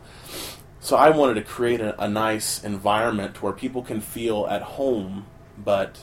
so 0.82 0.98
I 0.98 1.12
wanted 1.12 1.36
to 1.36 1.44
create 1.44 1.80
a, 1.80 1.98
a 2.04 2.10
nice 2.10 2.62
environment 2.62 3.42
where 3.42 3.54
people 3.54 3.84
can 3.84 4.02
feel 4.02 4.48
at 4.48 4.62
home, 4.62 5.28
but 5.58 6.00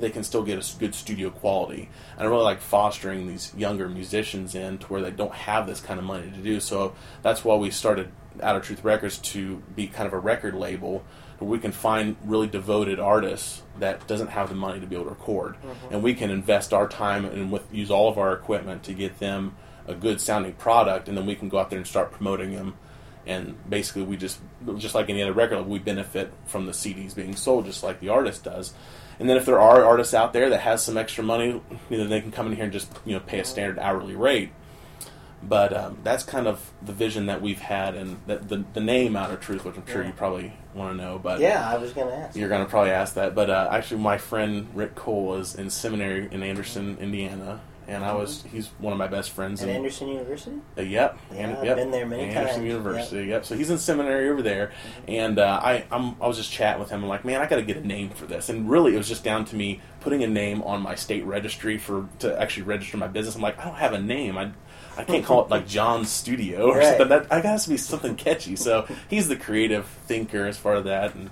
they 0.00 0.10
can 0.10 0.22
still 0.24 0.42
get 0.42 0.58
a 0.58 0.78
good 0.78 0.94
studio 0.94 1.30
quality. 1.30 1.88
And 2.16 2.26
I 2.26 2.30
really 2.30 2.44
like 2.44 2.60
fostering 2.60 3.26
these 3.26 3.52
younger 3.56 3.88
musicians 3.88 4.54
in 4.54 4.78
to 4.78 4.86
where 4.86 5.02
they 5.02 5.10
don't 5.10 5.34
have 5.34 5.66
this 5.66 5.80
kind 5.80 5.98
of 5.98 6.04
money 6.04 6.30
to 6.30 6.38
do. 6.38 6.60
So 6.60 6.94
that's 7.22 7.44
why 7.44 7.56
we 7.56 7.70
started 7.70 8.10
Out 8.42 8.56
of 8.56 8.62
Truth 8.62 8.84
Records 8.84 9.18
to 9.18 9.62
be 9.74 9.86
kind 9.86 10.06
of 10.06 10.12
a 10.12 10.18
record 10.18 10.54
label 10.54 11.04
where 11.38 11.50
we 11.50 11.58
can 11.58 11.72
find 11.72 12.16
really 12.24 12.46
devoted 12.46 12.98
artists 13.00 13.62
that 13.78 14.06
doesn't 14.06 14.28
have 14.28 14.48
the 14.48 14.54
money 14.54 14.80
to 14.80 14.86
be 14.86 14.94
able 14.94 15.06
to 15.06 15.10
record, 15.10 15.56
mm-hmm. 15.56 15.94
and 15.94 16.02
we 16.02 16.14
can 16.14 16.30
invest 16.30 16.72
our 16.72 16.88
time 16.88 17.24
and 17.24 17.50
with 17.50 17.62
use 17.72 17.90
all 17.90 18.08
of 18.08 18.18
our 18.18 18.32
equipment 18.32 18.82
to 18.84 18.92
get 18.92 19.18
them 19.18 19.56
a 19.86 19.94
good 19.94 20.20
sounding 20.20 20.52
product, 20.54 21.08
and 21.08 21.16
then 21.16 21.26
we 21.26 21.34
can 21.34 21.48
go 21.48 21.58
out 21.58 21.70
there 21.70 21.78
and 21.78 21.86
start 21.86 22.12
promoting 22.12 22.54
them. 22.54 22.74
And 23.26 23.56
basically, 23.68 24.02
we 24.02 24.16
just 24.16 24.38
just 24.76 24.94
like 24.94 25.08
any 25.08 25.22
other 25.22 25.32
record, 25.32 25.66
we 25.66 25.78
benefit 25.78 26.32
from 26.46 26.66
the 26.66 26.72
CDs 26.72 27.14
being 27.14 27.36
sold, 27.36 27.64
just 27.64 27.82
like 27.82 28.00
the 28.00 28.10
artist 28.10 28.44
does. 28.44 28.74
And 29.20 29.28
then 29.28 29.36
if 29.36 29.44
there 29.46 29.60
are 29.60 29.84
artists 29.84 30.14
out 30.14 30.32
there 30.32 30.50
that 30.50 30.60
has 30.60 30.82
some 30.82 30.96
extra 30.96 31.22
money, 31.24 31.60
you 31.90 31.96
know, 31.98 32.06
they 32.06 32.20
can 32.20 32.32
come 32.32 32.46
in 32.48 32.54
here 32.56 32.64
and 32.64 32.72
just 32.72 32.92
you 33.04 33.12
know 33.14 33.20
pay 33.20 33.38
a 33.40 33.44
standard 33.44 33.78
hourly 33.78 34.16
rate. 34.16 34.50
But 35.42 35.76
um, 35.76 35.98
that's 36.02 36.24
kind 36.24 36.46
of 36.46 36.72
the 36.80 36.92
vision 36.94 37.26
that 37.26 37.42
we've 37.42 37.60
had, 37.60 37.94
and 37.94 38.18
the 38.26 38.36
the, 38.38 38.64
the 38.72 38.80
name 38.80 39.14
Out 39.14 39.30
of 39.30 39.40
Truth, 39.40 39.64
which 39.66 39.76
I'm 39.76 39.86
sure 39.86 40.00
Yeah. 40.00 40.08
you 40.08 40.14
probably 40.14 40.52
want 40.74 40.96
to 40.96 41.02
know. 41.04 41.18
But 41.22 41.40
yeah, 41.40 41.68
I 41.68 41.76
was 41.76 41.92
going 41.92 42.08
to 42.08 42.14
ask. 42.14 42.34
you're 42.36 42.48
going 42.48 42.64
to 42.64 42.70
probably 42.70 42.92
ask 42.92 43.14
that, 43.14 43.34
but 43.34 43.50
uh, 43.50 43.68
actually, 43.70 44.00
my 44.00 44.16
friend 44.16 44.68
Rick 44.74 44.94
Cole 44.94 45.34
is 45.34 45.54
in 45.54 45.68
seminary 45.68 46.28
in 46.32 46.42
Anderson, 46.42 46.96
Indiana, 46.98 47.60
and 47.88 48.04
I 48.04 48.14
was 48.14 48.42
he's 48.50 48.68
one 48.78 48.92
of 48.92 48.98
my 48.98 49.06
best 49.06 49.30
friends. 49.30 49.62
At 49.62 49.68
in, 49.68 49.76
Anderson 49.76 50.08
University? 50.08 50.56
uh, 50.78 50.82
yep, 50.82 51.18
Yeah, 51.32 51.36
and- 51.38 51.56
I've 51.58 51.64
yep, 51.64 51.76
been 51.76 51.90
there 51.90 52.06
many 52.06 52.24
times. 52.26 52.36
Anderson 52.36 52.56
times, 52.60 52.68
University. 52.68 53.24
Yep. 53.26 53.44
So 53.44 53.56
he's 53.56 53.70
in 53.70 53.78
seminary 53.78 54.28
over 54.28 54.42
there, 54.42 54.72
and 55.08 55.38
uh, 55.38 55.60
I 55.62 55.84
I'm, 55.90 56.16
I 56.20 56.26
was 56.26 56.36
just 56.36 56.50
chatting 56.52 56.80
with 56.80 56.90
him. 56.90 57.02
I'm 57.02 57.08
like, 57.08 57.24
man, 57.24 57.40
I 57.40 57.46
got 57.46 57.56
to 57.56 57.62
get 57.62 57.76
a 57.76 57.86
name 57.86 58.10
for 58.10 58.26
this, 58.26 58.48
and 58.48 58.68
really, 58.70 58.94
it 58.94 58.98
was 58.98 59.08
just 59.08 59.24
down 59.24 59.44
to 59.46 59.56
me 59.56 59.80
putting 60.00 60.22
a 60.22 60.26
name 60.28 60.62
on 60.62 60.82
my 60.82 60.94
state 60.94 61.24
registry 61.24 61.78
for 61.78 62.08
to 62.20 62.40
actually 62.40 62.64
register 62.64 62.96
my 62.96 63.06
business. 63.08 63.34
I'm 63.36 63.42
like, 63.42 63.58
I 63.58 63.64
don't 63.64 63.74
have 63.76 63.92
a 63.92 64.00
name. 64.00 64.36
I 64.38 64.50
I 64.96 65.02
can't 65.04 65.24
call 65.24 65.44
it 65.44 65.50
like 65.50 65.66
Jon's 65.66 66.08
Studio 66.08 66.68
or 66.68 66.76
Right. 66.78 66.86
something. 66.86 67.08
That 67.08 67.26
I 67.32 67.40
got 67.40 67.58
to 67.60 67.68
be 67.68 67.76
something 67.76 68.14
catchy. 68.16 68.54
So 68.56 68.86
he's 69.08 69.26
the 69.28 69.34
creative 69.36 69.86
thinker 70.06 70.46
as 70.46 70.56
far 70.56 70.74
as 70.76 70.84
that, 70.84 71.14
and 71.14 71.30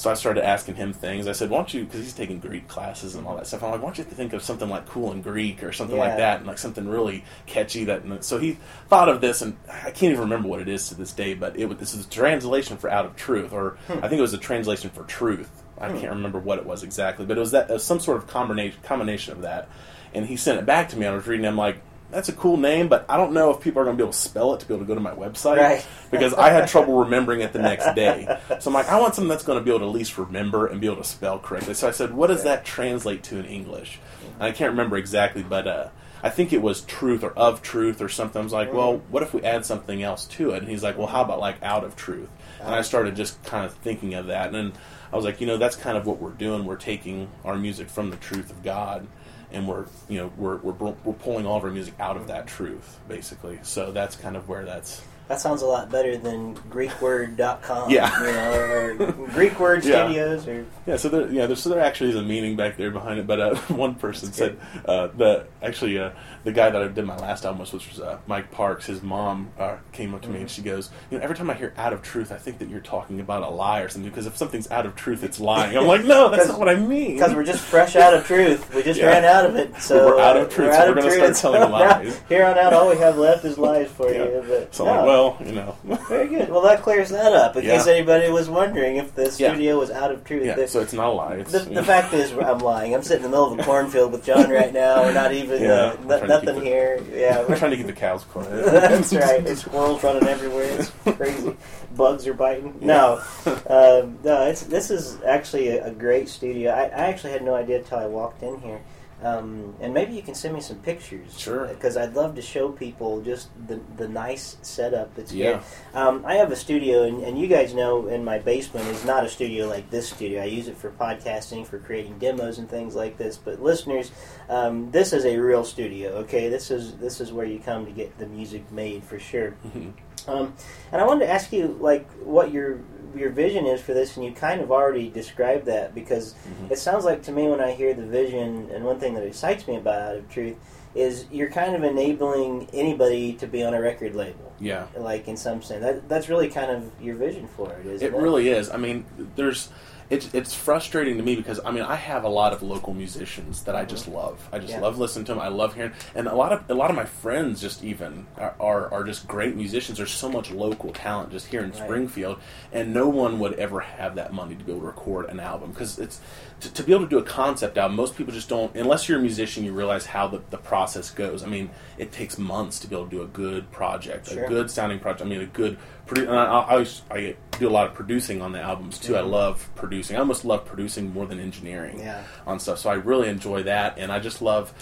so 0.00 0.10
I 0.10 0.14
started 0.14 0.44
asking 0.44 0.76
him 0.76 0.94
things. 0.94 1.28
I 1.28 1.32
said, 1.32 1.50
"Why 1.50 1.58
don't 1.58 1.74
you?" 1.74 1.84
Because 1.84 2.00
he's 2.00 2.14
taking 2.14 2.40
Greek 2.40 2.68
classes 2.68 3.14
and 3.14 3.26
all 3.26 3.36
that 3.36 3.46
stuff. 3.46 3.62
I'm 3.62 3.70
like, 3.70 3.82
"Why 3.82 3.88
don't 3.88 3.98
you 3.98 4.04
think 4.04 4.32
of 4.32 4.42
something 4.42 4.68
like 4.68 4.86
cool 4.86 5.12
in 5.12 5.20
Greek 5.20 5.62
or 5.62 5.72
something 5.72 5.96
Yeah. 5.96 6.04
like 6.04 6.16
that, 6.16 6.38
and 6.38 6.46
like 6.46 6.56
something 6.56 6.88
really 6.88 7.22
catchy?" 7.44 7.84
That 7.84 8.04
and 8.04 8.24
so 8.24 8.38
he 8.38 8.56
thought 8.88 9.10
of 9.10 9.20
this, 9.20 9.42
and 9.42 9.58
I 9.68 9.90
can't 9.90 10.04
even 10.12 10.20
remember 10.20 10.48
what 10.48 10.60
it 10.60 10.68
is 10.68 10.88
to 10.88 10.94
this 10.94 11.12
day. 11.12 11.34
But 11.34 11.56
it 11.58 11.66
was 11.66 11.76
this 11.76 11.94
is 11.94 12.06
a 12.06 12.08
translation 12.08 12.78
for 12.78 12.90
"out 12.90 13.04
of 13.04 13.14
truth," 13.14 13.52
or 13.52 13.76
hmm. 13.88 13.98
I 14.02 14.08
think 14.08 14.18
it 14.18 14.22
was 14.22 14.32
a 14.32 14.38
translation 14.38 14.88
for 14.88 15.04
"truth." 15.04 15.50
I 15.78 15.90
hmm. 15.90 15.98
can't 15.98 16.12
remember 16.12 16.38
what 16.38 16.58
it 16.58 16.64
was 16.64 16.82
exactly, 16.82 17.26
but 17.26 17.36
it 17.36 17.40
was 17.40 17.50
that 17.50 17.68
it 17.68 17.74
was 17.74 17.84
some 17.84 18.00
sort 18.00 18.16
of 18.16 18.26
combination 18.26 18.80
combination 18.82 19.34
of 19.34 19.42
that. 19.42 19.68
And 20.14 20.26
he 20.26 20.36
sent 20.36 20.58
it 20.58 20.64
back 20.66 20.88
to 20.88 20.96
me. 20.96 21.06
I 21.06 21.12
was 21.12 21.26
reading. 21.26 21.46
I'm 21.46 21.56
like. 21.56 21.82
That's 22.10 22.28
a 22.28 22.32
cool 22.32 22.56
name, 22.56 22.88
but 22.88 23.06
I 23.08 23.16
don't 23.16 23.32
know 23.32 23.50
if 23.50 23.60
people 23.60 23.80
are 23.80 23.84
going 23.84 23.96
to 23.96 24.00
be 24.02 24.04
able 24.04 24.12
to 24.12 24.18
spell 24.18 24.52
it 24.54 24.60
to 24.60 24.66
be 24.66 24.74
able 24.74 24.84
to 24.84 24.88
go 24.88 24.94
to 24.94 25.00
my 25.00 25.14
website 25.14 25.58
Right. 25.58 25.86
because 26.10 26.34
I 26.34 26.50
had 26.50 26.68
trouble 26.68 26.98
remembering 26.98 27.40
it 27.40 27.52
the 27.52 27.60
next 27.60 27.94
day. 27.94 28.26
So 28.60 28.70
I'm 28.70 28.74
like, 28.74 28.88
I 28.88 28.98
want 29.00 29.14
something 29.14 29.28
that's 29.28 29.44
going 29.44 29.58
to 29.58 29.64
be 29.64 29.70
able 29.70 29.80
to 29.80 29.84
at 29.86 29.92
least 29.92 30.18
remember 30.18 30.66
and 30.66 30.80
be 30.80 30.86
able 30.86 30.96
to 30.96 31.04
spell 31.04 31.38
correctly. 31.38 31.74
So 31.74 31.86
I 31.88 31.92
said, 31.92 32.12
what 32.12 32.26
does 32.26 32.42
that 32.44 32.64
translate 32.64 33.22
to 33.24 33.38
in 33.38 33.44
English? 33.44 34.00
And 34.34 34.42
I 34.42 34.52
can't 34.52 34.70
remember 34.72 34.96
exactly, 34.96 35.42
but 35.44 35.66
uh, 35.68 35.88
I 36.22 36.30
think 36.30 36.52
it 36.52 36.62
was 36.62 36.80
truth 36.82 37.22
or 37.22 37.30
of 37.32 37.62
truth 37.62 38.00
or 38.02 38.08
something. 38.08 38.40
I 38.40 38.44
was 38.44 38.52
like, 38.52 38.72
well, 38.72 38.98
what 39.10 39.22
if 39.22 39.32
we 39.32 39.42
add 39.42 39.64
something 39.64 40.02
else 40.02 40.24
to 40.26 40.50
it? 40.50 40.58
And 40.62 40.68
he's 40.68 40.82
like, 40.82 40.98
well, 40.98 41.06
how 41.06 41.22
about 41.22 41.38
like 41.40 41.62
out 41.62 41.84
of 41.84 41.94
truth? 41.96 42.28
And 42.60 42.74
I 42.74 42.82
started 42.82 43.14
just 43.16 43.42
kind 43.44 43.64
of 43.64 43.72
thinking 43.74 44.14
of 44.14 44.26
that. 44.26 44.46
And 44.46 44.54
then 44.54 44.72
I 45.12 45.16
was 45.16 45.24
like, 45.24 45.40
you 45.40 45.46
know, 45.46 45.56
that's 45.56 45.76
kind 45.76 45.96
of 45.96 46.06
what 46.06 46.20
we're 46.20 46.30
doing. 46.30 46.64
We're 46.64 46.76
taking 46.76 47.28
our 47.44 47.56
music 47.56 47.88
from 47.88 48.10
the 48.10 48.16
truth 48.16 48.50
of 48.50 48.62
God 48.62 49.06
and 49.52 49.66
we're 49.68 49.86
you 50.08 50.18
know 50.18 50.32
we're 50.36 50.56
we're 50.56 50.94
we're 51.04 51.12
pulling 51.14 51.46
all 51.46 51.56
of 51.56 51.64
our 51.64 51.70
music 51.70 51.94
out 52.00 52.16
of 52.16 52.26
that 52.28 52.46
truth 52.46 52.98
basically. 53.08 53.58
So 53.62 53.92
that's 53.92 54.16
kind 54.16 54.36
of 54.36 54.48
where 54.48 54.64
that's 54.64 55.02
That 55.30 55.40
sounds 55.40 55.62
a 55.62 55.66
lot 55.66 55.92
better 55.92 56.16
than 56.16 56.56
GreekWord.com. 56.56 57.88
Yeah. 57.88 58.18
You 58.20 58.32
know, 58.32 59.06
or 59.06 59.12
Greek 59.28 59.60
Word 59.60 59.84
Yeah. 59.90 60.06
Studios, 60.06 60.48
or 60.48 60.66
Yeah, 60.86 60.96
so 60.96 61.08
there, 61.08 61.30
yeah, 61.30 61.46
there's, 61.46 61.62
so 61.62 61.68
there 61.70 61.78
actually 61.78 62.10
is 62.10 62.16
a 62.16 62.22
meaning 62.22 62.56
back 62.56 62.76
there 62.76 62.90
behind 62.90 63.20
it. 63.20 63.28
But 63.28 63.38
uh, 63.40 63.54
one 63.68 63.94
person 63.94 64.26
That's 64.26 64.38
said 64.38 64.58
uh, 64.86 65.06
the 65.16 65.46
actually 65.62 66.00
uh, 66.00 66.10
the 66.42 66.50
guy 66.50 66.70
that 66.70 66.82
I 66.82 66.88
did 66.88 67.04
my 67.04 67.16
last 67.16 67.44
album 67.44 67.60
with, 67.60 67.72
which 67.72 67.88
was 67.90 68.00
uh, 68.00 68.18
Mike 68.26 68.50
Parks. 68.50 68.86
His 68.86 69.02
mom 69.02 69.50
uh, 69.56 69.76
came 69.92 70.14
up 70.16 70.22
to 70.22 70.28
me 70.28 70.40
and 70.40 70.50
she 70.50 70.62
goes, 70.62 70.90
"You 71.12 71.18
know, 71.18 71.22
every 71.22 71.36
time 71.36 71.48
I 71.48 71.54
hear 71.54 71.74
out 71.76 71.92
of 71.92 72.02
truth, 72.02 72.32
I 72.32 72.36
think 72.36 72.58
that 72.58 72.68
you're 72.68 72.80
talking 72.80 73.20
about 73.20 73.44
a 73.44 73.50
lie 73.50 73.82
or 73.82 73.88
something. 73.88 74.10
Because 74.10 74.26
if 74.26 74.36
something's 74.36 74.68
out 74.72 74.84
of 74.84 74.96
truth, 74.96 75.22
it's 75.22 75.38
lying." 75.38 75.76
I'm 75.76 75.86
like, 75.86 76.04
"No, 76.04 76.28
that's 76.28 76.48
not 76.48 76.58
what 76.58 76.68
I 76.68 76.74
mean." 76.74 77.14
because 77.14 77.34
we're 77.34 77.44
just 77.44 77.62
fresh 77.62 77.94
out 77.94 78.14
of 78.14 78.26
truth. 78.26 78.74
We 78.74 78.82
just 78.82 78.98
Yeah. 79.00 79.06
ran 79.06 79.24
out 79.24 79.46
of 79.46 79.54
it, 79.54 79.76
so 79.80 80.06
We're 80.06 80.20
out 80.20 80.36
of 80.36 80.52
truth, 80.52 80.70
we're 80.70 80.74
so 80.74 80.88
we're 80.88 80.94
gonna 80.96 81.02
truth. 81.16 81.36
start 81.36 81.54
telling 81.54 81.70
lies. 81.70 82.20
Here 82.28 82.44
on 82.44 82.58
out, 82.58 82.72
all 82.72 82.88
we 82.88 82.96
have 82.96 83.16
left 83.16 83.44
is 83.44 83.56
lies 83.58 83.88
for 83.92 84.10
Yeah. 84.12 84.24
you. 84.24 84.44
But 84.48 84.74
so 84.74 84.88
I'm 84.88 84.96
like, 84.96 85.04
no. 85.06 85.19
You 85.44 85.52
know, 85.52 85.76
Very 86.08 86.28
good. 86.28 86.48
Well, 86.50 86.62
that 86.62 86.82
clears 86.82 87.10
that 87.10 87.32
up. 87.32 87.56
In 87.56 87.64
Yeah. 87.64 87.76
case 87.76 87.86
anybody 87.86 88.30
was 88.30 88.48
wondering 88.48 88.96
if 88.96 89.14
the 89.14 89.24
Yeah. 89.24 89.50
studio 89.52 89.78
was 89.78 89.90
out 89.90 90.10
of 90.10 90.24
truth. 90.24 90.44
yeah. 90.44 90.54
The, 90.54 90.68
So 90.68 90.80
it's 90.80 90.92
not 90.92 91.08
a 91.08 91.12
lie. 91.12 91.34
It's, 91.36 91.52
the, 91.52 91.60
the 91.60 91.82
fact 91.84 92.12
is, 92.14 92.32
I'm 92.32 92.58
lying. 92.58 92.94
I'm 92.94 93.02
sitting 93.02 93.24
in 93.24 93.30
the 93.30 93.36
middle 93.36 93.52
of 93.52 93.58
a 93.58 93.62
cornfield 93.64 94.12
with 94.12 94.24
Jon 94.24 94.50
right 94.50 94.72
now. 94.72 95.02
We're 95.02 95.12
not 95.12 95.32
even 95.32 95.62
Yeah, 95.62 95.70
uh, 95.72 95.96
I'm 95.98 96.06
no- 96.08 96.18
trying 96.18 96.20
to 96.20 96.26
nothing 96.28 96.54
keep 96.56 96.62
it- 96.64 96.66
here. 96.66 97.00
Yeah, 97.14 97.44
we're 97.48 97.56
trying 97.58 97.70
to 97.72 97.76
keep 97.76 97.86
the 97.86 97.92
cows 97.92 98.24
quiet. 98.24 98.64
That's 98.66 99.12
right. 99.12 99.44
There's 99.44 99.60
squirrels 99.60 100.02
running 100.02 100.26
everywhere. 100.28 100.64
It's 100.78 100.90
crazy. 101.16 101.56
Bugs 101.96 102.26
are 102.26 102.34
biting. 102.34 102.74
No, 102.80 103.20
um, 103.46 104.18
no. 104.22 104.42
It's 104.46 104.62
this 104.62 104.90
is 104.90 105.18
actually 105.26 105.68
a, 105.68 105.86
a 105.86 105.90
great 105.90 106.28
studio. 106.28 106.70
I, 106.70 106.82
I 106.84 107.06
actually 107.08 107.32
had 107.32 107.42
no 107.44 107.54
idea 107.54 107.78
until 107.78 107.98
I 107.98 108.06
walked 108.06 108.42
in 108.42 108.60
here. 108.60 108.80
Um, 109.22 109.74
and 109.80 109.92
maybe 109.92 110.14
you 110.14 110.22
can 110.22 110.34
send 110.34 110.54
me 110.54 110.60
some 110.60 110.78
pictures. 110.78 111.38
Sure. 111.38 111.66
Because 111.66 111.96
I'd 111.96 112.14
love 112.14 112.34
to 112.36 112.42
show 112.42 112.70
people 112.70 113.20
just 113.20 113.48
the 113.68 113.80
the 113.96 114.08
nice 114.08 114.56
setup 114.62 115.14
that's 115.14 115.32
Yeah. 115.32 115.44
here. 115.44 115.60
Um, 115.94 116.24
I 116.26 116.34
have 116.34 116.50
a 116.52 116.56
studio, 116.56 117.02
and, 117.02 117.22
and 117.22 117.38
you 117.38 117.46
guys 117.46 117.74
know 117.74 118.06
in 118.06 118.24
my 118.24 118.38
basement 118.38 118.86
is 118.88 119.04
not 119.04 119.24
a 119.24 119.28
studio 119.28 119.68
like 119.68 119.90
this 119.90 120.08
studio. 120.08 120.40
I 120.42 120.46
use 120.46 120.68
it 120.68 120.76
for 120.76 120.90
podcasting, 120.90 121.66
for 121.66 121.78
creating 121.78 122.18
demos 122.18 122.58
and 122.58 122.68
things 122.68 122.94
like 122.94 123.18
this. 123.18 123.36
But 123.36 123.62
listeners, 123.62 124.10
um, 124.48 124.90
this 124.90 125.12
is 125.12 125.24
a 125.26 125.36
real 125.38 125.64
studio. 125.64 126.10
Okay, 126.22 126.48
this 126.48 126.70
is 126.70 126.94
this 126.96 127.20
is 127.20 127.32
where 127.32 127.46
you 127.46 127.58
come 127.58 127.84
to 127.86 127.92
get 127.92 128.16
the 128.18 128.26
music 128.26 128.70
made 128.72 129.04
for 129.04 129.18
sure. 129.18 129.54
Um, 130.28 130.52
and 130.92 131.00
I 131.00 131.06
wanted 131.06 131.24
to 131.24 131.32
ask 131.32 131.50
you, 131.50 131.78
like, 131.80 132.06
what 132.22 132.52
your 132.52 132.78
your 133.14 133.30
vision 133.30 133.66
is 133.66 133.80
for 133.80 133.94
this, 133.94 134.16
and 134.16 134.24
you 134.24 134.32
kind 134.32 134.60
of 134.60 134.70
already 134.70 135.08
described 135.08 135.66
that 135.66 135.94
because 135.94 136.34
Mhm. 136.64 136.70
it 136.72 136.78
sounds 136.78 137.04
like 137.04 137.22
to 137.24 137.32
me 137.32 137.48
when 137.48 137.60
I 137.60 137.72
hear 137.72 137.94
the 137.94 138.06
vision, 138.06 138.70
and 138.72 138.84
one 138.84 138.98
thing 138.98 139.14
that 139.14 139.24
excites 139.24 139.66
me 139.66 139.76
about 139.76 140.00
Out 140.00 140.16
of 140.16 140.28
Truth 140.30 140.56
is 140.94 141.26
you're 141.30 141.50
kind 141.50 141.76
of 141.76 141.84
enabling 141.84 142.66
anybody 142.72 143.32
to 143.34 143.46
be 143.46 143.62
on 143.62 143.74
a 143.74 143.80
record 143.80 144.14
label, 144.16 144.52
yeah. 144.58 144.86
like 144.96 145.28
in 145.28 145.36
some 145.36 145.62
sense. 145.62 145.82
That 145.82 146.08
that's 146.08 146.28
really 146.28 146.48
kind 146.48 146.70
of 146.70 146.90
your 147.00 147.14
vision 147.14 147.46
for 147.56 147.70
it, 147.72 147.86
isn't 147.86 148.06
it? 148.08 148.14
It 148.14 148.16
really 148.20 148.48
is. 148.48 148.70
I 148.70 148.76
mean, 148.76 149.04
there's 149.36 149.68
it's 150.10 150.34
it's 150.34 150.52
frustrating 150.52 151.16
to 151.16 151.22
me 151.22 151.36
because 151.36 151.60
I 151.64 151.70
mean 151.70 151.84
I 151.84 151.94
have 151.94 152.24
a 152.24 152.28
lot 152.28 152.52
of 152.52 152.62
local 152.62 152.92
musicians 152.92 153.62
that 153.62 153.76
I 153.76 153.84
just 153.84 154.04
mm-hmm. 154.06 154.16
love. 154.16 154.48
I 154.52 154.58
just 154.58 154.72
Yeah. 154.72 154.80
love 154.80 154.98
listening 154.98 155.24
to 155.26 155.34
them. 155.34 155.40
I 155.40 155.48
love 155.48 155.74
hearing, 155.74 155.92
and 156.14 156.26
a 156.26 156.34
lot 156.34 156.52
of 156.52 156.68
a 156.68 156.74
lot 156.74 156.90
of 156.90 156.96
my 156.96 157.04
friends 157.04 157.60
just 157.60 157.84
even 157.84 158.26
are 158.36 158.54
are, 158.58 158.92
are 158.92 159.04
just 159.04 159.28
great 159.28 159.54
musicians. 159.56 159.98
There's 159.98 160.10
so 160.10 160.28
much 160.28 160.50
local 160.50 160.92
talent 160.92 161.30
just 161.30 161.46
here 161.46 161.62
in 161.62 161.70
Right. 161.70 161.78
Springfield, 161.78 162.38
and 162.72 162.92
no 162.92 163.08
one 163.08 163.38
would 163.38 163.52
ever 163.54 163.80
have 163.80 164.16
that 164.16 164.32
money 164.32 164.56
to 164.56 164.64
be 164.64 164.72
able 164.72 164.80
to 164.82 164.86
record 164.88 165.26
an 165.26 165.38
album 165.38 165.70
because 165.70 165.98
it's 165.98 166.20
to, 166.60 166.72
to 166.74 166.82
be 166.82 166.92
able 166.92 167.04
to 167.04 167.08
do 167.10 167.18
a 167.18 167.22
concept 167.22 167.78
album. 167.78 167.96
Most 167.96 168.16
people 168.16 168.32
just 168.32 168.48
don't. 168.48 168.74
Unless 168.74 169.08
you're 169.08 169.18
a 169.18 169.22
musician, 169.22 169.64
you 169.64 169.72
realize 169.72 170.06
how 170.06 170.26
the, 170.26 170.42
the 170.50 170.58
process 170.58 171.10
goes. 171.10 171.42
I 171.42 171.46
mean, 171.46 171.70
it 171.98 172.10
takes 172.12 172.36
months 172.36 172.80
to 172.80 172.88
be 172.88 172.96
able 172.96 173.06
to 173.06 173.10
do 173.10 173.22
a 173.22 173.26
good 173.26 173.70
project, 173.70 174.28
Sure. 174.28 174.44
a 174.44 174.48
good 174.48 174.70
sounding 174.70 174.98
project. 174.98 175.22
I 175.22 175.26
mean, 175.26 175.40
a 175.40 175.46
good. 175.46 175.78
Produ- 176.10 176.28
and 176.28 176.36
I, 176.38 176.44
I, 176.44 176.70
always- 176.72 177.02
I 177.10 177.36
do 177.58 177.68
a 177.68 177.70
lot 177.70 177.86
of 177.86 177.94
producing 177.94 178.42
on 178.42 178.52
the 178.52 178.60
albums 178.60 178.98
too. 178.98 179.16
I 179.16 179.20
Mhm. 179.20 179.30
love 179.30 179.68
producing. 179.76 180.16
I 180.16 180.20
almost 180.20 180.44
love 180.44 180.64
producing 180.64 181.12
more 181.12 181.26
than 181.26 181.38
engineering 181.38 182.00
Yeah. 182.00 182.22
on 182.46 182.58
stuff. 182.58 182.78
So 182.80 182.90
I 182.90 182.94
really 182.94 183.28
enjoy 183.28 183.62
that, 183.64 183.96
and 183.98 184.10
I 184.10 184.18
just 184.18 184.42
love 184.42 184.72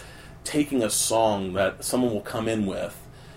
taking 0.45 0.83
a 0.83 0.88
song 0.91 1.53
that 1.55 1.85
someone 1.85 2.12
will 2.14 2.21
come 2.23 2.49
in 2.49 2.64
with, 2.64 2.97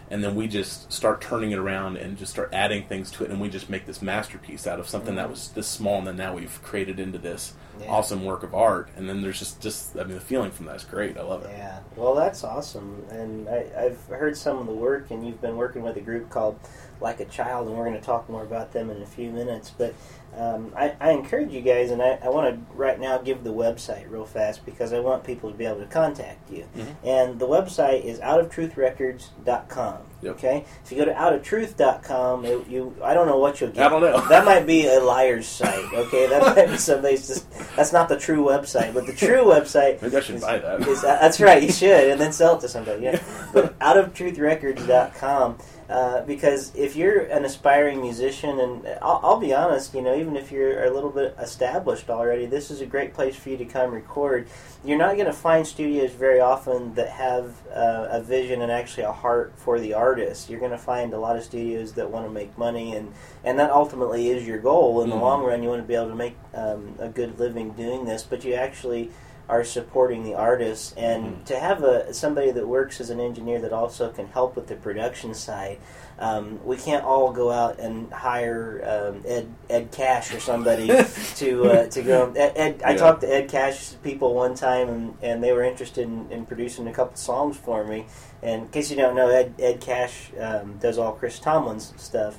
and 0.10 0.24
then 0.24 0.36
we 0.36 0.48
just 0.48 0.92
start 0.94 1.20
turning 1.20 1.52
it 1.52 1.60
around 1.60 1.98
and 1.98 2.18
just 2.18 2.32
start 2.32 2.50
adding 2.54 2.84
things 2.86 3.12
to 3.12 3.26
it, 3.26 3.30
and 3.32 3.42
we 3.42 3.50
just 3.50 3.70
make 3.70 3.86
this 3.86 4.02
masterpiece 4.02 4.66
out 4.68 4.80
of 4.80 4.88
something 4.88 5.16
that 5.16 5.28
Mhm. 5.28 5.32
was 5.32 5.50
this 5.50 5.68
small, 5.68 5.98
and 5.98 6.08
then 6.08 6.16
now 6.16 6.34
we've 6.36 6.62
created 6.64 6.98
into 7.00 7.18
this 7.18 7.54
Yeah. 7.82 7.92
awesome 7.92 8.24
work 8.24 8.44
of 8.44 8.54
art. 8.54 8.90
And 8.96 9.10
then 9.10 9.22
there's 9.22 9.40
just 9.40 9.60
just 9.60 9.98
I 10.00 10.04
mean 10.04 10.14
the 10.16 10.22
feeling 10.22 10.52
from 10.52 10.68
that 10.68 10.76
is 10.78 10.84
great. 10.86 11.18
I 11.18 11.24
love 11.24 11.44
it. 11.44 11.50
Yeah, 11.58 11.80
well, 11.98 12.14
that's 12.16 12.44
awesome, 12.44 13.04
and 13.10 13.50
I, 13.50 13.66
I've 13.78 14.06
heard 14.08 14.38
some 14.38 14.60
of 14.60 14.68
the 14.68 14.74
work, 14.74 15.10
and 15.12 15.26
you've 15.26 15.42
been 15.42 15.58
working 15.58 15.82
with 15.82 15.98
a 15.98 16.02
group 16.02 16.30
called 16.30 16.58
Like 17.02 17.20
a 17.20 17.26
Child, 17.26 17.68
and 17.68 17.76
we're 17.78 17.86
going 17.86 18.00
to 18.00 18.06
talk 18.06 18.30
more 18.30 18.44
about 18.44 18.72
them 18.74 18.90
in 18.92 19.02
a 19.02 19.06
few 19.08 19.32
minutes. 19.32 19.72
But 19.76 19.96
um, 20.38 20.72
I, 20.78 20.94
I 21.02 21.12
encourage 21.12 21.52
you 21.52 21.62
guys, 21.62 21.90
and 21.92 22.02
I, 22.02 22.20
I 22.24 22.30
want 22.30 22.54
to 22.54 22.76
right 22.76 23.00
now 23.00 23.18
give 23.18 23.44
the 23.44 23.52
website 23.52 24.10
real 24.10 24.26
fast 24.26 24.64
because 24.66 24.94
I 24.94 25.00
want 25.00 25.24
people 25.24 25.52
to 25.52 25.58
be 25.58 25.66
able 25.66 25.80
to 25.80 25.88
contact 25.88 26.52
you. 26.52 26.66
Mhm. 26.78 26.96
And 27.04 27.40
the 27.40 27.48
website 27.48 28.06
is 28.06 28.20
outoftruthrecords.com. 28.20 29.98
Yep. 30.22 30.36
Okay, 30.36 30.66
if 30.86 30.92
you 30.92 30.98
go 31.00 31.06
to 31.06 31.14
outoftruth.com, 31.14 32.46
it, 32.46 32.68
you 32.68 32.96
I 33.04 33.16
don't 33.16 33.26
know 33.26 33.40
what 33.40 33.60
you'll 33.60 33.72
get. 33.72 33.88
I 33.88 33.90
don't 33.90 34.02
know. 34.02 34.22
That 34.30 34.46
might 34.46 34.68
be 34.68 34.86
a 34.86 35.00
liar's 35.00 35.48
site. 35.48 35.92
Okay, 35.94 36.28
that 36.28 36.56
might 36.56 36.68
be 36.70 36.78
somebody's 36.78 37.28
just. 37.28 37.50
That's 37.76 37.92
not 37.92 38.08
the 38.08 38.18
true 38.18 38.46
website, 38.46 38.94
but 38.94 39.08
the 39.08 39.14
true 39.14 39.44
website 39.46 40.00
Maybe 40.02 40.16
I 40.18 40.20
should 40.20 40.36
is- 40.36 40.42
buy 40.44 40.60
that. 40.60 40.88
is- 40.88 41.02
that's 41.02 41.40
right, 41.42 41.62
you 41.64 41.72
should, 41.72 42.10
and 42.12 42.22
then 42.22 42.32
sell 42.32 42.56
it 42.58 42.62
to 42.62 42.70
somebody. 42.70 43.02
Yeah, 43.04 43.20
but 43.54 43.78
outoftruthrecords.com. 43.80 45.58
Uh, 45.92 46.22
because 46.22 46.74
if 46.74 46.96
you're 46.96 47.20
an 47.24 47.44
aspiring 47.44 48.00
musician, 48.00 48.62
and 48.62 48.88
I'll, 49.02 49.20
I'll 49.22 49.40
be 49.40 49.54
honest, 49.54 49.94
you 49.94 50.02
know, 50.02 50.16
even 50.16 50.38
if 50.38 50.50
you're 50.50 50.86
a 50.86 50.90
little 50.90 51.10
bit 51.10 51.36
established 51.38 52.10
already, 52.10 52.46
this 52.46 52.72
is 52.72 52.80
a 52.80 52.86
great 52.86 53.14
place 53.14 53.36
for 53.36 53.50
you 53.50 53.58
to 53.58 53.66
come 53.66 53.92
record. 53.94 54.48
You're 54.86 54.98
not 54.98 55.16
going 55.16 55.26
to 55.26 55.34
find 55.34 55.68
studios 55.68 56.12
very 56.12 56.40
often 56.40 56.94
that 56.96 57.10
have 57.10 57.56
uh, 57.76 58.08
a 58.10 58.22
vision 58.22 58.62
and 58.62 58.72
actually 58.72 59.04
a 59.04 59.12
heart 59.12 59.52
for 59.58 59.82
the 59.82 59.94
artist. 59.94 60.50
You're 60.50 60.62
going 60.62 60.72
to 60.72 60.78
find 60.78 61.14
a 61.14 61.20
lot 61.20 61.36
of 61.36 61.44
studios 61.44 61.92
that 61.94 62.10
want 62.10 62.26
to 62.26 62.32
make 62.32 62.58
money, 62.58 62.96
and, 62.96 63.12
and 63.44 63.60
that 63.60 63.70
ultimately 63.70 64.30
is 64.30 64.48
your 64.48 64.60
goal. 64.60 65.02
In 65.02 65.10
the 65.10 65.18
Mhm. 65.18 65.22
long 65.22 65.44
run, 65.44 65.62
you 65.62 65.68
want 65.68 65.82
to 65.82 65.88
be 65.88 65.96
able 65.96 66.08
to 66.08 66.16
make 66.16 66.38
um, 66.54 66.96
a 67.00 67.10
good 67.10 67.38
living 67.38 67.72
doing 67.72 68.06
this, 68.06 68.24
but 68.24 68.46
you 68.46 68.54
actually 68.54 69.12
are 69.52 69.64
supporting 69.66 70.24
the 70.24 70.34
artists 70.34 70.94
and 70.98 71.26
Mhm. 71.26 71.46
to 71.46 71.60
have 71.60 71.84
a 71.84 72.14
somebody 72.14 72.52
that 72.52 72.68
works 72.68 73.02
as 73.02 73.10
an 73.10 73.20
engineer 73.20 73.60
that 73.60 73.74
also 73.74 74.10
can 74.10 74.28
help 74.28 74.56
with 74.56 74.68
the 74.68 74.76
production 74.76 75.34
side 75.34 75.78
um, 76.20 76.60
we 76.64 76.78
can't 76.78 77.04
all 77.04 77.32
go 77.32 77.50
out 77.52 77.80
and 77.80 78.14
hire 78.14 78.82
um, 78.86 79.24
Ed 79.28 79.48
Ed 79.70 79.92
Cash 79.92 80.32
or 80.34 80.40
somebody 80.40 80.88
to 81.38 81.66
uh, 81.66 81.88
to 81.88 82.02
go. 82.04 82.32
Ed, 82.36 82.54
Ed, 82.56 82.82
I 82.86 82.96
talked 82.96 83.22
to 83.22 83.28
Ed 83.34 83.50
Cash 83.50 83.94
people 84.04 84.36
one 84.36 84.54
time, 84.54 84.88
and, 84.88 85.18
and 85.24 85.44
they 85.44 85.52
were 85.52 85.64
interested 85.64 86.04
in, 86.04 86.32
in 86.32 86.46
producing 86.46 86.88
a 86.88 86.94
couple 86.94 87.16
songs 87.18 87.58
for 87.58 87.84
me. 87.84 88.06
And 88.44 88.64
in 88.64 88.68
case 88.70 88.92
you 88.92 88.98
don't 88.98 89.16
know, 89.16 89.30
Ed 89.30 89.56
Ed 89.58 89.82
Cash 89.82 90.32
um, 90.40 90.78
does 90.78 91.00
all 91.00 91.14
Chris 91.14 91.40
Tomlin's 91.40 91.92
stuff, 91.98 92.38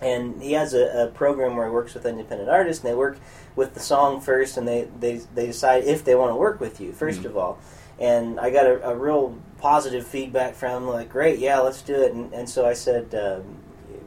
and 0.00 0.42
he 0.42 0.52
has 0.52 0.74
a, 0.74 1.04
a 1.04 1.06
program 1.08 1.56
where 1.56 1.66
he 1.66 1.72
works 1.72 1.94
with 1.94 2.06
independent 2.06 2.48
artists, 2.50 2.82
and 2.82 2.90
they 2.92 2.96
work 2.96 3.18
with 3.56 3.74
the 3.74 3.80
song 3.80 4.20
first, 4.20 4.56
and 4.56 4.66
they 4.66 4.88
they, 5.00 5.16
they 5.34 5.46
decide 5.46 5.84
if 5.84 6.04
they 6.04 6.14
want 6.14 6.30
to 6.32 6.36
work 6.36 6.60
with 6.60 6.80
you 6.80 6.92
1st 6.92 7.20
Mhm. 7.20 7.24
of 7.26 7.36
all. 7.36 7.58
And 7.98 8.40
I 8.40 8.50
got 8.50 8.66
a, 8.66 8.90
a 8.90 8.96
real 8.96 9.38
positive 9.58 10.04
feedback 10.06 10.54
from 10.56 10.82
him, 10.82 10.88
like, 10.88 11.08
great, 11.08 11.38
yeah, 11.38 11.60
let's 11.60 11.80
do 11.80 11.94
it. 12.02 12.12
And, 12.12 12.32
and 12.34 12.48
so 12.48 12.66
I 12.66 12.72
said, 12.72 13.14
um, 13.14 13.58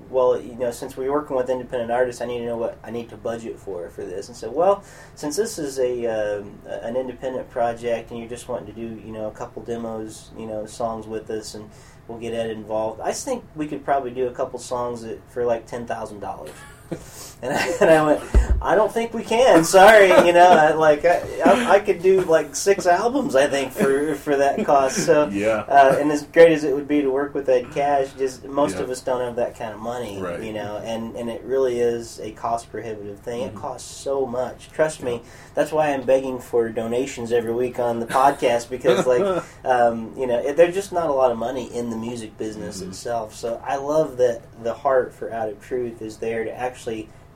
well, 0.10 0.40
you 0.40 0.56
know, 0.56 0.72
since 0.72 0.96
we're 0.98 1.12
working 1.12 1.36
with 1.38 1.50
independent 1.50 1.92
artists, 1.92 2.22
I 2.22 2.26
need 2.26 2.40
to 2.40 2.46
know 2.46 2.58
what 2.58 2.78
I 2.84 2.92
need 2.92 3.10
to 3.10 3.18
budget 3.18 3.58
for 3.60 3.90
for 3.90 4.04
this. 4.06 4.28
And 4.28 4.38
so, 4.38 4.50
well, 4.50 4.84
since 5.16 5.36
this 5.36 5.58
is 5.60 5.80
a 5.80 6.06
um, 6.06 6.60
an 6.66 6.96
independent 6.96 7.50
project, 7.50 8.12
and 8.12 8.20
you're 8.20 8.30
just 8.30 8.48
wanting 8.48 8.68
to 8.68 8.74
do, 8.74 9.02
you 9.06 9.12
know, 9.12 9.28
a 9.28 9.32
couple 9.32 9.62
demos, 9.64 10.32
you 10.38 10.48
know, 10.48 10.66
songs 10.66 11.08
with 11.08 11.30
us, 11.30 11.56
and 11.56 11.70
we'll 12.08 12.20
get 12.20 12.34
Ed 12.34 12.50
involved. 12.50 13.02
I 13.02 13.12
think 13.12 13.44
we 13.56 13.68
could 13.68 13.84
probably 13.84 14.12
do 14.12 14.28
a 14.28 14.32
couple 14.32 14.60
songs 14.60 15.02
that, 15.02 15.20
for 15.32 15.46
like 15.46 15.66
ten 15.66 15.86
thousand 15.86 16.20
dollars. 16.20 16.52
And 17.40 17.54
I, 17.54 17.68
and 17.82 17.90
I 17.92 18.04
went, 18.04 18.24
I 18.64 18.74
don't 18.74 18.92
think 18.92 19.14
we 19.14 19.22
can. 19.24 19.64
Sorry, 19.64 20.08
you 20.08 20.34
know, 20.34 20.50
I, 20.50 20.72
like 20.74 21.06
I, 21.06 21.22
I, 21.46 21.70
I 21.76 21.80
could 21.80 22.02
do 22.02 22.22
like 22.22 22.56
six 22.56 22.88
albums, 22.88 23.36
I 23.36 23.46
think, 23.46 23.74
for 23.74 24.16
for 24.16 24.38
that 24.38 24.66
cost. 24.66 25.06
So, 25.06 25.28
Yeah. 25.32 25.58
uh, 25.68 25.98
and 26.00 26.12
as 26.12 26.24
great 26.24 26.52
as 26.52 26.64
it 26.64 26.74
would 26.74 26.88
be 26.88 27.04
to 27.04 27.12
work 27.12 27.36
with 27.36 27.48
Ed 27.48 27.70
Cash, 27.76 28.14
just 28.18 28.44
most 28.46 28.78
Yeah. 28.78 28.82
of 28.86 28.90
us 28.90 29.02
don't 29.02 29.22
have 29.22 29.36
that 29.36 29.56
kind 29.56 29.72
of 29.72 29.80
money, 29.80 30.20
Right. 30.20 30.42
you 30.42 30.52
know, 30.52 30.78
and 30.84 31.16
and 31.16 31.30
it 31.30 31.44
really 31.44 31.80
is 31.80 32.20
a 32.24 32.32
cost 32.32 32.72
prohibitive 32.72 33.20
thing. 33.20 33.42
It 33.44 33.54
Mhm. 33.54 33.62
costs 33.62 33.96
so 33.96 34.26
much. 34.26 34.72
Trust 34.72 35.04
me, 35.04 35.22
that's 35.54 35.72
why 35.72 35.90
I'm 35.94 36.02
begging 36.08 36.40
for 36.40 36.70
donations 36.70 37.32
every 37.32 37.54
week 37.54 37.78
on 37.78 38.00
the 38.00 38.08
podcast 38.08 38.68
because, 38.72 39.06
like, 39.06 39.44
um, 39.64 40.12
you 40.18 40.26
know, 40.26 40.54
there's 40.54 40.74
just 40.74 40.92
not 40.92 41.08
a 41.12 41.14
lot 41.14 41.30
of 41.30 41.38
money 41.38 41.66
in 41.72 41.92
the 41.92 41.96
music 41.98 42.36
business 42.40 42.82
Mhm. 42.82 42.88
itself. 42.88 43.36
So 43.36 43.62
I 43.64 43.76
love 43.76 44.18
that 44.18 44.42
the 44.64 44.74
heart 44.74 45.14
for 45.14 45.32
Out 45.32 45.50
of 45.50 45.62
Truth 45.62 46.02
is 46.02 46.18
there 46.18 46.44
to 46.44 46.52
actually 46.52 46.77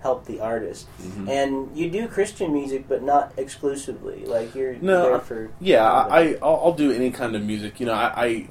help 0.02 0.26
the 0.26 0.40
artist. 0.40 0.88
Mhm. 1.04 1.30
And 1.30 1.78
you 1.78 1.90
do 1.90 2.08
Christian 2.08 2.52
music, 2.54 2.86
but 2.88 3.04
not 3.04 3.34
exclusively. 3.38 4.26
Like 4.26 4.56
you're 4.56 4.74
No, 4.82 5.04
there 5.10 5.20
for 5.20 5.50
Yeah, 5.60 5.84
I, 5.92 6.38
I'll, 6.42 6.60
I'll 6.66 6.74
do 6.74 6.92
any 6.92 7.12
kind 7.12 7.36
of 7.36 7.44
music. 7.44 7.80
You 7.80 7.86
know, 7.86 7.94
I, 7.94 8.48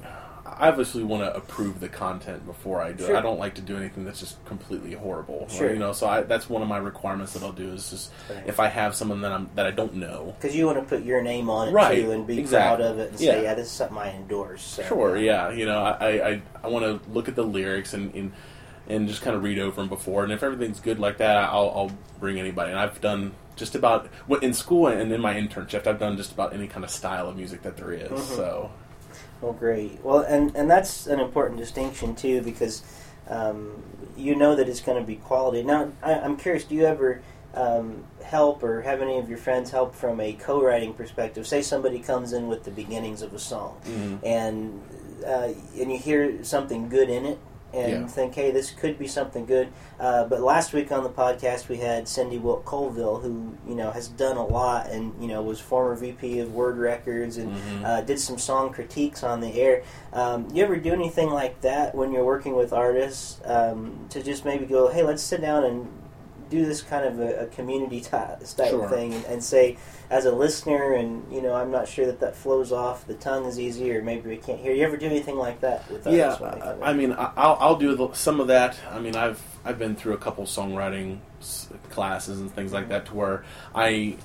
I 0.46 0.68
obviously 0.68 1.03
want 1.03 1.22
to 1.24 1.35
approve 1.35 1.81
the 1.81 1.88
content 1.88 2.44
before 2.46 2.81
I 2.81 2.92
do 2.92 3.07
Sure. 3.07 3.16
it. 3.16 3.18
I 3.18 3.22
don't 3.22 3.38
like 3.40 3.55
to 3.55 3.62
do 3.62 3.76
anything 3.76 4.05
that's 4.05 4.20
just 4.20 4.44
completely 4.44 4.92
horrible. 4.92 5.46
or, 5.48 5.48
Sure. 5.50 5.72
you 5.72 5.79
know, 5.81 5.92
so 5.92 6.07
I, 6.07 6.20
that's 6.22 6.48
one 6.50 6.62
of 6.62 6.68
my 6.68 6.76
requirements 6.79 7.33
that 7.33 7.42
I'll 7.42 7.50
do 7.50 7.72
is 7.72 7.90
just 7.90 8.12
Right. 8.29 8.44
if 8.46 8.61
I 8.61 8.68
have 8.68 8.94
someone 8.94 9.20
that 9.22 9.33
I'm 9.33 9.48
that 9.57 9.66
I 9.66 9.70
don't 9.72 9.94
know. 9.94 10.35
because 10.38 10.55
you 10.55 10.66
want 10.66 10.79
to 10.79 10.85
put 10.85 11.03
your 11.05 11.20
name 11.22 11.48
on 11.50 11.68
it 11.68 11.72
Right, 11.72 12.03
too 12.03 12.12
and 12.12 12.26
be 12.26 12.38
exactly. 12.38 12.76
proud 12.85 12.92
of 12.92 12.98
it 13.00 13.11
and 13.12 13.20
Yeah. 13.20 13.33
say, 13.33 13.42
yeah, 13.44 13.55
this 13.55 13.66
is 13.66 13.72
something 13.72 13.98
I 13.98 14.14
endorse. 14.14 14.62
So, 14.62 14.83
Sure, 14.85 15.16
yeah, 15.16 15.50
you 15.50 15.66
know, 15.66 15.79
I 15.83 16.07
I, 16.29 16.42
I 16.62 16.68
want 16.68 16.85
to 16.85 17.11
look 17.11 17.29
at 17.29 17.35
the 17.35 17.42
lyrics 17.44 17.92
and. 17.94 18.14
and 18.14 18.33
and 18.90 19.09
just 19.09 19.22
kind 19.22 19.37
of 19.37 19.42
read 19.42 19.59
over 19.59 19.81
them 19.81 19.88
before, 19.88 20.24
and 20.24 20.33
if 20.33 20.42
everything's 20.42 20.81
good 20.81 20.98
like 20.98 21.18
that, 21.18 21.37
I'll, 21.44 21.70
I'll 21.74 21.92
bring 22.18 22.38
anybody. 22.38 22.70
And 22.70 22.79
I've 22.79 23.00
done 23.00 23.33
just 23.57 23.74
about 23.74 24.07
what 24.26 24.42
in 24.42 24.55
school 24.55 24.88
and 24.88 25.12
in 25.12 25.20
my 25.20 25.35
internship, 25.35 25.87
I've 25.87 25.98
done 25.98 26.16
just 26.16 26.33
about 26.33 26.55
any 26.55 26.66
kind 26.66 26.85
of 26.85 26.90
style 26.90 27.29
of 27.29 27.37
music 27.37 27.62
that 27.62 27.76
there 27.76 27.92
is. 27.92 28.11
Mhm. 28.11 28.37
So 28.37 28.70
Well, 29.40 29.53
great. 29.53 30.03
Well, 30.03 30.20
and 30.20 30.55
and 30.55 30.70
that's 30.70 31.07
an 31.07 31.20
important 31.20 31.59
distinction 31.59 32.14
too, 32.14 32.42
because 32.42 32.83
um, 33.29 33.83
you 34.16 34.35
know 34.35 34.57
that 34.57 34.68
it's 34.68 34.81
going 34.81 35.00
to 35.00 35.07
be 35.07 35.16
quality. 35.16 35.62
Now, 35.62 35.92
I, 36.03 36.14
I'm 36.14 36.37
curious. 36.37 36.64
Do 36.64 36.74
you 36.74 36.87
ever 36.87 37.22
um, 37.55 38.05
help 38.24 38.62
or 38.62 38.83
have 38.83 39.03
any 39.03 39.18
of 39.18 39.29
your 39.29 39.38
friends 39.38 39.70
help 39.70 39.94
from 39.94 40.20
a 40.20 40.33
co-writing 40.35 40.94
perspective? 40.94 41.46
Say 41.46 41.62
somebody 41.62 42.00
comes 42.00 42.33
in 42.33 42.48
with 42.48 42.64
the 42.64 42.70
beginnings 42.70 43.22
of 43.22 43.33
a 43.35 43.38
song, 43.38 43.81
mhm. 43.85 44.18
and 44.24 44.83
uh, 45.26 45.53
and 45.79 45.92
you 45.92 45.98
hear 45.98 46.42
something 46.44 46.88
good 46.88 47.11
in 47.11 47.26
it. 47.26 47.38
And 47.72 47.90
Yeah. 48.02 48.06
think, 48.06 48.35
hey, 48.35 48.50
this 48.50 48.70
could 48.70 48.98
be 48.98 49.06
something 49.06 49.46
good. 49.46 49.68
Uh, 49.98 50.24
but 50.24 50.40
last 50.40 50.72
week 50.72 50.90
on 50.90 51.02
the 51.04 51.11
podcast, 51.11 51.68
we 51.68 51.76
had 51.76 52.09
Cindy 52.09 52.38
Wilt 52.38 52.64
Colville, 52.64 53.18
who 53.18 53.54
you 53.66 53.74
know 53.74 53.90
has 53.90 54.09
done 54.09 54.37
a 54.37 54.46
lot, 54.46 54.88
and 54.90 55.12
you 55.20 55.28
know 55.28 55.42
was 55.42 55.61
former 55.61 55.94
VP 55.94 56.40
of 56.40 56.52
Word 56.52 56.78
Records, 56.78 57.37
and 57.37 57.52
Mhm. 57.52 57.85
uh, 57.85 58.00
did 58.00 58.18
some 58.18 58.38
song 58.38 58.70
critiques 58.70 59.22
on 59.22 59.40
the 59.40 59.61
air. 59.61 59.83
Um, 60.12 60.48
you 60.52 60.64
ever 60.64 60.76
do 60.76 60.92
anything 60.92 61.30
like 61.30 61.61
that 61.61 61.94
when 61.94 62.12
you're 62.12 62.24
working 62.24 62.56
with 62.56 62.72
artists 62.72 63.40
um, 63.44 64.06
to 64.11 64.22
just 64.22 64.44
maybe 64.44 64.66
go, 64.66 64.88
hey, 64.88 65.02
let's 65.02 65.22
sit 65.22 65.40
down 65.40 65.64
and 65.64 65.87
do 66.50 66.66
this 66.66 66.82
kind 66.82 67.06
of 67.06 67.20
a, 67.20 67.44
a 67.44 67.46
community 67.46 68.00
type 68.00 68.40
Sure. 68.44 68.88
thing, 68.88 69.14
and, 69.14 69.24
and 69.26 69.44
say, 69.44 69.78
as 70.10 70.26
a 70.26 70.32
listener, 70.32 70.94
and 70.94 71.32
you 71.32 71.40
know, 71.40 71.54
I'm 71.54 71.70
not 71.70 71.88
sure 71.88 72.06
that 72.06 72.20
that 72.20 72.36
flows 72.36 72.72
off 72.72 73.06
the 73.06 73.14
tongue 73.14 73.46
as 73.46 73.58
easy, 73.58 73.94
or 73.94 74.02
maybe 74.02 74.28
we 74.28 74.36
can't 74.36 74.60
hear. 74.60 74.72
You 74.72 74.84
ever 74.84 74.96
do 74.96 75.06
anything 75.06 75.36
like 75.36 75.60
that 75.60 75.90
with 75.90 76.06
yeah, 76.06 76.36
when 76.38 76.58
they? 76.58 76.84
I 76.84 76.92
mean, 76.92 77.12
I- 77.12 77.32
I'll, 77.36 77.56
I'll 77.60 77.76
do 77.76 77.94
the- 77.94 78.12
some 78.12 78.40
of 78.40 78.48
that. 78.48 78.78
I 78.90 79.00
mean, 79.00 79.16
I've 79.16 79.40
I've 79.64 79.78
been 79.78 79.94
through 79.94 80.14
a 80.14 80.18
couple 80.18 80.44
songwriting 80.44 81.20
classes 81.90 82.40
and 82.40 82.52
things 82.52 82.72
like 82.72 82.84
mm-hmm. 82.84 82.92
that 82.92 83.06
to 83.06 83.14
where 83.14 83.44
I 83.74 84.16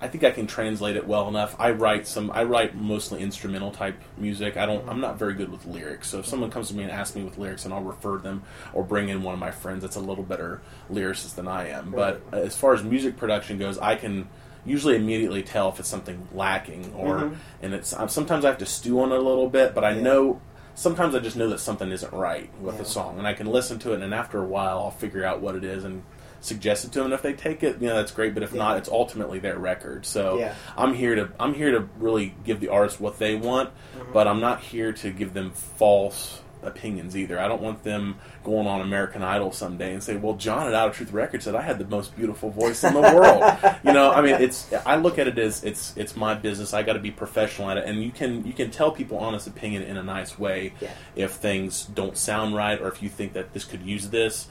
I 0.00 0.06
think 0.06 0.22
I 0.22 0.30
can 0.30 0.46
translate 0.46 0.94
it 0.96 1.08
well 1.08 1.28
enough. 1.28 1.56
I 1.58 1.70
write 1.72 2.06
some. 2.06 2.30
I 2.30 2.44
write 2.44 2.76
mostly 2.76 3.20
instrumental 3.20 3.72
type 3.72 3.96
music. 4.16 4.56
I 4.56 4.64
don't. 4.64 4.88
I'm 4.88 5.00
not 5.00 5.18
very 5.18 5.34
good 5.34 5.50
with 5.50 5.66
lyrics. 5.66 6.08
So 6.08 6.20
if 6.20 6.26
someone 6.26 6.50
comes 6.50 6.68
to 6.68 6.74
me 6.74 6.84
and 6.84 6.92
asks 6.92 7.16
me 7.16 7.24
with 7.24 7.36
lyrics, 7.36 7.64
and 7.64 7.74
I'll 7.74 7.82
refer 7.82 8.18
them 8.18 8.42
or 8.72 8.84
bring 8.84 9.08
in 9.08 9.22
one 9.22 9.34
of 9.34 9.40
my 9.40 9.50
friends 9.50 9.82
that's 9.82 9.96
a 9.96 10.00
little 10.00 10.22
better 10.22 10.60
lyricist 10.90 11.34
than 11.34 11.48
I 11.48 11.68
am. 11.70 11.90
But 11.90 12.22
as 12.32 12.56
far 12.56 12.74
as 12.74 12.84
music 12.84 13.16
production 13.16 13.58
goes, 13.58 13.76
I 13.78 13.96
can 13.96 14.28
usually 14.64 14.94
immediately 14.96 15.42
tell 15.42 15.68
if 15.70 15.80
it's 15.80 15.88
something 15.88 16.28
lacking 16.32 16.92
or 16.94 17.16
Mhm. 17.16 17.36
and 17.62 17.74
it's 17.74 17.94
sometimes 18.08 18.44
I 18.44 18.48
have 18.48 18.58
to 18.58 18.66
stew 18.66 19.00
on 19.00 19.12
it 19.12 19.18
a 19.18 19.22
little 19.22 19.48
bit, 19.48 19.74
but 19.74 19.82
I 19.84 19.92
Yeah. 19.92 20.02
know 20.02 20.40
sometimes 20.74 21.14
I 21.14 21.18
just 21.20 21.36
know 21.36 21.48
that 21.48 21.58
something 21.58 21.90
isn't 21.90 22.12
right 22.12 22.50
with 22.60 22.74
Yeah. 22.76 22.82
the 22.82 22.86
song, 22.86 23.18
and 23.18 23.26
I 23.26 23.32
can 23.32 23.46
listen 23.46 23.78
to 23.80 23.94
it, 23.94 24.02
and 24.02 24.14
after 24.14 24.38
a 24.38 24.44
while, 24.44 24.78
I'll 24.78 24.90
figure 24.90 25.24
out 25.24 25.40
what 25.40 25.56
it 25.56 25.64
is 25.64 25.84
and 25.84 26.02
suggest 26.40 26.84
it 26.84 26.92
to 26.92 26.98
them. 27.00 27.06
And 27.06 27.14
if 27.14 27.22
they 27.22 27.32
take 27.32 27.62
it, 27.62 27.80
you 27.80 27.88
know, 27.88 27.96
that's 27.96 28.12
great. 28.12 28.34
But 28.34 28.42
if 28.42 28.52
Yeah. 28.52 28.58
not, 28.58 28.76
it's 28.76 28.88
ultimately 28.88 29.38
their 29.38 29.58
record. 29.58 30.06
So 30.06 30.38
Yeah. 30.38 30.54
I'm 30.76 30.94
here 30.94 31.14
to 31.14 31.28
I'm 31.40 31.54
here 31.54 31.70
to 31.72 31.88
really 31.98 32.34
give 32.44 32.60
the 32.60 32.68
artist 32.68 33.00
what 33.00 33.18
they 33.18 33.34
want, 33.34 33.70
Mm-hmm. 33.98 34.12
but 34.12 34.26
I'm 34.28 34.40
not 34.40 34.60
here 34.60 34.92
to 34.92 35.10
give 35.10 35.34
them 35.34 35.50
false 35.50 36.40
opinions 36.60 37.16
either. 37.16 37.38
I 37.38 37.46
don't 37.46 37.62
want 37.62 37.84
them 37.84 38.16
going 38.42 38.66
on 38.66 38.80
American 38.80 39.22
Idol 39.22 39.52
someday 39.52 39.92
and 39.94 40.02
say, 40.02 40.16
"Well, 40.16 40.34
Jon 40.34 40.66
at 40.66 40.74
Out 40.74 40.88
of 40.88 40.96
Truth 40.96 41.12
Records 41.12 41.44
said 41.44 41.54
I 41.54 41.62
had 41.62 41.78
the 41.78 41.84
most 41.86 42.16
beautiful 42.16 42.50
voice 42.50 42.82
in 42.82 42.94
the 42.94 43.00
world." 43.00 43.44
you 43.84 43.92
know, 43.92 44.10
I 44.10 44.20
mean, 44.22 44.34
it's 44.34 44.66
I 44.84 44.96
look 44.96 45.20
at 45.20 45.28
it 45.28 45.38
as 45.38 45.62
it's 45.62 45.96
it's 45.96 46.16
my 46.16 46.34
business. 46.34 46.74
I 46.74 46.82
got 46.82 46.94
to 46.94 46.98
be 46.98 47.12
professional 47.12 47.70
at 47.70 47.76
it, 47.78 47.84
and 47.86 48.02
you 48.02 48.10
can 48.10 48.44
you 48.44 48.52
can 48.52 48.72
tell 48.72 48.90
people 48.90 49.18
honest 49.18 49.46
opinion 49.46 49.82
in 49.84 49.96
a 49.96 50.02
nice 50.02 50.36
way 50.38 50.72
Yeah. 50.80 50.90
if 51.14 51.32
things 51.32 51.84
don't 51.84 52.16
sound 52.16 52.56
right 52.56 52.80
or 52.80 52.88
if 52.88 53.02
you 53.04 53.08
think 53.08 53.34
that 53.34 53.52
this 53.54 53.64
could 53.64 53.82
use 53.82 54.08
this. 54.10 54.48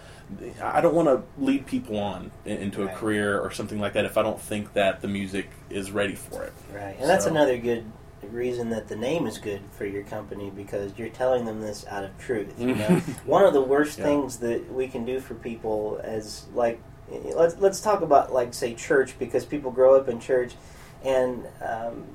I 0.62 0.82
don't 0.82 0.94
want 0.94 1.08
to 1.08 1.24
lead 1.44 1.66
people 1.66 1.98
on 1.98 2.32
in- 2.46 2.58
into 2.58 2.84
a 2.84 2.88
Right. 2.88 2.96
career 2.96 3.40
or 3.40 3.52
something 3.52 3.80
like 3.80 3.94
that 3.94 4.06
if 4.06 4.18
I 4.18 4.24
don't 4.24 4.40
think 4.42 4.74
that 4.74 5.02
the 5.02 5.08
music 5.08 5.50
is 5.70 5.92
ready 5.92 6.16
for 6.16 6.44
it. 6.44 6.54
Right, 6.74 6.96
and 7.00 7.10
that's 7.10 7.26
another 7.26 7.58
good 7.58 7.86
reason 8.32 8.70
that 8.72 8.88
the 8.90 8.96
name 8.96 9.26
is 9.28 9.38
good 9.38 9.62
for 9.72 9.86
your 9.86 10.04
company 10.04 10.50
because 10.54 10.92
you're 10.98 11.08
telling 11.10 11.46
them 11.46 11.62
this 11.62 11.86
out 11.90 12.04
of 12.04 12.18
truth. 12.18 12.54
You 12.60 12.76
know, 12.76 12.88
one 13.26 13.44
of 13.46 13.54
the 13.54 13.62
worst 13.62 14.00
Yeah. 14.00 14.06
things 14.06 14.38
that 14.40 14.74
we 14.74 14.88
can 14.88 15.06
do 15.06 15.20
for 15.20 15.34
people 15.36 15.98
is 16.04 16.46
like 16.54 16.80
let's 17.36 17.56
let's 17.60 17.80
talk 17.80 18.02
about 18.02 18.34
like 18.34 18.54
say 18.54 18.74
church 18.74 19.18
because 19.18 19.46
people 19.46 19.72
grow 19.72 19.96
up 19.96 20.10
in 20.10 20.20
church 20.20 20.56
and. 21.06 21.46
Um, 21.62 22.06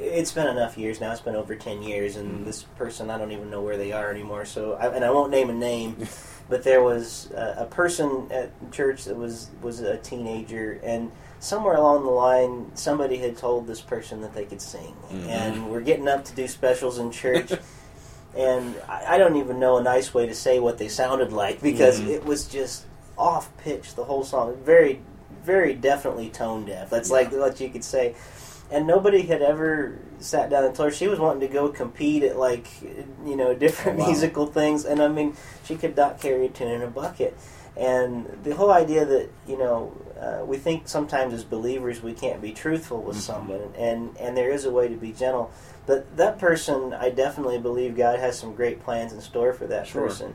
it's 0.00 0.32
been 0.32 0.46
enough 0.46 0.78
years 0.78 1.00
now. 1.00 1.12
It's 1.12 1.20
been 1.20 1.36
over 1.36 1.54
ten 1.54 1.82
years, 1.82 2.16
and 2.16 2.40
Mhm. 2.40 2.44
this 2.44 2.62
person 2.62 3.10
I 3.10 3.18
don't 3.18 3.32
even 3.32 3.50
know 3.50 3.60
where 3.60 3.76
they 3.76 3.92
are 3.92 4.10
anymore. 4.10 4.44
So, 4.44 4.74
I, 4.74 4.86
and 4.88 5.04
I 5.04 5.10
won't 5.10 5.30
name 5.30 5.50
a 5.50 5.54
name, 5.54 5.96
but 6.48 6.62
there 6.64 6.82
was 6.82 7.30
a, 7.34 7.56
a 7.60 7.64
person 7.66 8.28
at 8.30 8.50
church 8.72 9.04
that 9.04 9.16
was 9.16 9.48
was 9.62 9.80
a 9.80 9.96
teenager, 9.98 10.80
and 10.82 11.10
somewhere 11.40 11.76
along 11.76 12.04
the 12.04 12.10
line, 12.10 12.70
somebody 12.74 13.16
had 13.18 13.36
told 13.36 13.66
this 13.66 13.80
person 13.80 14.20
that 14.22 14.34
they 14.34 14.44
could 14.44 14.60
sing, 14.62 14.94
Mhm. 15.12 15.28
and 15.28 15.70
we're 15.70 15.80
getting 15.80 16.08
up 16.08 16.24
to 16.26 16.34
do 16.34 16.46
specials 16.48 16.98
in 16.98 17.10
church. 17.10 17.52
And 18.36 18.74
I 18.88 19.14
I 19.14 19.18
don't 19.18 19.36
even 19.36 19.58
know 19.58 19.78
a 19.78 19.82
nice 19.82 20.12
way 20.12 20.26
to 20.26 20.34
say 20.34 20.60
what 20.60 20.76
they 20.78 20.88
sounded 20.88 21.32
like 21.32 21.60
because 21.62 21.98
Mhm. 22.00 22.08
it 22.10 22.24
was 22.26 22.44
just 22.46 22.84
off 23.16 23.48
pitch 23.56 23.94
the 23.94 24.04
whole 24.04 24.22
song. 24.22 24.54
Very, 24.62 25.00
very 25.44 25.72
definitely 25.74 26.28
tone 26.28 26.66
deaf. 26.66 26.90
That's 26.90 27.10
like 27.10 27.32
what 27.32 27.58
you 27.58 27.70
could 27.70 27.82
say. 27.82 28.14
And 28.70 28.86
nobody 28.86 29.22
had 29.22 29.40
ever 29.40 29.96
sat 30.18 30.50
down 30.50 30.64
and 30.64 30.74
told 30.74 30.90
her 30.90 30.94
she 30.94 31.08
was 31.08 31.18
wanting 31.18 31.40
to 31.40 31.48
go 31.52 31.68
compete 31.70 32.22
at 32.22 32.36
like 32.36 32.66
you 33.24 33.36
know 33.36 33.54
different 33.54 33.98
Oh, 33.98 34.02
wow. 34.02 34.08
musical 34.08 34.46
things. 34.46 34.84
And 34.84 35.00
I 35.02 35.08
mean, 35.08 35.36
she 35.64 35.76
could 35.76 35.96
not 35.96 36.20
carry 36.20 36.46
a 36.46 36.48
tune 36.48 36.68
in 36.68 36.82
a 36.82 36.86
bucket. 36.88 37.36
And 37.76 38.26
the 38.42 38.54
whole 38.56 38.70
idea 38.72 39.04
that 39.06 39.28
you 39.46 39.56
know 39.56 39.92
uh, 40.20 40.44
we 40.44 40.56
think 40.58 40.88
sometimes 40.88 41.32
as 41.32 41.44
believers 41.44 42.02
we 42.02 42.12
can't 42.12 42.42
be 42.42 42.52
truthful 42.52 43.00
with 43.02 43.16
Mhm. 43.16 43.20
someone, 43.20 43.72
and 43.78 44.16
and 44.18 44.36
there 44.36 44.50
is 44.50 44.64
a 44.64 44.70
way 44.70 44.88
to 44.88 44.96
be 44.96 45.12
gentle. 45.12 45.50
But 45.86 46.16
that 46.16 46.38
person, 46.38 46.92
I 46.92 47.08
definitely 47.10 47.58
believe 47.58 47.96
God 47.96 48.18
has 48.18 48.38
some 48.38 48.54
great 48.54 48.82
plans 48.84 49.12
in 49.12 49.20
store 49.22 49.52
for 49.54 49.66
that 49.68 49.86
Sure. 49.86 50.02
person. 50.08 50.34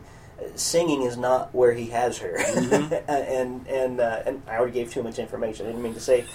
Singing 0.55 1.03
is 1.03 1.17
not 1.17 1.53
where 1.53 1.73
He 1.73 1.87
has 1.87 2.17
her, 2.19 2.35
Mhm. 2.37 3.03
and 3.07 3.67
and 3.67 3.99
uh, 3.99 4.21
and 4.25 4.41
I 4.47 4.57
already 4.57 4.73
gave 4.73 4.91
too 4.91 5.03
much 5.03 5.19
information. 5.19 5.65
I 5.65 5.69
didn't 5.69 5.83
mean 5.83 5.93
to 5.93 5.99
say 5.99 6.25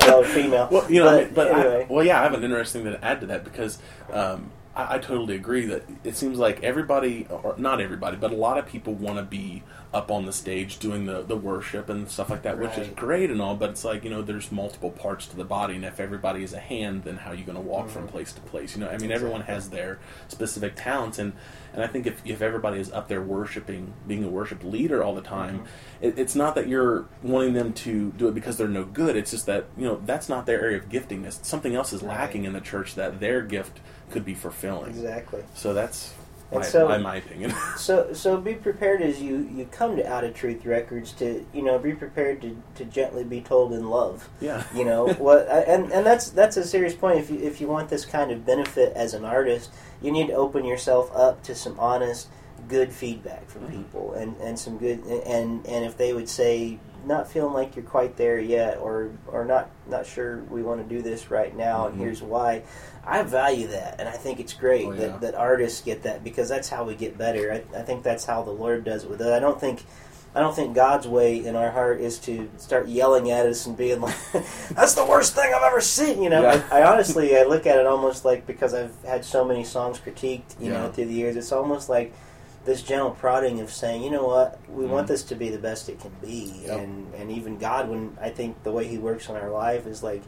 male 0.00 0.20
or 0.20 0.24
female. 0.24 0.68
Well, 0.70 0.90
you 0.90 1.00
know, 1.00 1.06
but, 1.10 1.14
I 1.14 1.24
mean, 1.24 1.34
but 1.34 1.46
anyway, 1.52 1.86
I, 1.88 1.92
well, 1.92 2.04
yeah, 2.04 2.20
I 2.20 2.22
have 2.24 2.34
an 2.34 2.44
interesting 2.44 2.82
thing 2.84 2.92
to 2.92 3.04
add 3.04 3.20
to 3.20 3.26
that 3.26 3.44
because 3.44 3.78
um, 4.12 4.50
I, 4.78 4.94
I 4.94 4.98
totally 4.98 5.34
agree 5.34 5.66
that 5.66 5.82
it 6.04 6.16
seems 6.16 6.38
like 6.38 6.62
everybody, 6.62 7.26
or 7.28 7.54
not 7.58 7.80
everybody, 7.80 8.16
but 8.16 8.30
a 8.30 8.36
lot 8.36 8.56
of 8.58 8.66
people 8.66 8.94
want 8.94 9.18
to 9.18 9.24
be 9.24 9.64
up 9.92 10.10
on 10.10 10.26
the 10.26 10.32
stage 10.32 10.78
doing 10.78 11.06
the, 11.06 11.22
the 11.22 11.34
worship 11.36 11.88
and 11.88 12.10
stuff 12.10 12.28
like 12.28 12.42
that, 12.42 12.58
which 12.58 12.76
is 12.76 12.88
great 12.90 13.30
and 13.30 13.40
all. 13.40 13.56
But 13.56 13.70
it's 13.70 13.84
like 13.84 14.04
you 14.04 14.10
know, 14.10 14.22
there's 14.22 14.52
multiple 14.52 14.90
parts 14.90 15.26
to 15.28 15.36
the 15.36 15.44
body, 15.44 15.74
and 15.74 15.84
if 15.84 15.98
everybody 15.98 16.42
is 16.44 16.52
a 16.52 16.58
hand, 16.60 17.04
then 17.04 17.16
how 17.16 17.30
are 17.30 17.34
you 17.34 17.44
going 17.44 17.56
to 17.56 17.62
walk 17.62 17.88
from 17.88 18.06
Mhm. 18.06 18.10
place 18.10 18.32
to 18.34 18.40
place? 18.42 18.76
You 18.76 18.84
know, 18.84 18.90
I 18.90 18.98
mean, 18.98 19.10
everyone 19.10 19.40
has 19.42 19.70
their 19.70 19.98
specific 20.28 20.74
talents, 20.76 21.18
and 21.18 21.32
and 21.74 21.82
I 21.82 21.86
think 21.86 22.06
if 22.06 22.20
if 22.24 22.40
everybody 22.42 22.78
is 22.80 22.92
up 22.92 23.08
there 23.08 23.22
worshiping, 23.22 23.92
being 24.06 24.24
a 24.24 24.28
worship 24.28 24.62
leader 24.62 25.02
all 25.02 25.14
the 25.14 25.22
time, 25.22 25.64
it, 26.00 26.18
it's 26.18 26.34
not 26.36 26.54
that 26.54 26.68
you're 26.68 27.06
wanting 27.22 27.54
them 27.54 27.72
to 27.72 28.12
do 28.12 28.28
it 28.28 28.34
because 28.34 28.56
they're 28.58 28.68
no 28.68 28.84
good. 28.84 29.16
It's 29.16 29.30
just 29.32 29.46
that 29.46 29.64
you 29.76 29.84
know 29.86 30.00
that's 30.04 30.28
not 30.28 30.44
their 30.46 30.60
area 30.60 30.76
of 30.78 30.88
giftingness. 30.88 31.42
Something 31.44 31.74
else 31.74 31.92
is 31.92 32.02
Right. 32.02 32.18
lacking 32.18 32.44
in 32.44 32.52
the 32.52 32.60
church 32.60 32.94
that 32.94 33.20
their 33.20 33.42
gift 33.42 33.80
could 34.10 34.24
be 34.24 34.34
fulfilling. 34.34 34.90
exactly. 34.90 35.42
So 35.54 35.74
that's 35.74 36.14
my, 36.52 36.62
so- 36.62 36.88
my, 36.88 36.98
my 36.98 37.16
opinion. 37.16 37.52
So 37.76 38.12
so 38.12 38.36
be 38.38 38.54
prepared 38.54 39.02
as 39.02 39.20
you 39.22 39.48
you 39.54 39.66
come 39.70 39.96
to 39.96 40.06
Out 40.10 40.24
of 40.24 40.34
Truth 40.34 40.64
Records 40.66 41.12
to 41.12 41.44
you 41.52 41.62
know 41.62 41.78
be 41.78 41.92
prepared 41.94 42.40
to 42.42 42.60
to 42.76 42.84
gently 42.84 43.24
be 43.24 43.40
told 43.40 43.72
in 43.72 43.88
love. 43.88 44.28
yeah. 44.40 44.64
you 44.74 44.84
know 44.84 45.08
what 45.18 45.46
and 45.48 45.92
and 45.92 46.04
that's 46.06 46.30
that's 46.30 46.56
a 46.56 46.64
serious 46.64 46.94
point 46.94 47.18
if 47.18 47.30
you 47.30 47.38
if 47.38 47.60
you 47.60 47.68
want 47.68 47.88
this 47.88 48.04
kind 48.04 48.30
of 48.30 48.44
benefit 48.46 48.92
as 48.94 49.14
an 49.14 49.24
artist 49.24 49.70
you 50.02 50.10
need 50.10 50.26
to 50.28 50.32
open 50.34 50.64
yourself 50.64 51.10
up 51.14 51.42
to 51.44 51.54
some 51.54 51.78
honest 51.78 52.28
good 52.68 52.92
feedback 52.92 53.48
from 53.48 53.62
Mhm. 53.62 53.70
people 53.70 54.12
and 54.14 54.36
and 54.38 54.58
some 54.58 54.76
good 54.78 55.04
and 55.04 55.64
and 55.66 55.84
if 55.84 55.96
they 55.96 56.12
would 56.12 56.28
say 56.28 56.78
not 57.06 57.30
feeling 57.30 57.54
like 57.54 57.76
you're 57.76 57.84
quite 57.84 58.16
there 58.16 58.40
yet 58.40 58.76
or 58.78 59.10
or 59.28 59.44
not 59.44 59.70
not 59.88 60.04
sure 60.04 60.38
we 60.50 60.62
want 60.62 60.80
to 60.86 60.94
do 60.96 61.00
this 61.00 61.30
right 61.30 61.56
now 61.56 61.84
Mhm. 61.84 61.92
and 61.92 62.00
here's 62.00 62.20
why 62.22 62.62
I 63.08 63.22
value 63.22 63.68
that 63.68 63.96
and 63.98 64.08
I 64.08 64.12
think 64.12 64.38
it's 64.38 64.52
great 64.52 64.86
Oh, 64.86 64.92
yeah. 64.92 65.00
that, 65.00 65.20
that 65.22 65.34
artists 65.34 65.80
get 65.80 66.02
that 66.02 66.22
because 66.22 66.48
that's 66.48 66.68
how 66.68 66.84
we 66.84 66.94
get 66.94 67.16
better 67.16 67.52
I, 67.74 67.78
I 67.78 67.82
think 67.82 68.02
that's 68.02 68.24
how 68.24 68.42
the 68.42 68.50
Lord 68.50 68.84
does 68.84 69.04
it 69.04 69.10
with 69.10 69.20
it 69.22 69.32
I 69.32 69.38
don't 69.38 69.58
think 69.60 69.82
I 70.34 70.40
don't 70.40 70.54
think 70.54 70.74
God's 70.74 71.08
way 71.08 71.44
in 71.44 71.56
our 71.56 71.70
heart 71.70 72.00
is 72.02 72.18
to 72.20 72.48
start 72.58 72.86
yelling 72.86 73.30
at 73.30 73.46
us 73.46 73.64
and 73.66 73.74
being 73.76 74.02
like, 74.02 74.14
"That's 74.72 74.94
the 74.94 75.04
worst 75.04 75.34
thing 75.34 75.52
I've 75.56 75.62
ever 75.62 75.80
seen." 75.80 76.22
You 76.22 76.28
know, 76.28 76.42
Yeah. 76.42 76.62
I, 76.70 76.80
I 76.82 76.92
honestly 76.92 77.34
I 77.36 77.44
look 77.44 77.66
at 77.66 77.78
it 77.78 77.86
almost 77.86 78.26
like 78.26 78.46
because 78.46 78.74
I've 78.74 78.94
had 79.04 79.24
so 79.24 79.42
many 79.42 79.64
songs 79.64 79.98
critiqued, 79.98 80.60
you 80.60 80.68
know, 80.70 80.92
through 80.92 81.06
the 81.06 81.14
years. 81.14 81.34
It's 81.34 81.50
almost 81.50 81.88
like 81.88 82.12
this 82.66 82.82
gentle 82.82 83.10
prodding 83.12 83.60
of 83.60 83.72
saying, 83.72 84.02
you 84.02 84.10
know 84.10 84.26
what, 84.26 84.60
we 84.68 84.84
want 84.84 85.06
Mhm. 85.06 85.08
this 85.08 85.22
to 85.24 85.34
be 85.34 85.48
the 85.48 85.58
best 85.58 85.88
it 85.88 85.98
can 85.98 86.12
be, 86.20 86.52
Yep. 86.66 86.78
and 86.78 87.14
and 87.14 87.32
even 87.32 87.58
God, 87.58 87.88
when 87.88 88.16
I 88.20 88.28
think 88.28 88.62
the 88.64 88.70
way 88.70 88.86
He 88.86 88.98
works 88.98 89.30
in 89.30 89.34
our 89.34 89.48
life 89.50 89.86
is 89.86 90.02
like, 90.02 90.22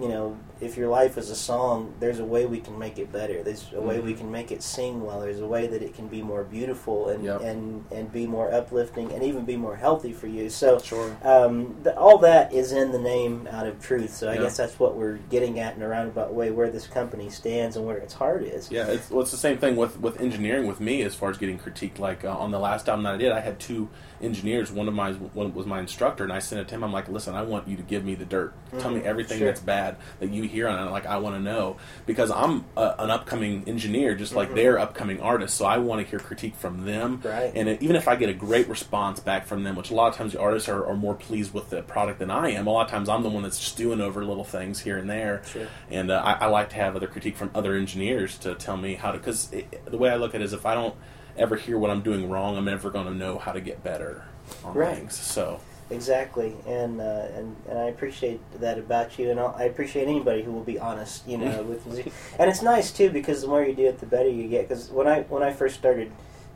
you 0.00 0.08
know, 0.08 0.36
if 0.60 0.76
your 0.76 0.88
life 0.88 1.18
is 1.18 1.30
a 1.30 1.34
song, 1.36 1.92
there's 2.00 2.20
a 2.20 2.24
way 2.24 2.46
we 2.46 2.60
can 2.60 2.78
make 2.78 2.98
it 2.98 3.12
better. 3.12 3.42
There's 3.42 3.66
a 3.74 3.80
way 3.80 3.98
we 4.00 4.14
Mhm. 4.14 4.18
can 4.18 4.30
make 4.32 4.52
it 4.52 4.62
sing 4.62 5.04
well. 5.04 5.20
There's 5.20 5.40
a 5.40 5.46
way 5.46 5.66
that 5.66 5.82
it 5.82 5.94
can 5.94 6.06
be 6.06 6.22
more 6.22 6.44
beautiful 6.44 7.08
and 7.08 7.24
Yep. 7.24 7.40
and 7.42 7.84
and 7.90 8.12
be 8.12 8.26
more 8.26 8.52
uplifting 8.52 9.12
and 9.12 9.22
even 9.22 9.44
be 9.44 9.56
more 9.56 9.76
healthy 9.76 10.12
for 10.12 10.26
you. 10.26 10.48
So 10.48 10.78
Sure. 10.78 11.16
um, 11.24 11.76
th- 11.82 11.96
all 11.96 12.18
that 12.18 12.52
is 12.52 12.72
in 12.72 12.92
the 12.92 12.98
name 12.98 13.48
out 13.50 13.66
of 13.66 13.80
truth. 13.80 14.14
So 14.14 14.30
I 14.30 14.36
guess 14.36 14.56
that's 14.56 14.78
what 14.78 14.96
we're 14.96 15.18
getting 15.30 15.58
at 15.60 15.76
in 15.76 15.82
a 15.82 15.88
roundabout 15.88 16.32
way, 16.32 16.50
where 16.50 16.70
this 16.70 16.86
company 16.86 17.28
stands 17.30 17.76
and 17.76 17.84
where 17.86 17.96
its 17.96 18.14
heart 18.14 18.42
is. 18.42 18.70
Yeah, 18.70 18.86
it's, 18.86 19.10
well, 19.10 19.22
it's 19.22 19.30
the 19.32 19.36
same 19.36 19.58
thing 19.58 19.76
with, 19.76 20.00
with 20.00 20.20
engineering 20.20 20.66
with 20.66 20.80
me 20.80 21.02
as 21.02 21.14
far 21.14 21.30
as 21.30 21.38
getting 21.38 21.58
critiqued. 21.58 21.98
Like 21.98 22.24
uh, 22.24 22.30
on 22.30 22.50
the 22.50 22.58
last 22.60 22.88
album 22.88 23.04
that 23.04 23.14
I 23.14 23.18
did, 23.18 23.32
I 23.32 23.40
had 23.40 23.58
two 23.58 23.88
engineers. 24.22 24.70
One 24.72 24.88
of 24.88 24.94
my 24.94 25.12
one 25.12 25.52
was 25.54 25.66
my 25.66 25.80
instructor, 25.80 26.24
and 26.24 26.32
I 26.32 26.38
sent 26.38 26.60
it 26.60 26.68
to 26.68 26.74
him. 26.76 26.84
I'm 26.84 26.92
like, 26.92 27.08
listen, 27.08 27.34
I 27.34 27.42
want 27.42 27.66
you 27.68 27.76
to 27.76 27.82
give 27.82 28.04
me 28.04 28.14
the 28.14 28.24
dirt. 28.24 28.52
Tell 28.78 28.90
me 28.90 29.00
Mhm, 29.00 29.04
everything 29.04 29.38
sure. 29.38 29.48
that's 29.48 29.60
bad 29.60 29.96
that 30.20 30.30
you 30.30 30.43
hear 30.48 30.68
on 30.68 30.86
it. 30.86 30.90
Like 30.90 31.06
I 31.06 31.18
want 31.18 31.36
to 31.36 31.40
know 31.40 31.76
because 32.06 32.30
I'm 32.30 32.64
a, 32.76 32.94
an 32.98 33.10
upcoming 33.10 33.64
engineer, 33.66 34.14
just 34.14 34.34
like 34.34 34.50
Mhm. 34.50 34.54
they're 34.54 34.78
upcoming 34.78 35.20
artists. 35.20 35.56
So 35.58 35.64
I 35.66 35.78
want 35.78 36.02
to 36.04 36.08
hear 36.10 36.18
critique 36.18 36.54
from 36.56 36.84
them. 36.84 37.20
Right. 37.24 37.52
And 37.54 37.68
it, 37.68 37.82
even 37.82 37.96
if 37.96 38.08
I 38.08 38.16
get 38.16 38.28
a 38.28 38.34
great 38.34 38.68
response 38.68 39.20
back 39.20 39.46
from 39.46 39.62
them, 39.64 39.76
which 39.76 39.90
a 39.90 39.94
lot 39.94 40.08
of 40.08 40.14
times 40.16 40.32
the 40.32 40.40
artists 40.40 40.68
are, 40.68 40.86
are 40.86 40.96
more 40.96 41.14
pleased 41.14 41.52
with 41.54 41.70
the 41.70 41.82
product 41.82 42.18
than 42.18 42.30
I 42.30 42.50
am. 42.50 42.66
A 42.66 42.70
lot 42.70 42.84
of 42.86 42.90
times 42.90 43.08
I'm 43.08 43.22
the 43.22 43.28
one 43.30 43.42
that's 43.42 43.58
stewing 43.58 44.00
over 44.00 44.24
little 44.24 44.44
things 44.44 44.80
here 44.80 44.98
and 44.98 45.08
there. 45.10 45.42
Sure. 45.50 45.66
And 45.90 46.10
uh, 46.10 46.22
I, 46.24 46.44
I 46.44 46.46
like 46.46 46.70
to 46.70 46.76
have 46.76 46.96
other 46.96 47.06
critique 47.06 47.36
from 47.36 47.50
other 47.54 47.74
engineers 47.74 48.38
to 48.38 48.54
tell 48.54 48.76
me 48.76 48.94
how 48.94 49.12
to. 49.12 49.18
Because 49.18 49.50
the 49.86 49.98
way 49.98 50.10
I 50.10 50.16
look 50.16 50.34
at 50.34 50.40
it 50.40 50.44
is, 50.44 50.52
if 50.52 50.66
I 50.66 50.74
don't 50.74 50.94
ever 51.36 51.56
hear 51.56 51.78
what 51.78 51.90
I'm 51.90 52.02
doing 52.02 52.28
wrong, 52.30 52.56
I'm 52.56 52.64
never 52.64 52.90
going 52.90 53.06
to 53.06 53.14
know 53.14 53.38
how 53.38 53.52
to 53.52 53.60
get 53.60 53.82
better 53.82 54.24
on 54.64 54.74
Right. 54.74 54.94
things. 54.96 55.14
So 55.16 55.60
Exactly, 55.90 56.56
and 56.66 57.00
uh, 57.00 57.26
and 57.36 57.56
and 57.68 57.78
I 57.78 57.84
appreciate 57.84 58.40
that 58.60 58.78
about 58.78 59.18
you, 59.18 59.30
and 59.30 59.38
I'll, 59.38 59.54
I 59.58 59.64
appreciate 59.64 60.08
anybody 60.08 60.42
who 60.42 60.50
will 60.50 60.64
be 60.64 60.78
honest, 60.78 61.28
you 61.28 61.36
know, 61.36 61.62
with 61.68 61.86
music. 61.86 62.12
And 62.38 62.50
it's 62.50 62.62
nice 62.62 62.90
too 62.90 63.10
because 63.10 63.42
the 63.42 63.48
more 63.48 63.62
you 63.62 63.74
do 63.74 63.86
it, 63.86 63.98
the 63.98 64.06
better 64.06 64.28
you 64.28 64.48
get. 64.48 64.68
Because 64.68 64.90
when 64.90 65.06
I 65.06 65.22
when 65.22 65.42
I 65.42 65.52
first 65.52 65.76
started 65.76 66.10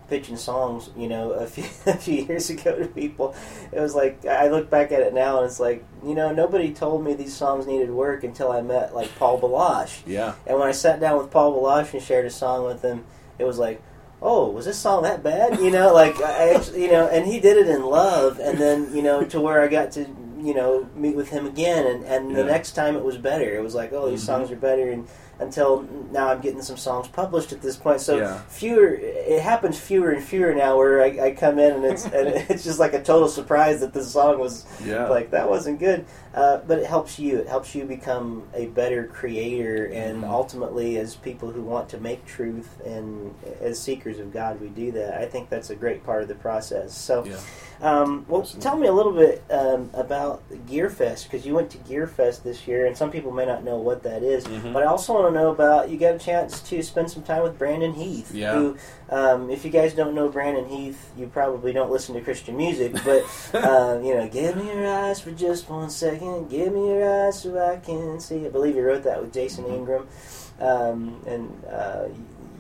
pitching 0.09 0.39
songs, 0.39 0.89
you 0.97 1.09
know, 1.09 1.33
a 1.33 1.47
few 1.55 1.65
a 1.87 1.97
few 1.97 2.25
years 2.25 2.49
ago 2.49 2.79
to 2.79 2.87
people, 2.87 3.35
it 3.71 3.79
was 3.79 3.95
like 3.95 4.25
I 4.25 4.49
look 4.49 4.71
back 4.71 4.93
at 4.93 5.01
it 5.01 5.13
now 5.13 5.39
and 5.39 5.47
it's 5.47 5.61
like 5.61 5.85
you 6.03 6.15
know 6.15 6.33
nobody 6.33 6.73
told 6.73 7.05
me 7.05 7.13
these 7.13 7.35
songs 7.35 7.67
needed 7.67 7.91
work 7.91 8.25
until 8.25 8.51
I 8.51 8.63
met 8.63 8.95
like 8.95 9.15
Paul 9.19 9.39
Baloche, 9.39 10.03
yeah, 10.07 10.37
and 10.47 10.59
when 10.59 10.69
I 10.69 10.73
sat 10.73 11.01
down 11.01 11.19
with 11.19 11.31
Paul 11.31 11.53
Baloche 11.53 11.93
and 11.93 12.03
shared 12.03 12.25
a 12.25 12.31
song 12.31 12.65
with 12.65 12.83
him, 12.83 13.05
it 13.39 13.45
was 13.45 13.59
like. 13.59 13.83
Oh, 14.21 14.51
was 14.51 14.65
this 14.65 14.79
song 14.79 15.03
that 15.05 15.23
bad? 15.23 15.61
You 15.61 15.71
know, 15.71 15.95
like 15.95 16.21
I, 16.21 16.55
actually, 16.55 16.83
you 16.83 16.91
know, 16.91 17.07
and 17.09 17.27
he 17.27 17.39
did 17.39 17.57
it 17.57 17.69
in 17.69 17.83
love, 17.85 18.41
and 18.41 18.59
then 18.59 18.95
you 18.95 19.03
know, 19.03 19.25
to 19.25 19.41
where 19.41 19.61
I 19.63 19.69
got 19.69 19.93
to, 19.93 20.01
you 20.41 20.55
know, 20.55 20.89
meet 20.97 21.15
with 21.15 21.29
him 21.29 21.47
again, 21.47 21.87
and 21.87 22.05
and 22.05 22.35
the 22.35 22.43
next 22.45 22.73
time 22.73 22.97
it 22.97 23.05
was 23.05 23.17
better. 23.17 23.57
It 23.57 23.63
was 23.63 23.75
like, 23.77 23.93
oh, 23.93 24.11
these 24.11 24.23
Mhm. 24.23 24.27
songs 24.27 24.51
are 24.51 24.57
better, 24.57 24.91
and 24.91 25.07
until 25.41 25.83
now 26.11 26.31
I'm 26.31 26.41
getting 26.41 26.63
some 26.63 26.77
songs 26.77 27.07
published 27.07 27.53
at 27.53 27.63
this 27.63 27.77
point. 27.77 28.01
So 28.01 28.17
Yeah. 28.17 28.39
fewer, 28.49 28.89
it 28.93 29.41
happens 29.41 29.79
fewer 29.79 30.11
and 30.11 30.21
fewer 30.25 30.53
now, 30.53 30.77
where 30.77 31.01
I, 31.01 31.27
I 31.27 31.31
come 31.31 31.61
in 31.61 31.75
and 31.75 31.85
it's 31.85 32.05
and 32.07 32.29
it's 32.51 32.65
just 32.65 32.81
like 32.81 32.95
a 32.95 33.01
total 33.03 33.29
surprise 33.29 33.79
that 33.83 33.93
this 33.95 34.11
song 34.11 34.41
was 34.41 34.65
yeah, 34.85 35.07
like 35.09 35.31
that 35.31 35.49
wasn't 35.49 35.79
good. 35.79 36.07
Uh, 36.35 36.59
but 36.67 36.79
it 36.79 36.87
helps 36.87 37.19
you. 37.19 37.39
It 37.39 37.49
helps 37.49 37.75
you 37.75 37.85
become 37.85 38.45
a 38.55 38.67
better 38.67 39.05
creator, 39.05 39.87
and 39.87 40.23
Mhm. 40.23 40.31
ultimately, 40.31 40.99
as 40.99 41.15
people 41.17 41.51
who 41.51 41.63
want 41.63 41.89
to 41.91 41.99
make 41.99 42.25
truth 42.27 42.81
and 42.85 43.35
as 43.61 43.79
seekers 43.79 44.19
of 44.19 44.33
God, 44.33 44.61
we 44.61 44.69
do 44.69 44.93
that. 44.93 45.19
I 45.21 45.27
think 45.27 45.49
that's 45.49 45.71
a 45.71 45.75
great 45.75 46.05
part 46.05 46.23
of 46.23 46.29
the 46.29 46.35
process. 46.35 46.93
So, 46.95 47.25
yeah. 47.25 47.37
um, 47.81 48.27
well, 48.29 48.43
Absolutely. 48.43 48.63
tell 48.63 48.77
me 48.79 48.87
a 48.89 48.93
little 48.93 49.13
bit 49.13 49.43
um, 49.51 49.89
about 49.95 50.43
GearFest 50.69 51.25
because 51.25 51.47
you 51.47 51.55
went 51.55 51.71
to 51.71 51.79
GearFest 51.79 52.43
this 52.43 52.69
year, 52.69 52.85
and 52.87 52.97
some 52.97 53.11
people 53.11 53.33
may 53.33 53.47
not 53.47 53.65
know 53.65 53.79
what 53.79 54.03
that 54.03 54.23
is. 54.23 54.45
Mhm. 54.45 54.73
But 54.75 54.83
I 54.83 54.87
also 54.87 55.15
want 55.15 55.33
to 55.35 55.41
know 55.41 55.51
about 55.51 55.89
you 55.89 55.99
got 55.99 56.15
a 56.15 56.19
chance 56.19 56.61
to 56.69 56.83
spend 56.83 57.11
some 57.11 57.23
time 57.23 57.43
with 57.43 57.59
Brandon 57.59 57.95
Heath. 57.95 58.35
Yeah. 58.35 58.55
Who, 58.55 58.77
um, 59.11 59.51
if 59.51 59.65
you 59.65 59.71
guys 59.71 59.95
don't 59.95 60.15
know 60.15 60.29
Brandon 60.29 60.67
Heath, 60.69 61.11
you 61.17 61.27
probably 61.29 61.73
don't 61.73 61.91
listen 61.91 62.15
to 62.15 62.21
Christian 62.21 62.57
music. 62.57 62.93
But 63.05 63.23
um, 63.65 64.05
you 64.05 64.15
know, 64.15 64.29
give 64.29 64.57
me 64.57 64.67
your 64.67 64.87
eyes 64.87 65.21
for 65.21 65.31
just 65.33 65.69
one 65.71 65.91
second. 65.91 66.49
Give 66.51 66.73
me 66.73 66.89
your 66.89 67.27
eyes 67.27 67.41
so 67.43 67.59
I 67.59 67.77
can 67.77 68.21
see. 68.21 68.45
I 68.47 68.49
believe 68.51 68.75
he 68.75 68.81
wrote 68.81 69.05
that 69.05 69.21
with 69.21 69.33
Jason 69.33 69.65
Mhm. 69.65 69.75
Ingram. 69.75 70.07
Um, 70.61 71.21
and 71.27 71.65
uh, 71.71 72.09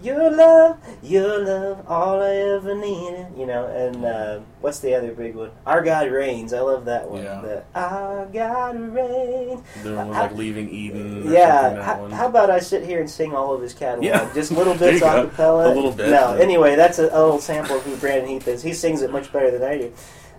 your 0.03 0.31
love, 0.31 0.79
your 1.03 1.39
love, 1.45 1.85
all 1.89 2.23
I 2.23 2.35
ever 2.35 2.75
needed. 2.75 3.27
You 3.37 3.47
know, 3.47 3.67
and 3.67 4.05
uh, 4.05 4.41
what's 4.61 4.81
the 4.81 4.95
other 4.95 5.13
big 5.13 5.35
one? 5.35 5.51
Our 5.67 5.83
God 5.83 6.11
reigns. 6.11 6.53
I 6.53 6.61
love 6.61 6.85
that 6.87 7.11
one. 7.11 7.23
Yeah. 7.23 7.41
The 7.41 7.65
Our 7.75 8.27
God 8.27 8.79
reigns. 8.81 9.63
The 9.83 9.95
one 9.97 10.09
with, 10.09 10.17
I- 10.17 10.21
like 10.23 10.35
leaving 10.35 10.69
Eden. 10.71 11.31
Yeah, 11.31 11.83
how, 11.83 12.07
how 12.09 12.29
about 12.29 12.51
I 12.51 12.61
sit 12.61 12.85
here 12.85 13.01
and 13.01 13.11
sing 13.11 13.35
all 13.35 13.53
of 13.55 13.61
his 13.63 13.75
catalog? 13.75 14.05
Yeah. 14.05 14.31
Just 14.35 14.53
little 14.53 14.75
bits 14.79 15.01
you 15.01 15.07
a 15.07 15.11
go. 15.23 15.29
cappella. 15.29 15.73
A 15.73 15.75
little 15.75 15.93
bit. 15.93 16.11
No, 16.11 16.35
anyway, 16.35 16.77
that's 16.77 16.99
a, 16.99 17.05
a 17.05 17.21
little 17.23 17.41
sample 17.41 17.77
of 17.77 17.83
who 17.83 17.97
Brandon 17.97 18.29
Heath 18.29 18.49
is. 18.49 18.63
He 18.63 18.73
sings 18.75 19.03
it 19.03 19.11
much 19.11 19.33
better 19.33 19.51
than 19.51 19.63
I 19.63 19.79
do. 19.79 19.93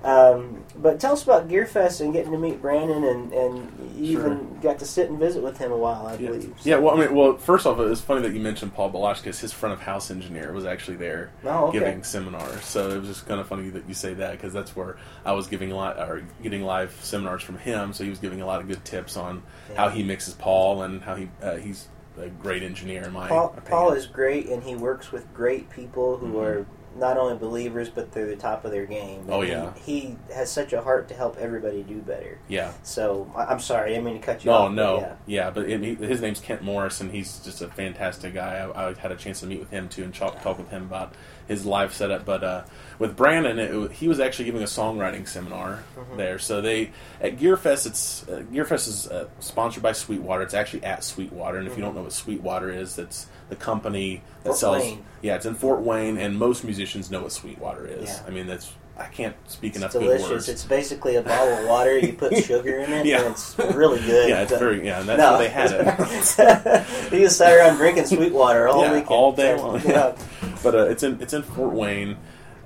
Um, 0.04 0.64
but 0.78 1.00
tell 1.02 1.12
us 1.12 1.24
about 1.24 1.50
Gearfest 1.50 2.00
and 2.00 2.14
getting 2.14 2.32
to 2.32 2.38
meet 2.38 2.62
Brandon, 2.62 3.04
and, 3.04 3.34
and 3.34 3.72
you 3.98 4.14
Sure. 4.14 4.28
even 4.28 4.60
got 4.62 4.80
to 4.80 4.86
sit 4.86 5.10
and 5.10 5.20
visit 5.20 5.44
with 5.44 5.58
him 5.58 5.74
a 5.74 5.78
while, 5.78 6.08
I 6.08 6.14
Yeah. 6.14 6.30
believe. 6.30 6.56
yeah, 6.64 6.78
well, 6.78 6.96
I 6.96 7.06
mean, 7.06 7.14
well, 7.16 7.36
first 7.36 7.66
off, 7.68 7.80
it's 7.82 8.00
funny 8.00 8.22
that 8.22 8.32
you 8.34 8.40
mentioned 8.40 8.74
Paul 8.74 8.92
Baloche 8.92 9.18
because 9.22 9.40
his 9.42 9.52
front 9.52 9.74
of 9.74 9.82
house 9.82 10.10
engineer 10.10 10.54
was 10.54 10.64
actually 10.66 10.96
there 10.96 11.32
Oh, 11.44 11.66
okay. 11.68 11.80
giving 11.80 12.04
seminars. 12.04 12.64
So 12.64 12.90
it 12.92 13.00
was 13.00 13.10
just 13.10 13.28
kind 13.28 13.42
of 13.42 13.48
funny 13.48 13.70
that 13.72 13.90
you 13.90 13.94
say 13.94 14.14
that 14.14 14.32
because 14.32 14.54
that's 14.54 14.74
where 14.74 14.96
I 15.26 15.34
was 15.34 15.48
giving 15.48 15.72
a 15.74 15.76
lot 15.76 15.98
or 16.00 16.24
getting 16.42 16.64
live 16.64 16.98
seminars 17.02 17.44
from 17.44 17.58
him. 17.58 17.92
So 17.92 18.06
he 18.06 18.10
was 18.10 18.20
giving 18.20 18.40
a 18.42 18.46
lot 18.46 18.62
of 18.62 18.70
good 18.70 18.86
tips 18.86 19.18
on 19.18 19.44
how 19.76 19.90
he 19.90 20.02
mixes 20.04 20.34
Paul 20.34 20.84
and 20.84 21.02
how 21.02 21.16
he 21.16 21.30
uh, 21.44 21.56
he's 21.58 21.90
a 22.18 22.28
great 22.30 22.64
engineer 22.64 23.04
in 23.04 23.12
my 23.14 23.28
Paul, 23.28 23.48
opinion. 23.48 23.66
Paul 23.70 23.92
is 23.94 24.06
great, 24.08 24.48
and 24.48 24.64
he 24.64 24.76
works 24.76 25.12
with 25.12 25.34
great 25.34 25.70
people 25.70 26.18
who 26.18 26.34
Mhm. 26.34 26.42
are 26.44 26.66
not 26.98 27.18
only 27.18 27.38
believers, 27.38 27.90
but 27.90 28.12
they're 28.12 28.26
the 28.28 28.36
top 28.36 28.66
of 28.66 28.72
their 28.72 28.86
game. 28.86 29.26
Oh, 29.30 29.42
yeah. 29.42 29.72
He, 29.86 30.00
he 30.00 30.16
has 30.34 30.52
such 30.52 30.74
a 30.74 30.82
heart 30.82 31.08
to 31.10 31.14
help 31.14 31.38
everybody 31.38 31.84
do 31.84 31.98
better. 32.00 32.40
yeah. 32.48 32.74
So 32.84 33.32
I'm 33.38 33.60
sorry, 33.60 33.92
I 33.92 33.94
didn't 33.94 34.06
mean 34.06 34.20
to 34.20 34.26
cut 34.26 34.44
you 34.44 34.52
No, 34.52 34.58
off. 34.58 34.70
but 34.70 34.74
no, 34.76 34.98
yeah. 35.00 35.16
yeah, 35.26 35.50
but 35.52 35.70
it, 35.70 35.82
he, 35.82 35.96
his 35.96 36.22
name's 36.22 36.40
Kent 36.40 36.62
Morris, 36.64 37.00
and 37.02 37.12
he's 37.12 37.40
just 37.40 37.62
a 37.62 37.68
fantastic 37.68 38.34
guy. 38.34 38.58
I, 38.58 38.90
I 38.90 38.94
had 38.96 39.12
a 39.12 39.16
chance 39.16 39.40
to 39.42 39.46
meet 39.46 39.60
with 39.60 39.70
him 39.70 39.88
too 39.90 40.04
and 40.04 40.14
talk, 40.14 40.42
talk 40.42 40.58
with 40.58 40.70
him 40.70 40.84
about 40.84 41.14
his 41.48 41.66
live 41.66 41.94
setup. 41.94 42.26
But 42.26 42.44
uh, 42.44 42.64
with 43.00 43.16
Brandon, 43.16 43.58
it, 43.60 43.92
he 43.94 44.08
was 44.08 44.20
actually 44.20 44.46
giving 44.46 44.62
a 44.62 44.66
songwriting 44.66 45.28
seminar 45.28 45.84
Mhm. 45.98 46.18
there. 46.18 46.38
So 46.38 46.62
they 46.62 46.92
at 47.22 47.38
Gearfest, 47.38 47.86
it's 47.88 48.28
uh, 48.30 48.44
Gearfest 48.52 48.88
is 48.88 49.08
uh, 49.08 49.28
sponsored 49.40 49.82
by 49.82 49.94
Sweetwater. 49.94 50.44
It's 50.44 50.54
actually 50.54 50.84
at 50.84 51.04
Sweetwater, 51.04 51.58
and 51.58 51.68
if 51.68 51.76
you 51.78 51.82
don't 51.84 51.96
know 51.96 52.04
what 52.04 52.14
Sweetwater 52.14 52.70
is, 52.70 52.96
that's 52.96 53.28
the 53.50 53.56
company 53.56 54.22
that 54.44 54.50
Fort 54.50 54.58
sells. 54.58 54.84
Wayne. 54.84 55.04
Yeah, 55.22 55.36
it's 55.36 55.46
in 55.46 55.56
Fort 55.56 55.80
Wayne, 55.82 56.18
and 56.18 56.38
most 56.38 56.64
musicians 56.64 57.10
know 57.10 57.24
what 57.24 57.32
Sweetwater 57.32 57.88
is. 57.88 58.10
Yeah. 58.10 58.22
I 58.28 58.30
mean, 58.30 58.46
that's 58.48 58.72
I 58.98 59.06
can't 59.06 59.36
speak 59.48 59.70
It's 59.70 59.78
enough 59.78 59.94
good 59.94 60.02
delicious. 60.02 60.30
words. 60.30 60.50
It's 60.50 60.66
basically 60.66 61.16
a 61.16 61.22
bottle 61.22 61.54
of 61.60 61.68
water. 61.70 61.98
You 61.98 62.12
put 62.12 62.36
sugar 62.44 62.80
in 62.80 62.92
it, 62.92 63.06
Yeah. 63.06 63.22
and 63.22 63.32
it's 63.32 63.58
really 63.58 64.00
good. 64.02 64.28
yeah, 64.30 64.42
it's 64.42 64.52
very 64.58 64.86
yeah, 64.86 65.00
and 65.00 65.08
that's 65.08 65.20
no. 65.20 65.26
how 65.26 65.38
they 65.38 65.48
had 65.48 65.72
it. 65.72 66.86
he 67.10 67.20
just 67.20 67.38
sat 67.38 67.54
around 67.58 67.78
drinking 67.78 68.08
sweet 68.08 68.34
water 68.34 68.68
all 68.68 68.82
Yeah, 68.84 68.92
weekend. 68.92 69.10
all 69.10 69.32
day 69.32 69.56
long. 69.56 69.82
Yeah. 69.86 70.16
but 70.64 70.76
uh, 70.76 70.90
it's 70.90 71.04
in 71.04 71.22
it's 71.22 71.34
in 71.34 71.44
Fort 71.44 71.74
Wayne. 71.74 72.18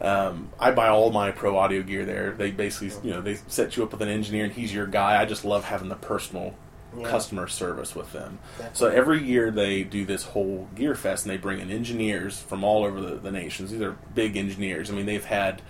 Um, 0.04 0.50
I 0.60 0.72
buy 0.72 0.90
all 0.90 1.12
my 1.12 1.32
pro 1.32 1.58
audio 1.58 1.82
gear 1.82 2.04
there. 2.06 2.32
They 2.32 2.52
basically, 2.52 2.92
you 3.08 3.16
know, 3.16 3.22
they 3.22 3.36
set 3.48 3.78
you 3.78 3.84
up 3.84 3.92
with 3.94 4.02
an 4.02 4.10
engineer, 4.10 4.44
and 4.46 4.54
he's 4.54 4.74
your 4.74 4.86
guy. 4.86 5.22
I 5.22 5.26
just 5.26 5.46
love 5.46 5.64
having 5.66 5.88
the 5.90 5.96
personal 5.96 6.56
Yeah. 6.98 7.08
customer 7.10 7.48
service 7.48 7.96
with 7.96 8.12
them. 8.12 8.38
Definitely. 8.58 8.78
So 8.78 8.88
every 8.90 9.24
year 9.24 9.50
they 9.50 9.84
do 9.84 10.06
this 10.06 10.24
whole 10.26 10.68
gear 10.76 10.94
fest, 10.94 11.26
and 11.26 11.32
they 11.34 11.38
bring 11.38 11.60
in 11.60 11.72
engineers 11.72 12.38
from 12.40 12.64
all 12.64 12.84
over 12.84 13.00
the, 13.02 13.16
the 13.16 13.32
nations. 13.32 13.72
These 13.72 13.82
are 13.82 13.96
big 14.14 14.36
engineers. 14.38 14.92
I 14.92 14.94
mean, 14.94 15.06
they've 15.06 15.24
had, 15.26 15.62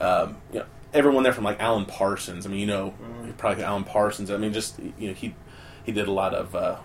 um, 0.00 0.36
you 0.52 0.58
know, 0.58 0.66
everyone 0.92 1.22
there 1.22 1.32
from 1.32 1.44
like 1.44 1.60
Alan 1.60 1.84
Parsons. 1.86 2.44
I 2.44 2.48
mean, 2.50 2.58
you 2.60 2.66
know, 2.66 2.92
Mm. 3.02 3.36
probably 3.38 3.62
Alan 3.64 3.84
Parsons. 3.84 4.30
I 4.30 4.36
mean, 4.36 4.52
just 4.52 4.78
you 4.98 5.08
know, 5.08 5.14
he 5.14 5.34
he 5.84 5.92
did 5.92 6.08
a 6.08 6.12
lot 6.12 6.34
of. 6.34 6.54
Uh, 6.56 6.76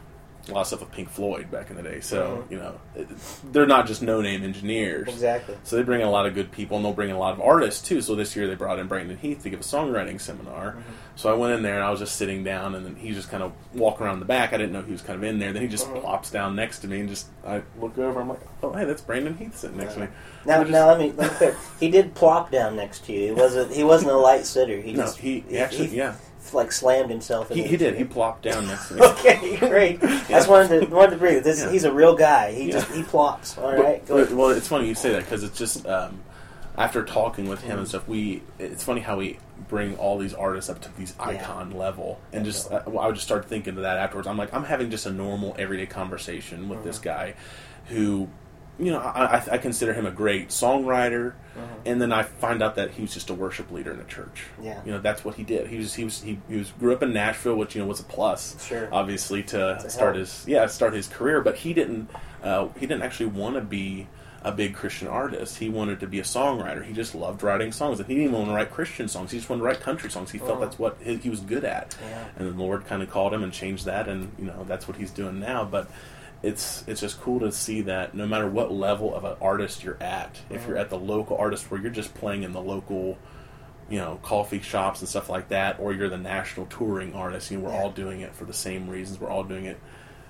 a 0.49 0.53
lot 0.53 0.61
of 0.61 0.67
stuff 0.67 0.79
with 0.79 0.91
Pink 0.91 1.09
Floyd 1.09 1.51
back 1.51 1.69
in 1.69 1.75
the 1.75 1.83
day. 1.83 1.99
So 1.99 2.43
Mhm. 2.47 2.51
you 2.51 2.57
know, 2.57 2.73
it, 2.95 3.07
they're 3.51 3.65
not 3.67 3.85
just 3.87 4.01
no 4.01 4.21
name 4.21 4.43
engineers. 4.43 5.07
Exactly. 5.07 5.55
So 5.63 5.75
they 5.75 5.83
bring 5.83 6.01
in 6.01 6.07
a 6.07 6.11
lot 6.11 6.25
of 6.25 6.33
good 6.33 6.51
people, 6.51 6.77
and 6.77 6.85
they'll 6.85 6.93
bring 6.93 7.09
in 7.09 7.15
a 7.15 7.19
lot 7.19 7.33
of 7.33 7.41
artists 7.41 7.87
too. 7.87 8.01
So 8.01 8.15
this 8.15 8.35
year 8.35 8.47
they 8.47 8.55
brought 8.55 8.79
in 8.79 8.87
Brandon 8.87 9.17
Heath 9.17 9.43
to 9.43 9.49
give 9.49 9.59
a 9.59 9.63
songwriting 9.63 10.19
seminar. 10.19 10.71
Mm-hmm. 10.71 10.81
So 11.15 11.29
I 11.31 11.35
went 11.35 11.53
in 11.53 11.61
there 11.61 11.75
and 11.75 11.83
I 11.83 11.91
was 11.91 11.99
just 11.99 12.15
sitting 12.15 12.43
down, 12.43 12.73
and 12.73 12.85
then 12.85 12.95
he 12.95 13.11
just 13.11 13.29
kind 13.29 13.43
of 13.43 13.51
walking 13.73 14.05
around 14.05 14.19
the 14.19 14.25
back. 14.25 14.53
I 14.53 14.57
didn't 14.57 14.73
know 14.73 14.81
he 14.81 14.91
was 14.91 15.01
kind 15.01 15.17
of 15.17 15.23
in 15.23 15.37
there. 15.39 15.53
Then 15.53 15.61
he 15.61 15.67
just 15.67 15.87
Mhm. 15.87 16.01
plops 16.01 16.31
down 16.31 16.55
next 16.55 16.79
to 16.79 16.87
me, 16.87 17.01
and 17.01 17.09
just 17.09 17.27
I 17.45 17.61
look 17.79 17.97
over. 17.99 18.19
I'm 18.21 18.29
like, 18.29 18.39
oh 18.63 18.71
hey, 18.73 18.85
that's 18.85 19.01
Brandon 19.01 19.35
Heath 19.37 19.57
sitting 19.57 19.77
next 19.77 19.93
to 19.95 19.99
me. 20.01 20.07
Now, 20.45 20.59
just- 20.61 20.71
now 20.71 20.87
let 20.87 20.99
me 20.99 21.13
let 21.15 21.31
me 21.31 21.37
clear. 21.37 21.55
He 21.79 21.89
did 21.89 22.15
plop 22.15 22.51
down 22.51 22.75
next 22.75 23.05
to 23.05 23.13
you. 23.13 23.27
He 23.27 23.31
wasn't. 23.31 23.71
He 23.71 23.83
wasn't 23.83 24.11
a 24.11 24.17
light 24.17 24.45
sitter. 24.45 24.77
He 24.77 24.93
no, 24.93 25.03
just 25.03 25.19
he, 25.19 25.41
he 25.47 25.59
actually 25.59 25.87
he, 25.87 25.97
yeah 25.97 26.15
like 26.53 26.71
slammed 26.71 27.09
himself. 27.09 27.51
In 27.51 27.57
He, 27.57 27.63
he 27.63 27.77
did. 27.77 27.95
He 27.95 28.03
plopped 28.03 28.43
down 28.43 28.67
next 28.67 28.87
to 28.89 28.93
me. 28.95 29.01
Okay, 29.05 29.57
great. 29.57 30.03
I 30.03 30.19
just 30.29 30.49
wanted 30.49 30.81
to 30.81 30.85
wanted 30.95 31.11
to 31.11 31.17
bring 31.17 31.37
it. 31.37 31.43
This 31.43 31.59
Yeah. 31.61 31.71
he's 31.71 31.83
a 31.83 31.91
real 31.93 32.15
guy. 32.15 32.51
He 32.53 32.65
Yeah. 32.65 32.73
just 32.73 32.91
he 32.91 33.03
plops. 33.03 33.57
All 33.57 33.71
But- 33.71 33.79
right, 33.83 34.03
but- 34.07 34.31
well, 34.31 34.49
it's 34.49 34.67
funny 34.67 34.87
you 34.87 34.95
say 34.95 35.11
that 35.11 35.23
because 35.23 35.43
it's 35.43 35.57
just 35.57 35.85
um, 35.87 36.19
after 36.77 37.03
talking 37.03 37.47
with 37.49 37.61
him 37.61 37.77
and 37.79 37.87
stuff, 37.87 38.07
we 38.07 38.41
it's 38.59 38.83
funny 38.83 39.01
how 39.01 39.17
we 39.17 39.37
bring 39.69 39.95
all 39.97 40.17
these 40.17 40.33
artists 40.33 40.69
up 40.69 40.81
to 40.81 40.89
these 40.97 41.13
icon 41.19 41.71
level, 41.71 42.19
and 42.33 42.43
just 42.45 42.71
uh, 42.71 42.81
well, 42.87 42.99
I 43.03 43.07
would 43.07 43.15
just 43.15 43.27
start 43.27 43.45
thinking 43.45 43.75
to 43.75 43.81
that 43.81 43.97
afterwards. 43.97 44.27
I'm 44.27 44.37
like, 44.37 44.53
I'm 44.53 44.63
having 44.63 44.89
just 44.89 45.05
a 45.05 45.11
normal 45.11 45.55
everyday 45.59 45.85
conversation 45.85 46.67
with 46.67 46.83
this 46.83 46.97
guy, 46.99 47.35
who, 47.87 48.27
you 48.79 48.91
know, 48.91 48.99
I, 48.99 49.43
I, 49.51 49.57
consider 49.57 49.93
him 49.93 50.05
a 50.07 50.11
great 50.11 50.49
songwriter, 50.49 51.33
and 51.85 52.01
then 52.01 52.11
I 52.11 52.23
find 52.23 52.63
out 52.63 52.75
that 52.75 52.91
he 52.91 53.01
was 53.03 53.13
just 53.13 53.29
a 53.29 53.33
worship 53.33 53.69
leader 53.71 53.91
in 53.93 53.99
a 53.99 54.03
church. 54.05 54.45
Yeah. 54.61 54.81
you 54.85 54.91
know, 54.91 54.99
that's 54.99 55.23
what 55.23 55.35
he 55.35 55.43
did. 55.43 55.67
He 55.67 55.77
was 55.77 55.93
he 55.93 56.03
was 56.03 56.21
he, 56.21 56.39
he 56.49 56.57
was 56.57 56.71
grew 56.79 56.93
up 56.93 57.03
in 57.03 57.13
Nashville, 57.13 57.55
which 57.55 57.75
you 57.75 57.81
know 57.81 57.87
was 57.87 57.99
a 57.99 58.03
plus, 58.03 58.65
Sure. 58.65 58.89
obviously 58.91 59.43
to 59.43 59.75
a 59.77 59.89
start 59.89 60.15
help. 60.15 60.25
his 60.27 60.45
yeah 60.47 60.65
start 60.67 60.93
his 60.93 61.07
career 61.07 61.41
but 61.41 61.57
he 61.57 61.73
didn't 61.73 62.09
uh, 62.43 62.69
he 62.79 62.87
didn't 62.87 63.03
actually 63.03 63.27
want 63.27 63.55
to 63.55 63.61
be 63.61 64.07
a 64.43 64.51
big 64.51 64.73
christian 64.73 65.07
artist 65.07 65.59
he 65.59 65.69
wanted 65.69 65.99
to 65.99 66.07
be 66.07 66.17
a 66.19 66.23
songwriter 66.23 66.83
he 66.83 66.93
just 66.93 67.13
loved 67.13 67.43
writing 67.43 67.71
songs 67.71 67.99
and 67.99 68.07
he 68.07 68.15
didn't 68.15 68.29
even 68.29 68.35
want 68.39 68.49
to 68.49 68.55
write 68.55 68.71
christian 68.71 69.07
songs 69.07 69.29
he 69.29 69.37
just 69.37 69.47
wanted 69.51 69.59
to 69.61 69.65
write 69.67 69.79
country 69.81 70.09
songs 70.09 70.31
he 70.31 70.39
felt 70.39 70.57
Oh. 70.57 70.61
that's 70.61 70.79
what 70.79 70.97
he, 71.03 71.15
he 71.17 71.29
was 71.29 71.41
good 71.41 71.63
at 71.63 71.95
Yeah. 72.09 72.25
and 72.37 72.47
the 72.51 72.57
lord 72.63 72.87
kind 72.87 73.03
of 73.03 73.11
called 73.11 73.35
him 73.35 73.43
and 73.43 73.53
changed 73.53 73.85
that 73.85 74.07
and 74.07 74.31
you 74.39 74.45
know 74.45 74.63
that's 74.67 74.87
what 74.87 74.97
he's 74.97 75.11
doing 75.11 75.39
now 75.39 75.63
but 75.63 75.87
it's 76.43 76.83
it's 76.87 77.01
just 77.01 77.21
cool 77.21 77.39
to 77.39 77.51
see 77.51 77.81
that 77.81 78.15
no 78.15 78.25
matter 78.25 78.47
what 78.47 78.71
level 78.71 79.13
of 79.15 79.23
an 79.25 79.35
artist 79.41 79.83
you're 79.83 80.01
at 80.01 80.39
if 80.49 80.67
you're 80.67 80.77
at 80.77 80.89
the 80.89 80.97
local 80.97 81.37
artist 81.37 81.69
where 81.69 81.79
you're 81.79 81.91
just 81.91 82.13
playing 82.15 82.41
in 82.43 82.51
the 82.51 82.61
local 82.61 83.17
you 83.89 83.99
know 83.99 84.19
coffee 84.23 84.59
shops 84.59 85.01
and 85.01 85.09
stuff 85.09 85.29
like 85.29 85.49
that 85.49 85.79
or 85.79 85.93
you're 85.93 86.09
the 86.09 86.17
national 86.17 86.65
touring 86.67 87.13
artist 87.13 87.51
you 87.51 87.57
know 87.57 87.65
we're 87.65 87.71
Yeah. 87.73 87.81
all 87.83 87.91
doing 87.91 88.21
it 88.21 88.33
for 88.33 88.45
the 88.45 88.53
same 88.53 88.89
reasons 88.89 89.19
we're 89.19 89.29
all 89.29 89.43
doing 89.43 89.65
it 89.65 89.79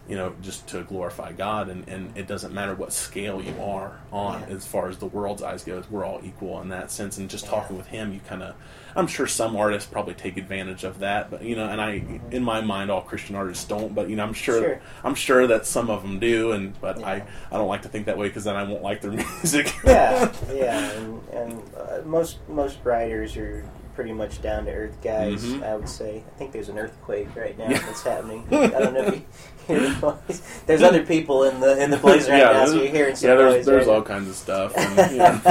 you 0.10 0.16
know 0.16 0.34
just 0.42 0.68
to 0.68 0.82
glorify 0.84 1.32
god 1.32 1.70
and, 1.70 1.88
and 1.88 2.18
it 2.18 2.28
doesn't 2.28 2.54
matter 2.54 2.74
what 2.74 2.92
scale 2.92 3.42
you 3.42 3.54
are 3.62 4.00
on 4.12 4.42
Yeah. 4.42 4.56
as 4.56 4.66
far 4.66 4.90
as 4.90 4.98
the 4.98 5.06
world's 5.06 5.44
eyes 5.44 5.64
goes 5.64 5.90
we're 5.92 6.04
all 6.04 6.20
equal 6.24 6.60
in 6.62 6.70
that 6.70 6.90
sense 6.92 7.18
and 7.18 7.30
just 7.30 7.46
Yeah. 7.46 7.52
talking 7.52 7.78
with 7.78 7.86
him 7.88 8.12
you 8.12 8.20
kind 8.28 8.42
of 8.42 8.56
i'm 8.96 9.06
sure 9.08 9.28
some 9.28 9.56
artists 9.56 9.88
probably 9.90 10.16
take 10.16 10.38
advantage 10.38 10.84
of 10.84 11.00
that 11.00 11.30
but 11.30 11.44
you 11.44 11.56
know 11.56 11.68
and 11.70 11.80
i 11.80 12.04
in 12.32 12.44
my 12.44 12.62
mind 12.62 12.90
all 12.90 13.02
christian 13.02 13.36
artists 13.36 13.64
don't 13.66 13.94
but 13.94 14.10
you 14.10 14.16
know 14.16 14.24
i'm 14.24 14.34
sure, 14.34 14.56
Mm-hmm. 14.62 14.66
Sure. 14.72 14.82
i'm 15.04 15.16
sure 15.16 15.48
that 15.48 15.66
some 15.68 15.90
of 15.90 16.02
them 16.02 16.20
do 16.20 16.52
and 16.52 16.80
but 16.82 17.02
i 17.04 17.24
i 17.52 17.58
don't 17.58 17.68
like 17.68 17.84
to 17.84 17.88
think 17.90 18.08
that 18.08 18.18
way 18.18 18.28
because 18.28 18.44
then 18.44 18.56
i 18.56 18.64
won't 18.64 18.82
like 18.82 19.02
their 19.02 19.12
music 19.42 19.74
yeah, 19.86 20.34
yeah, 20.52 20.92
and, 20.94 21.28
and 21.30 21.62
uh, 21.78 22.02
most 22.06 22.40
most 22.50 22.80
writers 22.84 23.38
are 23.38 23.64
pretty 23.96 24.14
much 24.14 24.42
down 24.42 24.66
to 24.66 24.72
earth 24.72 24.98
guys. 25.04 25.44
Mhm. 25.44 25.64
I 25.64 25.76
would 25.76 25.90
say. 25.90 26.24
I 26.28 26.38
think 26.38 26.52
there's 26.52 26.70
an 26.70 26.78
earthquake 26.78 27.36
right 27.36 27.58
now 27.58 27.70
Yeah. 27.70 27.80
that's 27.80 28.04
happening. 28.04 28.46
I 28.52 28.68
don't 28.68 28.94
know 28.94 29.02
if 29.02 29.16
you 29.16 29.22
hear 29.68 29.80
the 29.80 30.00
noise. 30.28 30.62
There's 30.66 30.82
other 30.84 31.06
people 31.06 31.44
in 31.44 31.60
the 31.60 31.82
in 31.82 31.92
the 31.92 31.98
blaze 32.04 32.30
right 32.30 32.40
now, 32.40 32.66
so 32.66 32.76
you're 32.82 32.88
hearing 32.92 33.16
some 33.16 33.30
yeah, 33.30 33.36
there's 33.36 33.54
noise. 33.58 33.66
there's 33.66 33.88
right 33.88 33.96
all 33.96 34.02
kinds 34.02 34.30
of 34.30 34.36
stuff. 34.36 34.74
And, 34.76 35.12
you 35.12 35.18
know, 35.18 35.42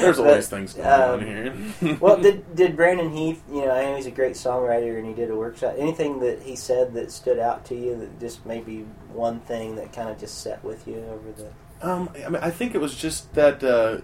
there's 0.00 0.18
always 0.18 0.48
But, 0.48 0.56
things 0.56 0.74
going 0.74 0.86
um, 0.88 1.10
on 1.20 1.26
here. 1.26 1.96
well, 2.00 2.16
did 2.20 2.54
did 2.54 2.76
Brandon 2.76 3.10
Heath? 3.10 3.42
You 3.50 3.62
know, 3.66 3.70
I 3.72 3.82
know 3.84 3.96
he's 3.96 4.06
a 4.06 4.10
great 4.10 4.34
songwriter, 4.34 4.96
and 4.98 5.06
he 5.06 5.14
did 5.14 5.30
a 5.30 5.36
workshop. 5.36 5.74
Anything 5.78 6.20
that 6.20 6.42
he 6.42 6.56
said 6.56 6.94
that 6.94 7.10
stood 7.12 7.38
out 7.38 7.64
to 7.66 7.74
you? 7.74 7.96
That 7.96 8.20
just 8.20 8.44
maybe 8.46 8.86
one 9.12 9.40
thing 9.40 9.76
that 9.76 9.92
kind 9.92 10.08
of 10.08 10.18
just 10.18 10.40
set 10.42 10.62
with 10.64 10.86
you 10.86 10.96
over 11.10 11.32
the. 11.32 11.48
Um, 11.80 12.10
I 12.24 12.28
mean, 12.28 12.42
I 12.42 12.50
think 12.50 12.74
it 12.74 12.80
was 12.80 12.96
just 12.96 13.34
that 13.34 13.62
uh, 13.62 13.98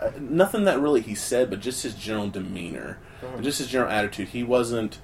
uh, 0.00 0.10
nothing 0.20 0.64
that 0.64 0.80
really 0.80 1.00
he 1.00 1.14
said, 1.14 1.48
but 1.48 1.60
just 1.60 1.82
his 1.82 1.94
general 1.94 2.28
demeanor, 2.28 2.98
Just 3.42 3.58
his 3.58 3.68
general 3.68 3.90
attitude. 3.90 4.28
He 4.28 4.42
wasn't. 4.42 4.98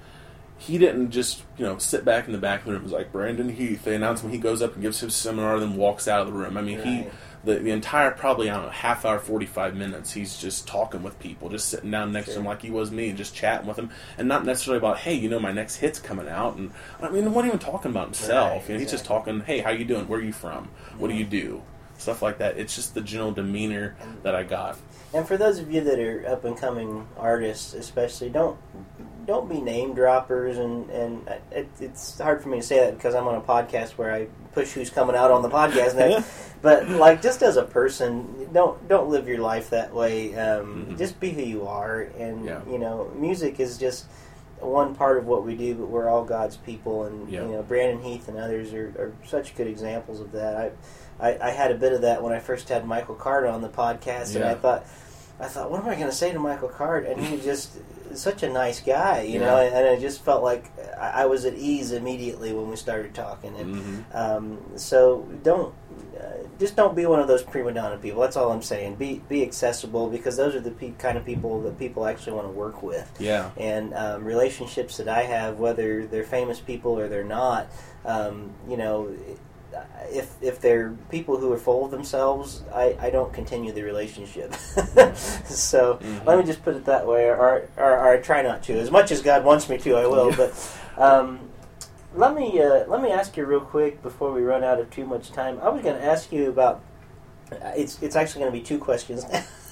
He 0.57 0.77
didn't 0.77 1.09
just 1.09 1.43
you 1.57 1.65
know 1.65 1.79
sit 1.79 2.05
back 2.05 2.27
in 2.27 2.33
the 2.33 2.37
back 2.37 2.59
of 2.59 2.65
the 2.67 2.71
room. 2.73 2.81
It 2.81 2.83
was 2.83 2.91
like 2.91 3.11
Brandon 3.11 3.49
Heath. 3.49 3.83
They 3.83 3.95
announce 3.95 4.21
him. 4.21 4.29
He 4.29 4.37
goes 4.37 4.61
up 4.61 4.73
and 4.73 4.81
gives 4.81 4.99
his 4.99 5.15
seminar, 5.15 5.59
then 5.59 5.75
walks 5.75 6.07
out 6.07 6.21
of 6.21 6.27
the 6.27 6.33
room. 6.33 6.55
I 6.55 6.61
mean, 6.61 6.81
he 6.81 7.07
the, 7.43 7.55
the 7.55 7.71
entire 7.71 8.11
probably 8.11 8.49
I 8.49 8.55
don't 8.55 8.65
know 8.65 8.69
half 8.69 9.03
hour, 9.05 9.19
forty 9.19 9.45
five 9.45 9.75
minutes. 9.75 10.11
He's 10.13 10.37
just 10.37 10.67
talking 10.67 11.01
with 11.01 11.17
people, 11.19 11.49
just 11.49 11.69
sitting 11.69 11.89
down 11.89 12.11
next 12.11 12.29
to 12.29 12.39
him 12.39 12.45
like 12.45 12.61
he 12.61 12.69
was 12.69 12.91
me, 12.91 13.09
and 13.09 13.17
just 13.17 13.33
chatting 13.33 13.67
with 13.67 13.77
him, 13.77 13.89
and 14.17 14.27
not 14.27 14.45
necessarily 14.45 14.77
about 14.77 14.99
hey, 14.99 15.15
you 15.15 15.29
know, 15.29 15.39
my 15.39 15.51
next 15.51 15.77
hit's 15.77 15.99
coming 15.99 16.27
out. 16.27 16.57
And 16.57 16.71
I 17.01 17.09
mean, 17.09 17.23
he 17.23 17.29
wasn't 17.29 17.47
even 17.47 17.59
talking 17.59 17.91
about 17.91 18.05
himself. 18.05 18.61
Right, 18.61 18.67
you 18.69 18.73
know, 18.75 18.79
he's 18.81 18.91
just 18.91 19.05
talking, 19.05 19.41
hey, 19.41 19.59
how 19.59 19.71
you 19.71 19.85
doing? 19.85 20.07
Where 20.07 20.19
are 20.19 20.23
you 20.23 20.33
from? 20.33 20.69
What 20.97 21.07
do 21.07 21.15
you 21.15 21.25
do? 21.25 21.63
Stuff 21.97 22.21
like 22.21 22.37
that. 22.39 22.57
It's 22.57 22.75
just 22.75 22.93
the 22.93 23.01
general 23.01 23.31
demeanor 23.31 23.95
that 24.23 24.35
I 24.35 24.43
got. 24.43 24.77
And 25.13 25.27
for 25.27 25.35
those 25.37 25.59
of 25.59 25.71
you 25.71 25.81
that 25.81 25.99
are 25.99 26.25
up 26.27 26.45
and 26.45 26.57
coming 26.57 27.07
artists, 27.17 27.73
especially, 27.73 28.29
don't 28.29 28.57
don't 29.27 29.47
be 29.49 29.61
name 29.61 29.93
droppers. 29.93 30.57
And 30.57 30.89
and 30.89 31.27
it, 31.51 31.67
it's 31.79 32.17
hard 32.19 32.41
for 32.41 32.49
me 32.49 32.57
to 32.59 32.63
say 32.65 32.79
that 32.79 32.95
because 32.95 33.13
I'm 33.15 33.27
on 33.27 33.35
a 33.35 33.41
podcast 33.41 33.91
where 33.91 34.13
I 34.13 34.27
push 34.53 34.71
who's 34.71 34.89
coming 34.89 35.15
out 35.15 35.31
on 35.31 35.41
the 35.41 35.49
podcast. 35.49 35.95
And 35.95 36.23
but 36.61 36.89
like, 36.89 37.21
just 37.21 37.41
as 37.43 37.57
a 37.57 37.63
person, 37.63 38.47
don't 38.53 38.87
don't 38.87 39.09
live 39.09 39.27
your 39.27 39.39
life 39.39 39.69
that 39.71 39.93
way. 39.93 40.33
Um, 40.35 40.85
Mhm. 40.91 40.97
Just 40.97 41.19
be 41.19 41.31
who 41.31 41.41
you 41.41 41.67
are. 41.67 42.01
And 42.17 42.45
Yeah. 42.45 42.61
you 42.69 42.79
know, 42.79 43.11
music 43.15 43.59
is 43.59 43.77
just 43.77 44.05
one 44.61 44.95
part 44.95 45.17
of 45.17 45.25
what 45.25 45.43
we 45.45 45.55
do, 45.55 45.75
but 45.75 45.87
we're 45.87 46.09
all 46.09 46.23
God's 46.23 46.57
people. 46.57 47.03
And 47.05 47.29
Yeah. 47.29 47.41
you 47.45 47.51
know, 47.53 47.61
Brandon 47.63 48.01
Heath 48.01 48.27
and 48.27 48.37
others 48.37 48.73
are, 48.73 48.93
are 48.97 49.13
such 49.25 49.55
good 49.55 49.67
examples 49.67 50.19
of 50.19 50.31
that. 50.33 50.73
I, 51.19 51.27
I 51.29 51.47
I 51.47 51.51
had 51.51 51.71
a 51.71 51.75
bit 51.75 51.93
of 51.93 52.01
that 52.01 52.21
when 52.23 52.33
I 52.33 52.39
first 52.39 52.69
had 52.69 52.85
Michael 52.85 53.15
Card 53.15 53.45
on 53.45 53.61
the 53.61 53.69
podcast, 53.69 54.35
and 54.35 54.43
I 54.45 54.55
thought. 54.55 54.85
I 55.39 55.47
thought, 55.47 55.71
what 55.71 55.81
am 55.81 55.89
I 55.89 55.95
going 55.95 56.05
to 56.05 56.11
say 56.15 56.31
to 56.31 56.37
Michael 56.37 56.67
Card? 56.69 57.03
And 57.07 57.19
he 57.19 57.35
was 57.37 57.43
just 57.51 57.71
such 58.13 58.43
a 58.43 58.49
nice 58.49 58.79
guy, 58.79 59.21
you 59.23 59.39
Yeah. 59.39 59.45
know. 59.47 59.57
And 59.57 59.87
I 59.89 59.95
just 59.99 60.23
felt 60.23 60.43
like 60.43 60.65
I 60.99 61.25
was 61.25 61.45
at 61.45 61.55
ease 61.55 61.91
immediately 61.93 62.53
when 62.53 62.69
we 62.69 62.75
started 62.75 63.15
talking. 63.15 63.55
And 63.57 63.75
Mhm. 63.75 64.03
um, 64.15 64.59
so 64.75 65.27
don't 65.41 65.73
just 66.61 66.77
don't 66.77 66.95
be 66.95 67.05
one 67.05 67.19
of 67.19 67.27
those 67.27 67.43
prima 67.43 67.73
donna 67.73 67.97
people. 67.97 68.21
That's 68.21 68.37
all 68.37 68.51
I'm 68.53 68.61
saying. 68.61 68.95
Be 68.95 69.21
be 69.27 69.43
accessible 69.43 70.07
because 70.09 70.37
those 70.37 70.55
are 70.55 70.61
the 70.61 70.71
pe- 70.71 70.91
kind 70.91 71.17
of 71.17 71.25
people 71.25 71.61
that 71.63 71.77
people 71.77 72.05
actually 72.05 72.33
want 72.33 72.47
to 72.47 72.51
work 72.53 72.81
with. 72.81 73.11
Yeah. 73.19 73.51
And 73.57 73.93
um, 73.93 74.23
relationships 74.23 74.95
that 74.97 75.09
I 75.09 75.23
have, 75.23 75.59
whether 75.59 76.07
they're 76.07 76.23
famous 76.23 76.59
people 76.61 76.97
or 76.97 77.09
they're 77.09 77.25
not, 77.25 77.67
um, 78.05 78.51
you 78.69 78.77
know, 78.77 79.13
if 80.11 80.35
if 80.41 80.59
they're 80.61 80.91
people 81.09 81.37
who 81.37 81.51
are 81.51 81.57
full 81.57 81.85
of 81.85 81.91
themselves, 81.91 82.63
I, 82.73 82.95
I 82.99 83.09
don't 83.09 83.33
continue 83.33 83.71
the 83.71 83.83
relationship. 83.83 84.53
so 85.45 85.97
Mhm. 86.01 86.25
let 86.25 86.37
me 86.37 86.43
just 86.45 86.63
put 86.63 86.75
it 86.75 86.85
that 86.85 87.05
way, 87.07 87.25
or, 87.29 87.67
or, 87.77 87.97
or 87.97 88.09
I 88.09 88.17
try 88.17 88.41
not 88.41 88.63
to. 88.63 88.73
As 88.79 88.91
much 88.91 89.11
as 89.11 89.21
God 89.21 89.43
wants 89.43 89.69
me 89.69 89.77
to, 89.79 89.95
I 89.95 90.05
will. 90.07 90.29
Yeah. 90.31 90.35
But 90.37 90.77
um, 90.97 91.39
let 92.13 92.35
me 92.35 92.61
uh, 92.61 92.85
let 92.87 93.01
me 93.01 93.11
ask 93.11 93.37
you 93.37 93.45
real 93.45 93.61
quick 93.61 94.01
before 94.01 94.31
we 94.31 94.41
run 94.41 94.63
out 94.63 94.79
of 94.79 94.89
too 94.89 95.05
much 95.05 95.31
time. 95.31 95.59
I 95.61 95.69
was 95.69 95.81
going 95.83 95.95
to 95.95 96.03
ask 96.03 96.31
you 96.31 96.49
about. 96.49 96.83
It's 97.51 98.01
it's 98.01 98.15
actually 98.15 98.41
going 98.41 98.53
to 98.53 98.59
be 98.59 98.63
two 98.63 98.77
questions. 98.77 99.25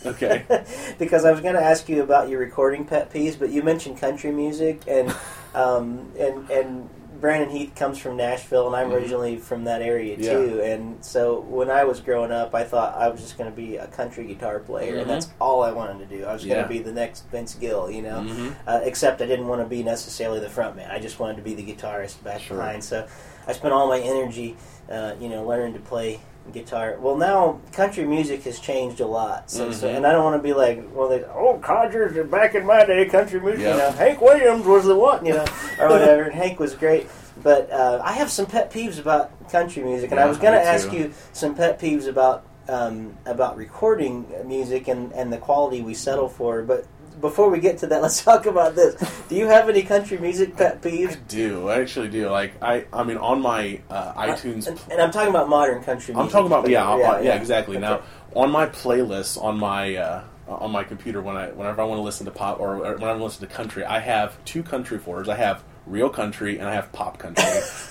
Okay. 0.06 0.46
because 1.00 1.26
I 1.26 1.32
was 1.32 1.42
going 1.42 1.56
to 1.56 1.62
ask 1.62 1.90
you 1.90 2.02
about 2.04 2.30
your 2.30 2.40
recording 2.40 2.86
pet 2.86 3.12
peeves, 3.12 3.38
but 3.38 3.50
you 3.50 3.64
mentioned 3.64 3.98
country 3.98 4.32
music 4.32 4.82
and 4.88 5.14
um, 5.54 6.12
and 6.18 6.50
and 6.50 6.90
Brandon 7.20 7.50
Heath 7.50 7.74
comes 7.76 7.98
from 7.98 8.16
Nashville, 8.18 8.68
and 8.68 8.76
I'm 8.76 8.90
Mhm. 8.90 8.94
originally 8.96 9.38
from 9.38 9.66
that 9.66 9.82
area 9.82 10.16
Yeah. 10.18 10.34
too. 10.34 10.62
And 10.62 11.04
so 11.04 11.40
when 11.42 11.70
I 11.70 11.84
was 11.84 12.00
growing 12.00 12.32
up, 12.32 12.56
I 12.56 12.64
thought 12.64 12.96
I 12.98 13.10
was 13.10 13.20
just 13.22 13.38
going 13.38 13.50
to 13.50 13.56
be 13.56 13.76
a 13.78 13.88
country 13.88 14.26
guitar 14.26 14.60
player, 14.60 14.96
Mhm. 14.96 15.02
and 15.02 15.10
that's 15.10 15.28
all 15.42 15.62
I 15.64 15.72
wanted 15.72 16.08
to 16.10 16.18
do. 16.18 16.26
I 16.26 16.34
was 16.34 16.46
going 16.46 16.62
to 16.64 16.70
be 16.70 16.80
the 16.80 16.92
next 16.94 17.26
Vince 17.32 17.56
Gill, 17.56 17.90
you 17.92 18.02
know. 18.02 18.20
Mhm. 18.22 18.56
Uh, 18.66 18.80
except 18.84 19.22
I 19.22 19.26
didn't 19.26 19.48
want 19.48 19.62
to 19.62 19.68
be 19.68 19.84
necessarily 19.84 20.40
the 20.40 20.50
front 20.50 20.76
man. 20.76 20.90
I 20.92 21.00
just 21.00 21.20
wanted 21.20 21.36
to 21.38 21.42
be 21.44 21.56
the 21.56 21.64
guitarist 21.64 22.24
back 22.24 22.40
Sure. 22.40 22.58
behind. 22.58 22.84
So 22.84 23.06
I 23.48 23.54
spent 23.54 23.74
all 23.74 23.88
my 23.88 24.00
energy, 24.00 24.56
uh, 24.90 25.14
you 25.20 25.28
know, 25.30 25.44
learning 25.44 25.74
to 25.74 25.80
play 25.80 26.20
guitar. 26.52 26.98
Well, 27.00 27.16
now 27.18 27.60
country 27.74 28.06
music 28.06 28.44
has 28.44 28.60
changed 28.60 29.00
a 29.00 29.06
lot. 29.08 29.50
So- 29.50 29.68
Mhm. 29.70 29.96
and 29.98 30.08
I 30.08 30.12
don't 30.12 30.24
want 30.24 30.38
to 30.38 30.44
be 30.44 30.54
like, 30.54 30.84
well, 30.94 31.10
they, 31.10 31.24
oh, 31.24 31.60
Codgers, 31.62 32.16
are 32.18 32.24
back 32.24 32.56
in 32.56 32.66
my 32.66 32.86
day, 32.86 33.06
country 33.06 33.40
music. 33.40 33.62
Yeah. 33.62 33.72
You 33.74 33.78
know, 33.80 33.92
Hank 33.92 34.22
Williams 34.22 34.66
was 34.66 34.86
the 34.86 34.96
one, 34.96 35.26
you 35.26 35.34
know, 35.34 35.46
or 35.80 35.88
whatever. 35.90 36.24
And 36.24 36.34
Hank 36.34 36.60
was 36.60 36.76
great. 36.76 37.08
But 37.42 37.72
uh, 37.72 38.02
I 38.04 38.14
have 38.14 38.30
some 38.30 38.46
pet 38.46 38.72
peeves 38.72 39.00
about 39.00 39.32
country 39.50 39.82
music, 39.84 40.12
and 40.12 40.20
I 40.20 40.26
was 40.26 40.38
going 40.38 40.54
to 40.54 40.62
ask 40.62 40.92
you 40.92 41.14
some 41.34 41.56
pet 41.56 41.80
peeves 41.80 42.08
about 42.08 42.44
um, 42.68 43.18
about 43.26 43.58
recording 43.58 44.26
music 44.46 44.88
and, 44.90 45.12
and 45.14 45.34
the 45.34 45.38
quality 45.38 45.82
we 45.82 45.94
settle 45.96 46.30
for. 46.30 46.62
But 46.62 46.86
before 47.20 47.50
we 47.50 47.60
get 47.60 47.78
to 47.80 47.88
that, 47.88 48.02
let's 48.02 48.24
talk 48.24 48.46
about 48.46 48.76
this. 48.76 48.96
Do 49.28 49.36
you 49.36 49.48
have 49.48 49.70
any 49.70 49.84
country 49.84 50.18
music 50.18 50.56
pet 50.56 50.80
I 50.84 50.88
peeves? 50.88 51.18
do. 51.28 51.70
I 51.70 51.80
actually 51.80 52.10
do. 52.10 52.30
Like 52.30 52.54
I, 52.62 52.86
I 52.92 53.04
mean, 53.04 53.18
on 53.18 53.42
my 53.42 53.82
uh, 53.90 54.14
iTunes, 54.14 54.68
And, 54.68 54.80
and 54.92 55.02
I'm 55.02 55.12
talking 55.12 55.30
about 55.30 55.50
modern 55.50 55.84
country. 55.84 56.16
I'm 56.16 56.30
talking 56.30 56.48
about 56.48 56.70
yeah, 56.70 56.98
yeah, 56.98 57.22
yeah, 57.22 57.36
exactly. 57.36 57.78
Okay. 57.78 57.82
Now 57.82 58.02
on 58.36 58.52
my 58.52 58.68
playlist 58.68 59.42
on 59.42 59.58
my 59.58 59.96
uh, 59.96 60.24
on 60.48 60.72
my 60.72 60.84
computer 60.84 61.22
when 61.22 61.36
I 61.36 61.50
whenever 61.50 61.82
I 61.82 61.86
want 61.86 62.00
to 62.00 62.04
listen 62.04 62.26
to 62.26 62.32
pop 62.32 62.60
or 62.60 62.78
whenever 62.78 63.06
I 63.06 63.08
want 63.08 63.20
to 63.20 63.24
listen 63.24 63.48
to 63.48 63.54
country, 63.54 63.84
I 63.84 64.00
have 64.00 64.44
two 64.46 64.64
country 64.64 64.98
folders. 64.98 65.30
I 65.30 65.36
have 65.36 65.64
real 65.86 66.10
country 66.10 66.60
and 66.60 66.68
I 66.68 66.74
have 66.74 66.92
pop 66.92 67.18
country. 67.18 67.44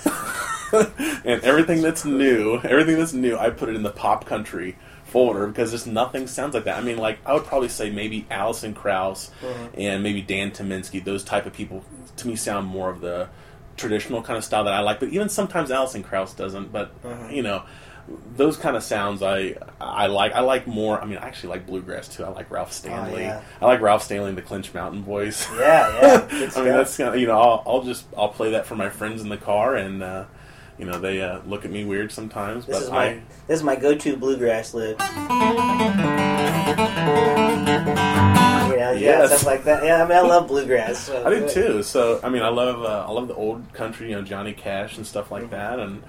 and 1.25 1.43
everything 1.43 1.81
that's 1.81 2.05
new, 2.05 2.59
everything 2.59 2.97
that's 2.97 3.13
new, 3.13 3.37
I 3.37 3.49
put 3.49 3.69
it 3.69 3.75
in 3.75 3.83
the 3.83 3.91
pop 3.91 4.25
country 4.25 4.77
folder 5.09 5.47
because 5.47 5.71
just 5.71 5.87
nothing 5.87 6.27
sounds 6.27 6.53
like 6.53 6.63
that. 6.65 6.77
I 6.77 6.81
mean, 6.81 6.97
like 6.97 7.19
I 7.25 7.33
would 7.33 7.45
probably 7.45 7.69
say 7.69 7.89
maybe 7.89 8.25
Alison 8.29 8.73
Krauss 8.73 9.31
and 9.75 10.03
maybe 10.03 10.21
Dan 10.21 10.51
Tyminski, 10.51 11.03
those 11.03 11.23
type 11.23 11.45
of 11.45 11.53
people 11.53 11.83
to 12.17 12.27
me 12.27 12.35
sound 12.35 12.67
more 12.67 12.89
of 12.89 13.01
the 13.01 13.29
traditional 13.77 14.21
kind 14.21 14.37
of 14.37 14.43
style 14.43 14.63
that 14.65 14.73
I 14.73 14.81
like. 14.81 14.99
But 14.99 15.09
even 15.09 15.29
sometimes 15.29 15.71
Alison 15.71 16.03
Krauss 16.03 16.33
doesn't. 16.33 16.71
But 16.71 16.91
you 17.31 17.41
know, 17.41 17.63
those 18.35 18.57
kind 18.57 18.75
of 18.75 18.83
sounds 18.83 19.21
I 19.21 19.55
I 19.79 20.07
like. 20.07 20.33
I 20.33 20.41
like 20.41 20.67
more. 20.67 20.99
I 21.01 21.05
mean, 21.05 21.17
I 21.17 21.27
actually 21.27 21.49
like 21.49 21.65
bluegrass 21.67 22.07
too. 22.07 22.23
I 22.23 22.29
like 22.29 22.49
Ralph 22.51 22.73
Stanley. 22.73 23.23
yeah. 23.23 23.41
I 23.61 23.65
like 23.65 23.81
Ralph 23.81 24.03
Stanley 24.03 24.29
and 24.29 24.37
the 24.37 24.41
Clinch 24.41 24.73
Mountain 24.73 25.03
Boys. 25.03 25.47
Yeah, 25.57 25.99
yeah. 26.01 26.49
I 26.55 26.63
mean, 26.63 26.73
that's 26.73 26.97
kind 26.97 27.13
of, 27.13 27.19
you 27.19 27.27
know, 27.27 27.39
I'll, 27.39 27.63
I'll 27.65 27.83
just 27.83 28.05
I'll 28.17 28.29
play 28.29 28.51
that 28.51 28.65
for 28.65 28.75
my 28.75 28.89
friends 28.89 29.21
in 29.21 29.29
the 29.29 29.37
car, 29.37 29.75
and 29.75 30.01
uh, 30.03 30.25
you 30.79 30.85
know, 30.85 30.97
they 30.99 31.21
uh, 31.21 31.39
look 31.45 31.65
at 31.65 31.71
me 31.71 31.83
weird 31.85 32.11
sometimes, 32.11 32.65
This 32.65 32.77
but 32.77 32.83
is 32.83 32.89
my 32.89 33.05
I. 33.05 33.21
this 33.47 33.57
is 33.59 33.63
my 33.63 33.75
go-to 33.75 34.15
bluegrass 34.17 34.73
lick. 34.73 34.97
You 34.99 35.05
know, 38.75 38.91
yeah, 38.91 38.93
Yes. 38.93 39.29
stuff 39.29 39.45
like 39.45 39.63
that. 39.65 39.83
Yeah, 39.83 40.03
I 40.03 40.07
mean, 40.07 40.17
I 40.17 40.21
love 40.21 40.47
bluegrass. 40.47 40.99
So 40.99 41.25
I 41.25 41.29
do 41.29 41.47
too. 41.49 41.83
So 41.83 42.19
I 42.23 42.29
mean, 42.29 42.41
I 42.43 42.49
love 42.49 42.83
uh, 42.83 43.05
I 43.07 43.11
love 43.11 43.27
the 43.27 43.35
old 43.35 43.71
country, 43.73 44.09
you 44.09 44.15
know, 44.15 44.21
Johnny 44.21 44.53
Cash 44.53 44.97
and 44.97 45.05
stuff 45.05 45.31
like 45.31 45.49
that, 45.51 45.79
and 45.79 46.01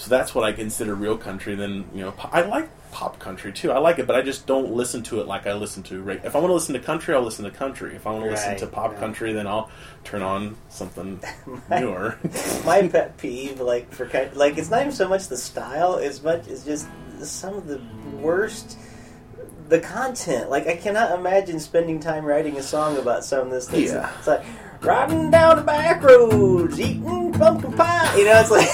so 0.00 0.08
that's 0.08 0.34
what 0.34 0.44
I 0.44 0.52
consider 0.52 0.94
real 0.94 1.18
country. 1.18 1.54
Then 1.54 1.84
you 1.94 2.00
know, 2.00 2.14
I 2.32 2.40
like 2.40 2.70
pop 2.90 3.18
country 3.18 3.52
too. 3.52 3.70
I 3.70 3.78
like 3.78 3.98
it, 3.98 4.06
but 4.06 4.16
I 4.16 4.22
just 4.22 4.46
don't 4.46 4.72
listen 4.72 5.02
to 5.04 5.20
it 5.20 5.26
like 5.26 5.46
I 5.46 5.52
listen 5.52 5.82
to. 5.84 6.00
Right? 6.00 6.24
If 6.24 6.34
I 6.34 6.38
want 6.38 6.48
to 6.48 6.54
listen 6.54 6.72
to 6.72 6.80
country, 6.80 7.14
I'll 7.14 7.20
listen 7.20 7.44
to 7.44 7.50
country. 7.50 7.94
If 7.94 8.06
I 8.06 8.12
want 8.12 8.24
to 8.24 8.30
listen 8.30 8.56
to 8.56 8.66
pop 8.66 8.92
right. 8.92 8.98
country, 8.98 9.34
then 9.34 9.46
I'll 9.46 9.70
turn 10.04 10.22
on 10.22 10.56
something 10.70 11.20
newer. 11.70 12.18
my 12.64 12.88
pet 12.88 13.18
peeve, 13.18 13.60
like 13.60 13.92
for 13.92 14.06
like, 14.32 14.56
it's 14.56 14.70
not 14.70 14.80
even 14.80 14.92
so 14.92 15.06
much 15.06 15.28
the 15.28 15.36
style 15.36 15.96
as 15.96 16.22
much 16.22 16.48
as 16.48 16.64
just 16.64 16.88
some 17.22 17.54
of 17.54 17.66
the 17.66 17.82
worst. 18.16 18.78
The 19.68 19.80
content, 19.80 20.48
like 20.48 20.66
I 20.66 20.76
cannot 20.76 21.16
imagine 21.16 21.60
spending 21.60 22.00
time 22.00 22.24
writing 22.24 22.56
a 22.56 22.62
song 22.62 22.96
about 22.96 23.22
some 23.22 23.40
of 23.40 23.50
this. 23.50 23.66
That's, 23.66 23.92
Yeah. 23.92 24.10
it's 24.18 24.26
like 24.26 24.44
riding 24.82 25.30
down 25.30 25.56
the 25.56 25.62
back 25.62 26.02
roads, 26.02 26.80
eating 26.80 27.32
pumpkin 27.32 27.72
pie. 27.72 28.16
You 28.16 28.24
know, 28.26 28.40
it's 28.40 28.50
like 28.50 28.68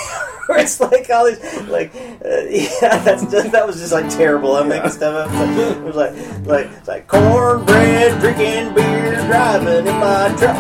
it's 0.61 0.81
like 0.81 1.11
all 1.11 1.27
these, 1.27 1.41
like 1.69 1.95
uh, 1.95 2.41
yeah, 2.49 2.99
that's 2.99 3.25
just 3.31 3.53
that 3.53 3.67
was 3.67 3.77
just 3.77 3.93
like 3.93 4.09
terrible. 4.11 4.57
I'm 4.57 4.69
making 4.69 4.91
stuff 4.91 5.29
up. 5.29 5.59
It 5.59 5.83
was 5.83 5.97
like 5.97 6.13
like 6.47 6.67
it's 6.79 6.89
like 6.89 7.07
cornbread, 7.09 8.21
drinking 8.21 8.75
beer, 8.75 9.15
driving 9.27 9.87
in 9.87 9.95
my 10.01 10.35
truck. 10.39 10.57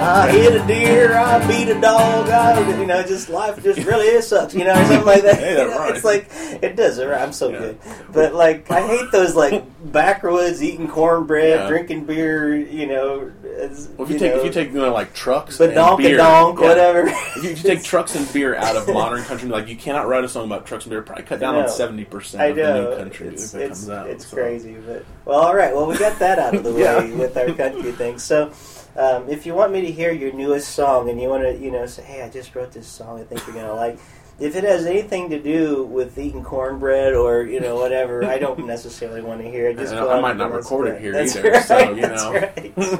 I 0.00 0.30
hit 0.30 0.58
a 0.58 0.66
deer, 0.66 1.14
I 1.18 1.44
beat 1.48 1.68
a 1.68 1.78
dog, 1.80 2.30
I, 2.30 2.78
you 2.80 2.86
know, 2.86 3.02
just 3.02 3.28
life 3.28 3.62
just 3.62 3.80
really 3.84 4.06
is 4.06 4.26
sucks, 4.28 4.54
you 4.54 4.64
know, 4.64 4.72
or 4.72 4.84
something 4.86 5.04
like 5.04 5.22
that. 5.22 5.38
Hey, 5.38 5.50
You 5.50 5.56
that 5.58 5.70
know. 5.76 5.84
It's 5.88 6.04
like 6.04 6.28
it 6.62 6.76
does. 6.76 6.98
it 6.98 7.04
rhymes. 7.06 7.22
I'm 7.24 7.32
so 7.32 7.50
Yeah. 7.50 7.58
good, 7.58 7.78
but 8.12 8.32
like 8.32 8.70
I 8.70 8.86
hate 8.86 9.10
those 9.10 9.34
like 9.34 9.64
backwoods 9.92 10.62
eating 10.62 10.88
cornbread, 10.88 11.60
Yeah. 11.60 11.68
drinking 11.68 12.04
beer. 12.04 12.54
You 12.54 12.86
know, 12.86 13.32
as, 13.58 13.88
Well, 13.96 14.06
if 14.06 14.12
you, 14.12 14.18
take 14.18 14.32
know, 14.34 14.38
if 14.40 14.44
you 14.46 14.52
take 14.52 14.68
you 14.72 14.78
know 14.78 14.92
like 14.92 15.12
trucks 15.14 15.58
and 15.60 15.74
donk 15.74 15.98
beer, 16.00 16.16
donk, 16.16 16.58
yeah. 16.60 16.68
whatever. 16.68 17.00
If 17.08 17.42
you, 17.44 17.50
if 17.50 17.64
you 17.64 17.70
take 17.70 17.82
trucks 17.92 18.14
and 18.14 18.30
beer 18.32 18.54
out 18.54 18.76
of 18.76 18.88
modern 18.92 19.22
country, 19.24 19.48
like 19.48 19.68
you 19.68 19.76
cannot 19.76 20.06
write 20.08 20.24
a 20.24 20.28
song 20.28 20.46
about 20.46 20.66
trucks 20.66 20.84
and 20.84 20.90
beer. 20.90 21.02
Probably 21.02 21.24
cut 21.24 21.40
down 21.40 21.56
on 21.56 21.68
seventy 21.68 22.04
percent 22.04 22.50
of 22.50 22.56
the 22.56 22.74
new 22.90 22.96
country 22.96 23.28
it's, 23.28 23.52
that 23.52 23.62
it's, 23.62 23.80
comes 23.80 23.90
out. 23.90 24.08
it's 24.08 24.26
so. 24.26 24.36
crazy, 24.36 24.74
but 24.86 25.04
well, 25.24 25.40
all 25.40 25.54
right. 25.54 25.74
Well, 25.74 25.86
we 25.86 25.98
got 25.98 26.18
that 26.18 26.38
out 26.38 26.54
of 26.54 26.64
the 26.64 26.72
way 26.74 26.80
Yeah. 26.82 27.14
with 27.16 27.36
our 27.36 27.52
country 27.52 27.92
thing. 27.92 28.18
So, 28.18 28.52
um, 28.96 29.28
if 29.28 29.44
you 29.46 29.54
want 29.54 29.72
me 29.72 29.80
to 29.82 29.90
hear 29.90 30.12
your 30.12 30.32
newest 30.32 30.70
song 30.70 31.08
and 31.10 31.20
you 31.20 31.28
want 31.28 31.42
to, 31.42 31.56
you 31.56 31.70
know, 31.70 31.86
say, 31.86 32.02
"Hey, 32.02 32.22
I 32.22 32.28
just 32.28 32.54
wrote 32.54 32.72
this 32.72 32.86
song. 32.86 33.20
I 33.20 33.24
think 33.24 33.46
you're 33.46 33.56
gonna 33.56 33.74
like." 33.74 33.98
If 34.40 34.54
it 34.54 34.62
has 34.62 34.86
anything 34.86 35.30
to 35.30 35.38
do 35.42 35.82
with 35.84 36.16
eating 36.16 36.44
cornbread 36.44 37.12
or 37.14 37.42
you 37.42 37.58
know 37.58 37.74
whatever, 37.74 38.24
I 38.24 38.38
don't 38.44 38.66
necessarily 38.66 39.20
want 39.20 39.40
to 39.42 39.50
hear 39.50 39.68
it. 39.70 39.78
Just 39.78 39.92
And 39.92 40.04
go 40.04 40.10
I 40.12 40.20
might 40.20 40.36
not 40.36 40.52
record 40.52 40.88
it 40.88 41.00
here 41.00 41.10
That's 41.12 41.34
either, 41.36 41.50
Right, 41.50 41.64
so, 41.64 41.78
you 41.92 42.02
that's 42.02 42.22
know. 42.24 42.32
right. 42.32 42.72
So, 42.76 42.96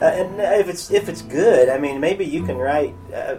uh, 0.00 0.04
and 0.04 0.40
if 0.60 0.68
it's 0.68 0.90
if 0.92 1.08
it's 1.08 1.22
good, 1.22 1.68
I 1.68 1.78
mean, 1.78 1.98
maybe 2.00 2.24
you 2.24 2.44
can 2.44 2.56
write. 2.56 2.94
Uh, 3.12 3.36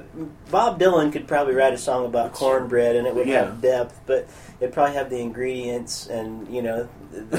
Bob 0.51 0.79
Dylan 0.79 1.11
could 1.13 1.27
probably 1.27 1.53
write 1.55 1.73
a 1.73 1.77
song 1.77 2.05
about 2.05 2.33
cornbread, 2.33 2.97
and 2.97 3.07
it 3.07 3.15
would 3.15 3.27
Yeah. 3.27 3.45
have 3.45 3.61
depth, 3.61 3.99
but 4.05 4.27
it'd 4.59 4.73
probably 4.73 4.95
have 4.95 5.09
the 5.09 5.19
ingredients 5.21 6.07
and 6.07 6.45
you 6.53 6.61
know 6.61 6.89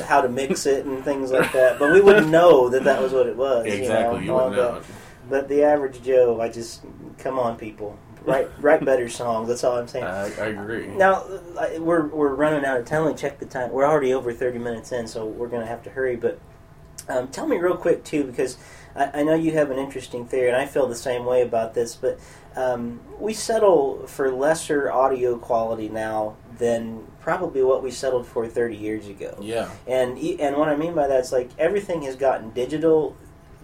how 0.06 0.22
to 0.22 0.28
mix 0.30 0.64
it 0.64 0.86
and 0.86 1.04
things 1.04 1.30
like 1.30 1.52
that. 1.60 1.78
But 1.78 1.92
we 1.92 2.00
wouldn't 2.00 2.28
know 2.28 2.70
that 2.70 2.84
that 2.84 3.02
was 3.02 3.12
what 3.12 3.26
it 3.26 3.36
was. 3.36 3.66
Exactly, 3.66 4.20
you 4.22 4.28
know. 4.28 4.50
that. 4.50 4.82
But 5.28 5.48
the 5.48 5.62
average 5.62 6.02
Joe, 6.02 6.40
I 6.40 6.48
just 6.48 6.80
come 7.18 7.38
on, 7.38 7.56
people, 7.56 7.96
write 8.24 8.48
write 8.60 8.84
better 8.84 9.08
songs. 9.08 9.48
That's 9.48 9.64
all 9.64 9.78
I'm 9.78 9.88
saying. 9.88 10.04
I, 10.04 10.24
I 10.24 10.46
agree. 10.46 10.88
Now 10.88 11.24
I- 11.58 11.78
we're 11.78 12.06
we're 12.06 12.34
running 12.34 12.64
out 12.64 12.78
of 12.78 12.86
time. 12.86 13.04
Let 13.04 13.12
me 13.14 13.18
check 13.18 13.38
the 13.38 13.46
time. 13.46 13.70
We're 13.70 13.86
already 13.86 14.12
over 14.14 14.32
thirty 14.32 14.58
minutes 14.58 14.92
in, 14.92 15.06
so 15.06 15.26
we're 15.26 15.48
going 15.48 15.62
to 15.62 15.68
have 15.68 15.82
to 15.84 15.90
hurry. 15.90 16.16
But 16.16 16.38
um, 17.08 17.28
tell 17.28 17.46
me 17.46 17.56
real 17.58 17.76
quick 17.76 18.04
too, 18.04 18.24
because 18.24 18.56
I, 18.94 19.20
I 19.20 19.22
know 19.22 19.34
you 19.34 19.52
have 19.52 19.70
an 19.70 19.78
interesting 19.78 20.26
theory, 20.26 20.48
and 20.48 20.56
I 20.56 20.66
feel 20.66 20.86
the 20.86 20.94
same 20.94 21.24
way 21.24 21.42
about 21.42 21.74
this. 21.74 21.96
But 21.96 22.18
um, 22.56 23.00
we 23.18 23.32
settle 23.32 24.06
for 24.06 24.30
lesser 24.32 24.90
audio 24.92 25.36
quality 25.38 25.88
now 25.88 26.36
than 26.58 27.06
probably 27.20 27.62
what 27.62 27.82
we 27.82 27.90
settled 27.90 28.26
for 28.26 28.46
thirty 28.46 28.76
years 28.76 29.08
ago. 29.08 29.36
yeah, 29.40 29.70
And 29.86 30.18
and 30.18 30.56
what 30.56 30.68
I 30.68 30.76
mean 30.76 30.94
by 30.94 31.06
that 31.06 31.20
is 31.20 31.32
like 31.32 31.50
everything 31.58 32.02
has 32.02 32.16
gotten 32.16 32.50
digital. 32.50 33.16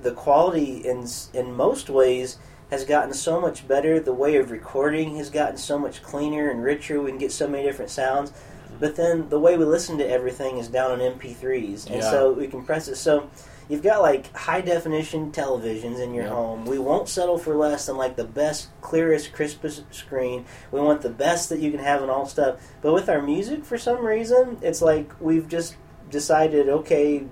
The 0.02 0.12
quality 0.12 0.78
in 0.86 1.06
in 1.34 1.52
most 1.54 1.88
ways 1.90 2.38
has 2.70 2.84
gotten 2.84 3.12
so 3.14 3.40
much 3.40 3.66
better. 3.68 4.00
The 4.00 4.12
way 4.12 4.36
of 4.36 4.50
recording 4.50 5.16
has 5.16 5.30
gotten 5.30 5.56
so 5.56 5.78
much 5.78 6.02
cleaner 6.02 6.50
and 6.50 6.62
richer. 6.62 7.00
We 7.00 7.10
can 7.10 7.18
get 7.18 7.32
so 7.32 7.46
many 7.46 7.62
different 7.64 7.90
sounds. 7.90 8.32
But 8.78 8.96
then 8.96 9.28
the 9.28 9.38
way 9.40 9.56
we 9.56 9.64
listen 9.64 9.98
to 9.98 10.08
everything 10.08 10.58
is 10.58 10.68
down 10.68 10.90
on 10.90 11.00
MP3s, 11.00 11.86
and 11.86 11.96
Yeah. 11.96 12.10
so 12.10 12.32
we 12.32 12.46
compress 12.46 12.88
it. 12.88 12.96
So 12.96 13.30
you've 13.70 13.82
got 13.82 14.02
like 14.02 14.34
high 14.36 14.60
definition 14.60 15.32
televisions 15.32 15.98
in 15.98 16.12
your 16.12 16.24
Yeah. 16.24 16.30
home. 16.34 16.66
We 16.66 16.78
won't 16.78 17.08
settle 17.08 17.38
for 17.38 17.54
less 17.54 17.86
than 17.86 17.96
like 17.96 18.16
the 18.16 18.24
best, 18.24 18.68
clearest, 18.82 19.32
crispest 19.32 19.82
screen. 19.92 20.44
We 20.72 20.80
want 20.80 21.00
the 21.00 21.08
best 21.08 21.48
that 21.48 21.60
you 21.60 21.70
can 21.70 21.80
have 21.80 22.02
and 22.02 22.10
all 22.10 22.26
stuff. 22.26 22.56
But 22.82 22.92
with 22.92 23.08
our 23.08 23.22
music, 23.22 23.64
for 23.64 23.78
some 23.78 24.04
reason, 24.04 24.58
it's 24.60 24.82
like 24.82 25.10
we've 25.20 25.48
just 25.48 25.76
decided, 26.10 26.68
okay, 26.68 27.24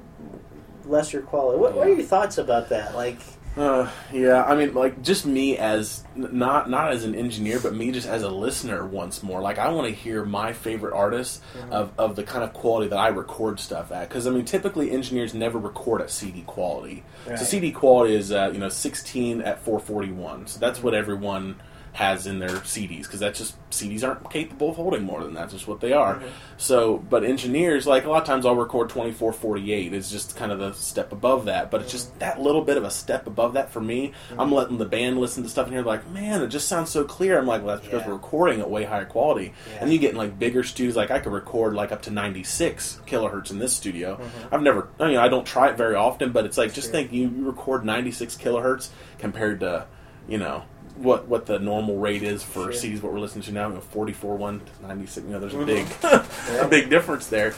lesser 0.86 1.20
quality. 1.20 1.58
What, 1.58 1.74
what 1.74 1.86
are 1.88 1.92
your 1.94 2.02
thoughts 2.02 2.38
about 2.38 2.68
that? 2.70 2.94
Like, 2.94 3.18
uh, 3.56 3.88
yeah. 4.12 4.42
I 4.44 4.56
mean, 4.56 4.74
like 4.74 5.02
just 5.02 5.24
me 5.26 5.56
as 5.58 6.04
not 6.16 6.68
not 6.68 6.92
as 6.92 7.04
an 7.04 7.14
engineer, 7.14 7.60
but 7.60 7.74
me 7.74 7.92
just 7.92 8.06
as 8.08 8.22
a 8.22 8.28
listener 8.28 8.84
once 8.84 9.22
more. 9.22 9.40
Like 9.40 9.58
I 9.58 9.68
want 9.70 9.86
to 9.88 9.94
hear 9.94 10.24
my 10.24 10.52
favorite 10.52 10.92
artists 10.94 11.40
Mm-hmm. 11.56 11.72
of, 11.72 11.92
of 11.98 12.16
the 12.16 12.24
kind 12.24 12.42
of 12.42 12.52
quality 12.52 12.88
that 12.88 12.98
I 12.98 13.08
record 13.08 13.60
stuff 13.60 13.92
at. 13.92 14.08
Because 14.08 14.26
I 14.26 14.30
mean, 14.30 14.44
typically 14.44 14.90
engineers 14.90 15.34
never 15.34 15.58
record 15.58 16.00
at 16.02 16.10
CD 16.10 16.42
quality. 16.42 17.04
Right. 17.28 17.38
So 17.38 17.44
CD 17.44 17.70
quality 17.70 18.14
is 18.14 18.32
uh, 18.32 18.50
you 18.52 18.58
know 18.58 18.68
16 18.68 19.40
at 19.42 19.60
441. 19.64 20.48
So 20.48 20.58
that's 20.58 20.82
what 20.82 20.94
everyone 20.94 21.56
has 21.94 22.26
in 22.26 22.40
their 22.40 22.48
CDs 22.50 23.02
because 23.04 23.20
that's 23.20 23.38
just 23.38 23.70
CDs 23.70 24.02
aren't 24.06 24.28
capable 24.28 24.70
of 24.70 24.76
holding 24.76 25.04
more 25.04 25.22
than 25.22 25.32
that. 25.34 25.42
That's 25.42 25.52
just 25.52 25.68
what 25.68 25.80
they 25.80 25.92
are. 25.92 26.16
Mm-hmm. 26.16 26.26
So, 26.56 26.98
but 26.98 27.22
engineers 27.24 27.86
like 27.86 28.04
a 28.04 28.10
lot 28.10 28.22
of 28.22 28.26
times 28.26 28.44
I'll 28.44 28.56
record 28.56 28.88
2448. 28.88 29.92
is 29.94 30.10
just 30.10 30.34
kind 30.36 30.50
of 30.50 30.58
the 30.58 30.72
step 30.72 31.12
above 31.12 31.44
that, 31.46 31.70
but 31.70 31.80
it's 31.82 31.90
Mm-hmm. 31.92 31.96
just 32.10 32.18
that 32.18 32.40
little 32.40 32.62
bit 32.62 32.76
of 32.76 32.82
a 32.84 32.90
step 32.90 33.28
above 33.28 33.54
that 33.54 33.70
for 33.70 33.80
me. 33.80 34.10
I'm 34.36 34.50
letting 34.50 34.78
the 34.78 34.84
band 34.86 35.18
listen 35.20 35.44
to 35.44 35.48
stuff 35.48 35.66
and 35.66 35.74
you're 35.74 35.84
like, 35.84 36.08
man, 36.10 36.42
it 36.42 36.48
just 36.48 36.66
sounds 36.66 36.90
so 36.90 37.04
clear. 37.04 37.38
I'm 37.38 37.46
like, 37.46 37.62
well, 37.64 37.76
that's 37.76 37.86
because 37.86 38.02
Yeah. 38.02 38.08
we're 38.08 38.14
recording 38.14 38.60
at 38.60 38.68
way 38.68 38.82
higher 38.84 39.04
quality. 39.04 39.52
Yeah. 39.70 39.78
And 39.82 39.92
you 39.92 39.98
get 40.00 40.10
in 40.10 40.16
like 40.16 40.36
bigger 40.36 40.64
studios. 40.64 40.96
Like 40.96 41.12
I 41.12 41.20
could 41.20 41.32
record 41.32 41.74
like 41.74 41.92
up 41.92 42.02
to 42.02 42.10
96 42.10 43.00
kilohertz 43.06 43.50
in 43.52 43.58
this 43.60 43.72
studio. 43.72 44.16
Mm-hmm. 44.16 44.54
I've 44.54 44.62
never, 44.62 44.88
I 44.98 45.06
mean, 45.06 45.18
I 45.18 45.28
don't 45.28 45.46
try 45.46 45.68
it 45.70 45.76
very 45.76 45.94
often, 45.94 46.32
but 46.32 46.44
it's 46.44 46.58
like 46.58 46.72
just 46.74 46.86
Sure. 46.88 46.92
think 46.92 47.12
you 47.12 47.30
record 47.36 47.84
96 47.84 48.36
kilohertz 48.36 48.88
compared 49.18 49.60
to, 49.60 49.86
you 50.28 50.38
know, 50.38 50.64
what 50.96 51.26
what 51.28 51.46
the 51.46 51.58
normal 51.58 51.98
rate 51.98 52.22
is 52.22 52.42
for 52.42 52.72
Sure. 52.72 52.72
CDs. 52.72 53.02
What 53.02 53.12
we're 53.12 53.18
listening 53.20 53.42
to 53.44 53.52
now, 53.52 53.68
you 53.68 53.74
know, 53.74 53.80
44 53.80 54.36
one 54.36 54.60
to 54.60 54.86
96. 54.86 55.26
You 55.26 55.32
know, 55.32 55.40
there's 55.40 55.54
a 55.54 55.64
big 55.64 55.86
Yeah. 56.04 56.24
a 56.60 56.68
big 56.68 56.88
difference 56.90 57.26
there, 57.26 57.54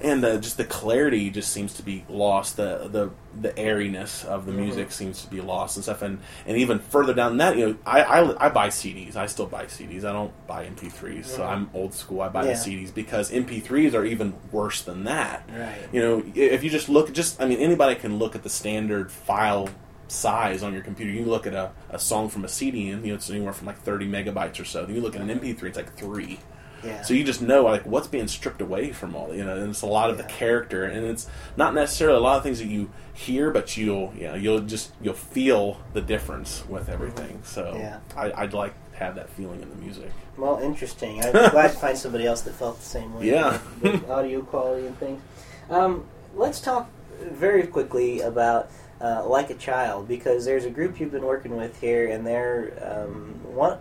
and 0.00 0.24
uh, 0.24 0.38
just 0.38 0.56
the 0.56 0.64
clarity 0.64 1.28
just 1.30 1.52
seems 1.52 1.74
to 1.74 1.82
be 1.82 2.04
lost. 2.08 2.56
The 2.56 2.88
the 2.90 3.10
the 3.40 3.56
airiness 3.58 4.24
of 4.24 4.46
the 4.46 4.52
Mhm. 4.52 4.56
music 4.56 4.90
seems 4.90 5.22
to 5.22 5.28
be 5.30 5.40
lost 5.40 5.76
and 5.76 5.84
stuff. 5.84 6.00
And 6.02 6.18
and 6.46 6.56
even 6.56 6.78
further 6.78 7.12
down 7.14 7.36
that, 7.36 7.56
you 7.58 7.66
know, 7.68 7.76
I, 7.86 8.02
I 8.02 8.46
I 8.46 8.48
buy 8.48 8.68
CDs. 8.68 9.16
I 9.16 9.26
still 9.26 9.46
buy 9.46 9.66
CDs. 9.66 10.04
I 10.04 10.12
don't 10.12 10.32
buy 10.46 10.64
MP3s. 10.64 11.26
So 11.26 11.42
Mhm. 11.42 11.46
I'm 11.48 11.70
old 11.74 11.92
school. 11.94 12.22
I 12.22 12.28
buy 12.28 12.44
Yeah. 12.46 12.54
the 12.54 12.58
CDs 12.58 12.90
because 12.92 13.30
MP3s 13.30 13.94
are 13.94 14.04
even 14.04 14.32
worse 14.50 14.80
than 14.82 15.04
that. 15.04 15.48
Right. 15.54 15.76
You 15.92 16.00
know, 16.00 16.22
if 16.34 16.64
you 16.64 16.70
just 16.70 16.88
look, 16.88 17.12
just 17.12 17.40
I 17.40 17.46
mean, 17.46 17.58
anybody 17.58 17.94
can 17.96 18.18
look 18.18 18.34
at 18.34 18.42
the 18.42 18.50
standard 18.50 19.12
file 19.12 19.68
size 20.08 20.62
on 20.62 20.72
your 20.72 20.82
computer. 20.82 21.12
You 21.12 21.24
look 21.24 21.46
at 21.46 21.54
a, 21.54 21.70
a 21.90 21.98
song 21.98 22.28
from 22.28 22.44
a 22.44 22.48
CD, 22.48 22.90
and 22.90 23.04
you 23.04 23.12
know, 23.12 23.16
it's 23.16 23.30
anywhere 23.30 23.52
from 23.52 23.66
like 23.66 23.78
30 23.82 24.08
megabytes 24.08 24.60
or 24.60 24.64
so. 24.64 24.84
Then 24.84 24.94
you 24.96 25.00
look 25.00 25.14
at 25.14 25.20
an 25.22 25.28
MP3, 25.28 25.62
it's 25.64 25.76
like 25.76 25.94
three. 25.96 26.40
Yeah. 26.84 27.02
So 27.02 27.12
you 27.12 27.24
just 27.24 27.42
know 27.42 27.64
like 27.64 27.82
what's 27.84 28.06
being 28.06 28.28
stripped 28.28 28.60
away 28.60 28.92
from 28.92 29.16
all 29.16 29.34
you 29.34 29.44
know, 29.44 29.56
and 29.56 29.70
it's 29.70 29.82
a 29.82 29.86
lot 29.86 30.10
of 30.10 30.16
the 30.16 30.22
character, 30.24 30.84
and 30.84 31.06
it's 31.06 31.28
not 31.56 31.74
necessarily 31.74 32.18
a 32.18 32.20
lot 32.20 32.36
of 32.36 32.42
things 32.44 32.60
that 32.60 32.68
you 32.68 32.90
hear, 33.14 33.50
but 33.50 33.76
you'll 33.76 34.12
you 34.16 34.28
know 34.28 34.34
you'll 34.34 34.60
just 34.60 34.92
you'll 35.02 35.14
feel 35.14 35.80
the 35.92 36.00
difference 36.00 36.64
with 36.68 36.88
everything. 36.88 37.40
So 37.42 37.74
Yeah. 37.76 37.98
I, 38.16 38.30
I'd 38.42 38.52
like 38.54 38.74
to 38.92 38.98
have 38.98 39.16
that 39.16 39.28
feeling 39.30 39.60
in 39.60 39.68
the 39.70 39.76
music. 39.76 40.12
Well, 40.36 40.60
interesting. 40.60 41.20
I'm 41.24 41.32
glad 41.32 41.72
to 41.72 41.78
find 41.78 41.98
somebody 42.04 42.26
else 42.26 42.42
that 42.42 42.54
felt 42.54 42.78
the 42.78 42.86
same 42.86 43.12
way. 43.12 43.26
Yeah. 43.26 43.58
with 43.82 44.08
audio 44.08 44.40
quality 44.42 44.86
and 44.86 44.96
things. 45.00 45.20
Um, 45.68 46.04
let's 46.36 46.60
talk 46.60 46.88
very 47.20 47.66
quickly 47.66 48.20
about 48.20 48.70
uh, 49.00 49.26
like 49.26 49.50
a 49.50 49.54
child 49.54 50.08
because 50.08 50.44
there's 50.44 50.64
a 50.64 50.70
group 50.70 50.98
you've 51.00 51.12
been 51.12 51.24
working 51.24 51.56
with 51.56 51.80
here, 51.80 52.08
and 52.08 52.26
they're 52.26 52.72
um, 52.82 53.40
one. 53.54 53.78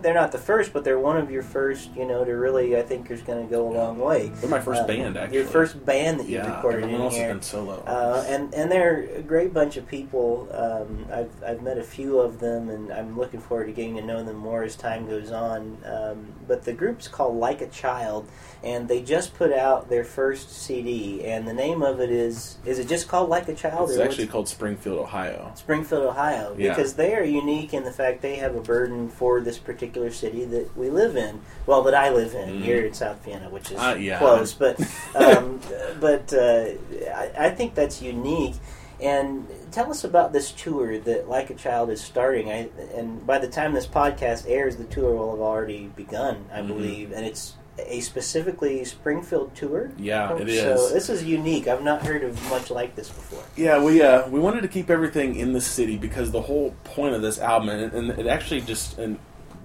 They're 0.00 0.14
not 0.14 0.32
the 0.32 0.38
first, 0.38 0.72
but 0.72 0.84
they're 0.84 0.98
one 0.98 1.16
of 1.16 1.30
your 1.30 1.42
first. 1.42 1.94
You 1.94 2.06
know, 2.06 2.24
to 2.24 2.32
really, 2.32 2.76
I 2.76 2.82
think, 2.82 3.10
is 3.10 3.22
going 3.22 3.46
to 3.46 3.50
go 3.50 3.68
a 3.68 3.72
long 3.72 3.98
way. 3.98 4.28
They're 4.28 4.50
my 4.50 4.60
first 4.60 4.82
Uh, 4.82 4.86
band, 4.86 5.16
actually. 5.16 5.38
Your 5.38 5.46
first 5.46 5.84
band 5.84 6.20
that 6.20 6.26
you 6.28 6.36
yeah, 6.36 6.56
recorded 6.56 6.84
everyone 6.84 7.00
in 7.00 7.04
else 7.06 7.14
here. 7.14 7.24
has 7.26 7.32
been 7.34 7.42
solo. 7.42 7.82
Uh, 7.86 8.24
and 8.28 8.52
and 8.54 8.70
they're 8.70 9.08
a 9.16 9.22
great 9.22 9.52
bunch 9.54 9.76
of 9.76 9.86
people. 9.86 10.48
Um, 10.52 11.06
I've 11.12 11.30
I've 11.46 11.62
met 11.62 11.78
a 11.78 11.82
few 11.82 12.18
of 12.20 12.40
them, 12.40 12.68
and 12.70 12.92
I'm 12.92 13.16
looking 13.18 13.40
forward 13.40 13.66
to 13.66 13.72
getting 13.72 13.96
to 13.96 14.02
know 14.02 14.22
them 14.22 14.36
more 14.36 14.62
as 14.62 14.76
time 14.76 15.06
goes 15.08 15.30
on. 15.32 15.78
Um, 15.84 16.26
but 16.48 16.64
the 16.64 16.72
group's 16.72 17.08
called 17.08 17.36
Like 17.36 17.60
a 17.60 17.66
Child, 17.68 18.28
and 18.62 18.88
they 18.88 19.02
just 19.02 19.34
put 19.34 19.52
out 19.52 19.88
their 19.88 20.04
first 20.04 20.50
CD, 20.50 21.24
and 21.24 21.46
the 21.46 21.52
name 21.52 21.82
of 21.82 22.00
it 22.00 22.10
is 22.10 22.58
is 22.64 22.78
it 22.78 22.88
just 22.88 23.08
called 23.08 23.28
Like 23.28 23.48
a 23.48 23.54
Child? 23.54 23.90
it's 23.90 23.98
or 23.98 24.02
actually 24.04 24.26
called 24.26 24.48
Springfield, 24.48 24.98
Ohio. 24.98 25.52
Springfield, 25.54 26.04
Ohio, 26.04 26.54
Yeah. 26.58 26.70
because 26.74 26.94
they 26.94 27.14
are 27.14 27.24
unique 27.24 27.74
in 27.74 27.84
the 27.84 27.92
fact 27.92 28.22
they 28.22 28.36
have 28.36 28.54
a 28.54 28.60
burden 28.60 29.08
for 29.08 29.40
this 29.40 29.58
particular 29.70 30.10
city 30.10 30.44
that 30.46 30.74
we 30.76 30.88
live 30.88 31.16
in. 31.16 31.40
Well, 31.66 31.82
that 31.82 31.94
I 31.94 32.10
live 32.10 32.34
in 32.34 32.48
Mhm. 32.48 32.62
here 32.62 32.84
in 32.86 32.94
South 32.94 33.22
Vienna, 33.24 33.50
which 33.50 33.70
is 33.72 33.78
Uh, 33.78 33.96
yeah. 33.98 34.18
close, 34.18 34.54
but 34.54 34.80
um, 35.14 35.60
but 36.00 36.32
uh, 36.32 36.66
I, 37.14 37.30
I 37.46 37.50
think 37.50 37.74
that's 37.74 38.00
unique. 38.00 38.54
And 38.98 39.46
tell 39.72 39.90
us 39.90 40.04
about 40.04 40.32
this 40.32 40.52
tour 40.52 40.98
that 41.00 41.28
Like 41.28 41.50
a 41.50 41.54
Child 41.54 41.90
is 41.90 42.00
starting. 42.00 42.48
I, 42.50 42.68
and 42.94 43.26
by 43.26 43.36
the 43.38 43.48
time 43.48 43.74
this 43.74 43.86
podcast 43.86 44.44
airs, 44.48 44.76
the 44.76 44.84
tour 44.84 45.14
will 45.14 45.32
have 45.32 45.40
already 45.40 45.90
begun, 45.94 46.46
I 46.50 46.60
Mhm. 46.60 46.68
believe. 46.68 47.12
And 47.12 47.26
it's 47.26 47.52
a 47.78 48.00
specifically 48.00 48.82
Springfield 48.86 49.54
tour. 49.54 49.90
Yeah, 49.98 50.34
it 50.34 50.48
so 50.62 50.88
this 50.94 51.10
is 51.10 51.22
unique. 51.24 51.68
I've 51.68 51.82
not 51.84 52.06
heard 52.06 52.24
of 52.24 52.42
much 52.48 52.70
like 52.70 52.96
this 52.96 53.10
before. 53.10 53.42
Yeah, 53.54 53.82
we 53.82 54.00
uh, 54.00 54.26
we 54.30 54.40
wanted 54.40 54.62
to 54.62 54.68
keep 54.68 54.88
everything 54.88 55.36
in 55.36 55.52
the 55.52 55.60
city 55.60 55.98
because 55.98 56.30
the 56.30 56.40
whole 56.40 56.72
point 56.84 57.14
of 57.14 57.20
this 57.20 57.38
album, 57.38 57.68
and, 57.68 57.92
and 57.92 58.18
it 58.18 58.26
actually 58.26 58.62
just 58.62 58.96
and 58.96 59.18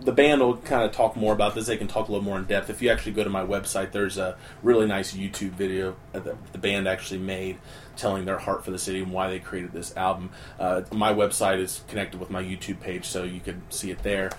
the 0.04 0.12
band 0.12 0.42
will 0.42 0.58
kind 0.58 0.84
of 0.84 0.92
talk 0.92 1.16
more 1.16 1.34
about 1.34 1.54
this. 1.54 1.68
They 1.68 1.78
can 1.78 1.88
talk 1.88 2.08
a 2.08 2.12
little 2.12 2.26
more 2.26 2.38
in 2.38 2.46
depth. 2.46 2.70
If 2.70 2.82
you 2.82 2.90
actually 2.90 3.12
go 3.14 3.24
to 3.24 3.30
my 3.30 3.46
website, 3.46 3.92
there's 3.92 4.18
a 4.18 4.36
really 4.64 4.88
nice 4.88 5.14
YouTube 5.14 5.52
video 5.52 5.96
that 6.12 6.24
the, 6.24 6.36
the 6.52 6.58
band 6.58 6.88
actually 6.88 7.20
made 7.20 7.58
telling 7.96 8.26
their 8.26 8.40
heart 8.40 8.66
for 8.66 8.72
the 8.72 8.80
city 8.80 9.02
and 9.02 9.12
why 9.12 9.30
they 9.30 9.40
created 9.40 9.74
this 9.74 9.96
album. 9.96 10.32
Uh, 10.60 10.82
my 10.92 11.14
website 11.14 11.60
is 11.60 11.84
connected 11.88 12.20
with 12.20 12.30
my 12.30 12.42
YouTube 12.42 12.80
page, 12.80 13.06
so 13.06 13.24
you 13.24 13.40
can 13.40 13.62
see 13.70 13.92
it 13.92 14.02
there. 14.02 14.32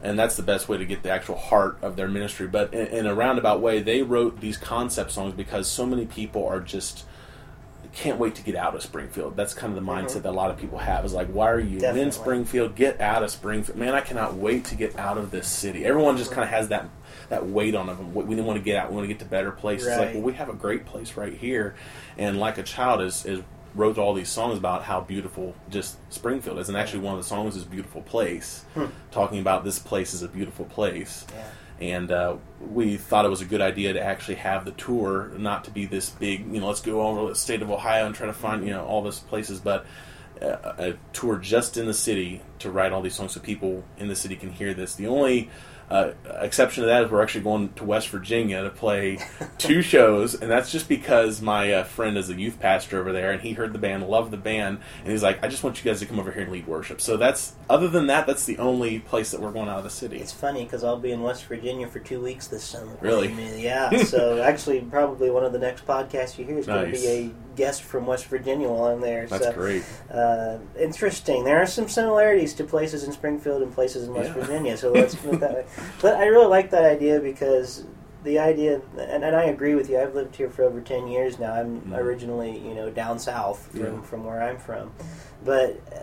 And 0.00 0.16
that's 0.16 0.36
the 0.36 0.44
best 0.44 0.68
way 0.68 0.78
to 0.78 0.84
get 0.84 1.02
the 1.02 1.10
actual 1.10 1.36
heart 1.36 1.78
of 1.82 1.96
their 1.96 2.06
ministry. 2.06 2.46
But 2.46 2.72
in, 2.72 2.86
in 2.86 3.06
a 3.06 3.14
roundabout 3.14 3.60
way, 3.60 3.82
they 3.82 4.02
wrote 4.02 4.40
these 4.40 4.56
concept 4.56 5.10
songs 5.10 5.34
because 5.34 5.66
so 5.66 5.84
many 5.84 6.06
people 6.06 6.46
are 6.46 6.60
just 6.60 7.04
can't 7.92 8.18
wait 8.18 8.34
to 8.36 8.42
get 8.42 8.54
out 8.54 8.74
of 8.74 8.82
Springfield. 8.82 9.36
That's 9.36 9.54
kind 9.54 9.76
of 9.76 9.84
the 9.84 9.90
mindset 9.90 10.22
that 10.22 10.30
a 10.30 10.30
lot 10.32 10.50
of 10.50 10.56
people 10.58 10.78
have. 10.78 11.04
Is 11.04 11.12
like, 11.14 11.28
why 11.28 11.50
are 11.50 11.60
you 11.60 11.78
Definitely. 11.78 12.02
in 12.02 12.12
Springfield? 12.12 12.74
Get 12.74 13.00
out 13.00 13.22
of 13.22 13.30
Springfield, 13.30 13.78
man! 13.78 13.94
I 13.94 14.00
cannot 14.00 14.34
wait 14.34 14.64
to 14.66 14.74
get 14.74 14.98
out 14.98 15.18
of 15.18 15.30
this 15.30 15.48
city. 15.48 15.84
Everyone 15.84 16.16
just 16.16 16.30
kind 16.30 16.44
of 16.44 16.50
has 16.50 16.68
that 16.68 16.88
that 17.28 17.46
weight 17.46 17.74
on 17.74 17.86
them. 17.86 18.14
We 18.14 18.24
didn't 18.24 18.46
want 18.46 18.58
to 18.58 18.64
get 18.64 18.76
out. 18.76 18.90
We 18.90 18.96
want 18.96 19.04
to 19.04 19.12
get 19.12 19.18
to 19.20 19.24
better 19.26 19.50
places. 19.50 19.88
Like, 19.88 20.14
well, 20.14 20.22
we 20.22 20.32
have 20.34 20.48
a 20.48 20.54
great 20.54 20.86
place 20.86 21.16
right 21.16 21.32
here, 21.34 21.74
and 22.16 22.38
like 22.38 22.58
a 22.58 22.62
child 22.62 23.00
is 23.02 23.24
is 23.26 23.40
wrote 23.74 23.98
all 23.98 24.14
these 24.14 24.30
songs 24.30 24.56
about 24.58 24.82
how 24.82 25.00
beautiful 25.00 25.54
just 25.70 25.98
Springfield 26.12 26.58
is, 26.58 26.68
and 26.68 26.76
actually 26.76 27.00
one 27.00 27.14
of 27.14 27.20
the 27.20 27.28
songs 27.28 27.54
is 27.54 27.64
"Beautiful 27.64 28.02
Place," 28.02 28.64
Hmm. 28.74 28.86
talking 29.10 29.38
about 29.40 29.62
this 29.64 29.78
place 29.78 30.14
is 30.14 30.22
a 30.22 30.28
beautiful 30.28 30.64
place 30.64 31.26
Yeah. 31.34 31.44
And 31.80 32.10
uh, 32.10 32.36
we 32.72 32.96
thought 32.96 33.24
it 33.24 33.28
was 33.28 33.40
a 33.40 33.44
good 33.44 33.60
idea 33.60 33.92
to 33.92 34.00
actually 34.00 34.34
have 34.34 34.64
the 34.64 34.72
tour 34.72 35.30
not 35.36 35.64
to 35.64 35.70
be 35.70 35.86
this 35.86 36.10
big 36.10 36.52
you 36.52 36.60
know 36.60 36.66
let's 36.66 36.80
go 36.80 37.02
over 37.02 37.28
the 37.28 37.34
state 37.34 37.62
of 37.62 37.70
ohio 37.70 38.06
and 38.06 38.14
try 38.14 38.26
to 38.26 38.32
find 38.32 38.66
you 38.66 38.72
know 38.72 38.84
all 38.84 39.02
these 39.02 39.20
places 39.20 39.60
but 39.60 39.86
uh, 40.42 40.72
a 40.78 40.94
tour 41.12 41.36
just 41.36 41.76
in 41.76 41.86
the 41.86 41.94
city 41.94 42.40
to 42.58 42.70
write 42.70 42.92
all 42.92 43.02
these 43.02 43.14
songs 43.14 43.32
so 43.32 43.40
people 43.40 43.84
in 43.98 44.08
the 44.08 44.16
city 44.16 44.36
can 44.36 44.50
hear 44.50 44.74
this. 44.74 44.94
The 44.94 45.06
only 45.06 45.50
uh, 45.90 46.12
exception 46.40 46.82
to 46.82 46.86
that 46.86 47.04
is 47.04 47.10
we're 47.10 47.22
actually 47.22 47.44
going 47.44 47.72
to 47.74 47.84
West 47.84 48.08
Virginia 48.08 48.62
to 48.62 48.70
play 48.70 49.18
two 49.56 49.82
shows, 49.92 50.34
and 50.34 50.50
that's 50.50 50.70
just 50.70 50.88
because 50.88 51.40
my 51.40 51.72
uh, 51.72 51.84
friend 51.84 52.18
is 52.18 52.28
a 52.28 52.34
youth 52.34 52.60
pastor 52.60 53.00
over 53.00 53.12
there, 53.12 53.30
and 53.30 53.40
he 53.40 53.52
heard 53.52 53.72
the 53.72 53.78
band, 53.78 54.06
loved 54.06 54.30
the 54.30 54.36
band, 54.36 54.80
and 55.02 55.12
he's 55.12 55.22
like, 55.22 55.42
"I 55.42 55.48
just 55.48 55.64
want 55.64 55.82
you 55.82 55.90
guys 55.90 56.00
to 56.00 56.06
come 56.06 56.18
over 56.18 56.30
here 56.30 56.42
and 56.42 56.52
lead 56.52 56.66
worship." 56.66 57.00
So 57.00 57.16
that's 57.16 57.54
other 57.70 57.88
than 57.88 58.06
that, 58.08 58.26
that's 58.26 58.44
the 58.44 58.58
only 58.58 58.98
place 58.98 59.30
that 59.30 59.40
we're 59.40 59.52
going 59.52 59.68
out 59.68 59.78
of 59.78 59.84
the 59.84 59.90
city. 59.90 60.18
It's 60.18 60.32
funny 60.32 60.64
because 60.64 60.84
I'll 60.84 60.98
be 60.98 61.12
in 61.12 61.22
West 61.22 61.44
Virginia 61.44 61.86
for 61.86 62.00
two 62.00 62.20
weeks 62.20 62.48
this 62.48 62.64
summer. 62.64 62.96
Really? 63.00 63.28
I 63.28 63.32
mean, 63.32 63.58
yeah. 63.58 63.96
so 64.04 64.42
actually, 64.42 64.80
probably 64.80 65.30
one 65.30 65.44
of 65.44 65.52
the 65.52 65.58
next 65.58 65.86
podcasts 65.86 66.38
you 66.38 66.44
hear 66.44 66.58
is 66.58 66.66
going 66.66 66.92
to 66.92 66.92
be 66.92 67.06
a 67.06 67.30
guest 67.56 67.82
from 67.82 68.06
West 68.06 68.26
Virginia 68.26 68.68
while 68.68 68.92
I'm 68.92 69.00
there. 69.00 69.26
That's 69.26 69.44
so, 69.44 69.52
great. 69.52 69.82
Uh, 70.10 70.58
interesting. 70.78 71.44
There 71.44 71.60
are 71.60 71.66
some 71.66 71.88
similarities 71.88 72.54
to 72.54 72.64
places 72.64 73.02
in 73.02 73.12
Springfield 73.12 73.62
and 73.62 73.74
places 73.74 74.06
in 74.06 74.14
West 74.14 74.28
Yeah. 74.28 74.44
Virginia. 74.44 74.76
So 74.76 74.92
let's 74.92 75.16
put 75.16 75.40
that 75.40 75.54
way. 75.54 75.66
But 76.02 76.16
I 76.16 76.26
really 76.26 76.46
like 76.46 76.70
that 76.70 76.84
idea 76.84 77.20
because 77.20 77.84
the 78.24 78.38
idea, 78.38 78.80
and, 78.98 79.22
and 79.24 79.36
I 79.36 79.44
agree 79.44 79.74
with 79.74 79.88
you. 79.88 79.98
I've 80.00 80.14
lived 80.14 80.36
here 80.36 80.50
for 80.50 80.64
over 80.64 80.80
ten 80.80 81.08
years 81.08 81.38
now. 81.38 81.52
I'm 81.54 81.82
Mhm. 81.82 81.96
originally, 81.98 82.58
you 82.58 82.74
know, 82.74 82.90
down 82.90 83.18
south 83.18 83.68
from 83.72 83.80
Yeah. 83.80 84.00
from 84.02 84.24
where 84.24 84.42
I'm 84.42 84.58
from, 84.58 84.92
but. 85.44 85.76
Uh, 85.94 85.98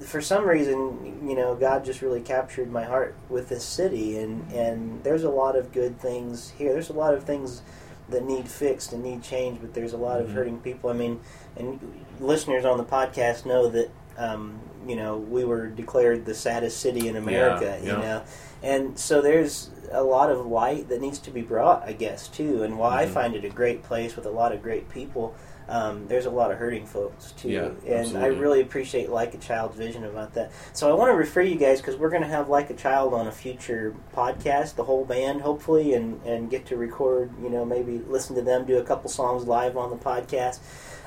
for 0.00 0.22
some 0.22 0.46
reason, 0.46 1.20
you 1.28 1.36
know, 1.36 1.54
God 1.54 1.84
just 1.84 2.00
really 2.00 2.22
captured 2.22 2.72
my 2.72 2.84
heart 2.84 3.14
with 3.28 3.50
this 3.50 3.62
city, 3.62 4.18
and 4.18 4.50
and 4.50 5.02
there's 5.04 5.22
a 5.22 5.28
lot 5.30 5.54
of 5.54 5.70
good 5.70 6.00
things 6.00 6.50
here. 6.56 6.72
There's 6.72 6.88
a 6.88 6.94
lot 6.94 7.12
of 7.12 7.24
things 7.24 7.60
that 8.08 8.24
need 8.24 8.48
fixed 8.48 8.94
and 8.94 9.02
need 9.04 9.22
changed, 9.22 9.60
but 9.60 9.74
there's 9.74 9.92
a 9.92 9.98
lot 9.98 10.20
of 10.22 10.28
Mhm. 10.28 10.32
hurting 10.34 10.58
people. 10.60 10.88
I 10.88 10.94
mean, 10.94 11.20
and 11.58 11.78
listeners 12.20 12.64
on 12.64 12.78
the 12.78 12.84
podcast 12.84 13.44
know 13.44 13.68
that 13.68 13.90
um, 14.16 14.60
you 14.86 14.96
know 14.96 15.18
we 15.18 15.44
were 15.44 15.66
declared 15.66 16.24
the 16.24 16.34
saddest 16.34 16.80
city 16.80 17.06
in 17.08 17.16
America. 17.16 17.78
Yeah, 17.82 17.86
You 17.86 17.98
yeah. 17.98 18.06
know, 18.08 18.22
and 18.66 18.98
so 18.98 19.20
there's 19.22 19.70
a 19.92 20.02
lot 20.02 20.30
of 20.30 20.44
light 20.46 20.88
that 20.88 21.00
needs 21.00 21.18
to 21.20 21.30
be 21.30 21.42
brought, 21.42 21.84
I 21.86 21.92
guess, 21.92 22.26
too. 22.26 22.64
And 22.64 22.76
while 22.78 22.90
I 22.90 23.06
Mhm. 23.06 23.10
find 23.10 23.34
it 23.36 23.44
a 23.44 23.48
great 23.48 23.84
place 23.84 24.16
with 24.16 24.26
a 24.26 24.30
lot 24.30 24.52
of 24.52 24.62
great 24.62 24.88
people. 24.90 25.34
Um, 25.68 26.06
there's 26.06 26.26
a 26.26 26.30
lot 26.30 26.52
of 26.52 26.58
hurting 26.58 26.86
folks 26.86 27.32
too, 27.32 27.48
Yeah, 27.48 27.70
and 27.88 28.16
I 28.16 28.26
really 28.26 28.60
appreciate 28.60 29.10
Like 29.10 29.34
a 29.34 29.38
Child's 29.38 29.76
vision 29.76 30.04
about 30.04 30.34
that. 30.34 30.52
So 30.72 30.88
I 30.88 30.92
want 30.92 31.10
to 31.10 31.16
refer 31.16 31.40
you 31.42 31.56
guys 31.56 31.80
because 31.80 31.96
we're 31.96 32.08
going 32.10 32.22
to 32.22 32.28
have 32.28 32.48
Like 32.48 32.70
a 32.70 32.74
Child 32.74 33.12
on 33.14 33.26
a 33.26 33.32
future 33.32 33.92
podcast, 34.14 34.76
the 34.76 34.84
whole 34.84 35.04
band, 35.04 35.40
hopefully, 35.42 35.92
and 35.94 36.20
and 36.24 36.50
get 36.50 36.66
to 36.66 36.76
record. 36.76 37.30
You 37.42 37.50
know, 37.50 37.64
maybe 37.64 38.00
listen 38.08 38.36
to 38.36 38.42
them 38.42 38.64
do 38.64 38.78
a 38.78 38.84
couple 38.84 39.10
songs 39.10 39.46
live 39.48 39.76
on 39.76 39.90
the 39.90 39.96
podcast. 39.96 40.60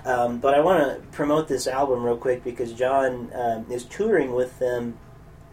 Um, 0.05 0.39
but 0.39 0.53
I 0.53 0.59
want 0.59 0.79
to 0.83 0.99
promote 1.11 1.47
this 1.47 1.65
album 1.65 2.03
real 2.03 2.17
quick 2.17 2.43
because 2.43 2.73
Jon 2.73 3.31
um, 3.33 3.65
is 3.69 3.85
touring 3.85 4.33
with 4.33 4.59
them 4.59 4.97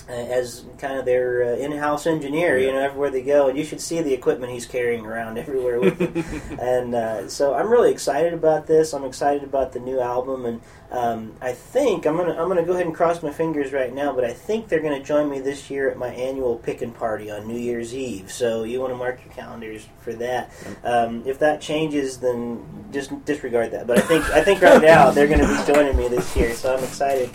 as 0.08 0.64
kind 0.78 0.98
of 0.98 1.04
their 1.04 1.42
uh, 1.42 1.56
in-house 1.56 2.06
engineer. 2.06 2.58
You 2.58 2.72
know, 2.72 2.78
everywhere 2.78 3.10
they 3.10 3.22
go, 3.22 3.48
and 3.48 3.58
you 3.58 3.64
should 3.64 3.80
see 3.80 4.00
the 4.02 4.12
equipment 4.12 4.52
he's 4.52 4.66
carrying 4.66 5.04
around 5.04 5.38
everywhere 5.46 5.80
with 5.80 5.98
him. 5.98 6.58
and 6.60 6.94
uh, 6.94 7.28
so 7.28 7.54
I'm 7.54 7.68
really 7.68 7.90
excited 7.90 8.32
about 8.32 8.66
this. 8.66 8.92
I'm 8.92 9.04
excited 9.04 9.42
about 9.42 9.72
the 9.72 9.80
new 9.80 10.00
album, 10.00 10.46
and 10.46 10.60
um, 10.90 11.32
I 11.40 11.52
think 11.52 12.06
I'm 12.06 12.16
gonna 12.16 12.34
I'm 12.34 12.48
gonna 12.48 12.64
go 12.64 12.72
ahead 12.72 12.86
and 12.86 12.94
cross 12.94 13.22
my 13.22 13.32
fingers 13.32 13.72
right 13.72 13.92
now. 13.92 14.12
But 14.12 14.24
I 14.24 14.32
think 14.32 14.68
they're 14.68 14.80
gonna 14.80 15.02
join 15.02 15.28
me 15.28 15.40
this 15.40 15.68
year 15.70 15.90
at 15.90 15.98
my 15.98 16.08
annual 16.08 16.56
pickin' 16.56 16.92
party 16.92 17.30
on 17.30 17.46
New 17.48 17.58
Year's 17.58 17.94
Eve. 17.94 18.30
So 18.30 18.62
you 18.62 18.80
want 18.80 18.92
to 18.92 18.96
mark 18.96 19.24
your 19.24 19.34
calendars 19.34 19.86
for 20.00 20.12
that. 20.14 20.52
Um, 20.84 21.22
if 21.26 21.38
that 21.40 21.60
changes, 21.60 22.18
then 22.18 22.64
just 22.92 23.24
disregard 23.24 23.72
that. 23.72 23.86
But 23.86 23.98
I 23.98 24.02
think 24.02 24.24
I 24.30 24.42
think 24.42 24.62
right 24.62 24.80
now 24.80 25.10
they're 25.10 25.28
gonna 25.28 25.48
be 25.48 25.72
joining 25.72 25.96
me 25.96 26.08
this 26.08 26.36
year, 26.36 26.54
so 26.54 26.76
I'm 26.76 26.84
excited. 26.84 27.30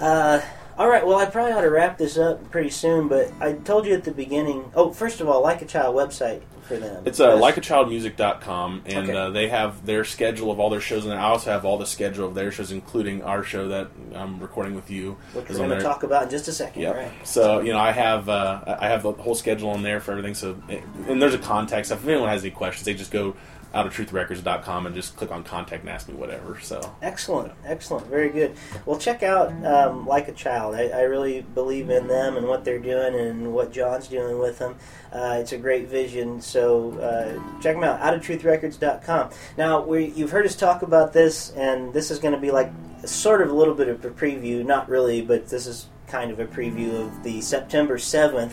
Uh, 0.00 0.40
All 0.76 0.88
right. 0.88 1.06
Well, 1.06 1.18
I 1.18 1.26
probably 1.26 1.52
ought 1.52 1.60
to 1.62 1.70
wrap 1.70 1.98
this 1.98 2.18
up 2.18 2.50
pretty 2.50 2.70
soon, 2.70 3.08
but 3.08 3.30
I 3.40 3.52
told 3.52 3.86
you 3.86 3.94
at 3.94 4.04
the 4.04 4.10
beginning. 4.10 4.70
Oh, 4.74 4.90
first 4.92 5.20
of 5.20 5.28
all, 5.28 5.40
like 5.42 5.62
a 5.62 5.66
child 5.66 5.94
website 5.94 6.42
for 6.62 6.76
them. 6.76 7.02
It's 7.06 7.20
uh, 7.20 7.36
likeachildmusic.com, 7.38 8.82
and 8.86 9.08
Okay. 9.10 9.16
uh, 9.18 9.30
they 9.30 9.48
have 9.48 9.84
their 9.86 10.02
schedule 10.04 10.50
of 10.50 10.58
all 10.58 10.70
their 10.70 10.80
shows, 10.80 11.04
and 11.04 11.12
I 11.14 11.22
also 11.24 11.50
have 11.50 11.64
all 11.64 11.78
the 11.78 11.86
schedule 11.86 12.26
of 12.26 12.34
their 12.34 12.50
shows, 12.50 12.72
including 12.72 13.22
our 13.22 13.42
show 13.44 13.68
that 13.68 13.88
I'm 14.14 14.40
recording 14.40 14.74
with 14.74 14.90
you. 14.90 15.16
which 15.34 15.48
we're 15.50 15.56
going 15.58 15.70
to 15.70 15.80
talk 15.80 16.02
about 16.02 16.24
in 16.24 16.30
just 16.30 16.48
a 16.48 16.52
second. 16.52 16.82
Yeah. 16.82 16.90
Right. 16.90 17.12
So 17.26 17.60
you 17.60 17.72
know, 17.72 17.78
I 17.78 17.92
have 17.92 18.28
uh, 18.28 18.76
I 18.80 18.88
have 18.88 19.02
the 19.02 19.12
whole 19.12 19.34
schedule 19.34 19.70
on 19.70 19.82
there 19.82 20.00
for 20.00 20.12
everything. 20.12 20.34
So 20.34 20.56
and 21.06 21.20
there's 21.22 21.34
a 21.34 21.38
contact 21.38 21.86
stuff. 21.86 22.02
If 22.02 22.08
anyone 22.08 22.28
has 22.30 22.42
any 22.42 22.50
questions, 22.50 22.84
they 22.86 22.94
just 22.94 23.10
go 23.12 23.36
out 23.74 23.86
of 23.86 23.94
truthrecords.com 23.94 24.86
and 24.86 24.94
just 24.94 25.16
click 25.16 25.32
on 25.32 25.42
contact 25.42 25.82
and 25.82 25.90
ask 25.90 26.08
me 26.08 26.14
whatever. 26.14 26.58
So 26.60 26.94
Excellent, 27.02 27.52
excellent, 27.64 28.06
very 28.06 28.30
good. 28.30 28.56
Well, 28.86 28.98
check 28.98 29.22
out 29.22 29.52
um, 29.66 30.06
Like 30.06 30.28
a 30.28 30.32
Child. 30.32 30.76
I, 30.76 30.88
I 30.88 31.02
really 31.02 31.42
believe 31.42 31.90
in 31.90 32.06
them 32.06 32.36
and 32.36 32.46
what 32.46 32.64
they're 32.64 32.78
doing 32.78 33.14
and 33.14 33.52
what 33.52 33.72
Jon's 33.72 34.08
doing 34.08 34.38
with 34.38 34.58
them. 34.58 34.76
Uh, 35.12 35.38
it's 35.40 35.52
a 35.52 35.58
great 35.58 35.88
vision, 35.88 36.40
so 36.40 36.92
uh, 37.00 37.60
check 37.60 37.74
them 37.74 37.84
out. 37.84 38.00
OutofTruthRecords.com. 38.00 39.30
Now, 39.58 39.82
we, 39.82 40.06
you've 40.06 40.30
heard 40.30 40.46
us 40.46 40.56
talk 40.56 40.82
about 40.82 41.12
this, 41.12 41.50
and 41.52 41.92
this 41.92 42.10
is 42.10 42.18
going 42.18 42.34
to 42.34 42.40
be 42.40 42.50
like 42.50 42.72
sort 43.04 43.42
of 43.42 43.50
a 43.50 43.54
little 43.54 43.74
bit 43.74 43.88
of 43.88 44.04
a 44.04 44.10
preview, 44.10 44.64
not 44.64 44.88
really, 44.88 45.20
but 45.20 45.48
this 45.48 45.66
is 45.66 45.88
kind 46.14 46.30
of 46.30 46.38
a 46.38 46.46
preview 46.46 47.04
of 47.04 47.24
the 47.24 47.40
September 47.40 47.98
7th. 47.98 48.52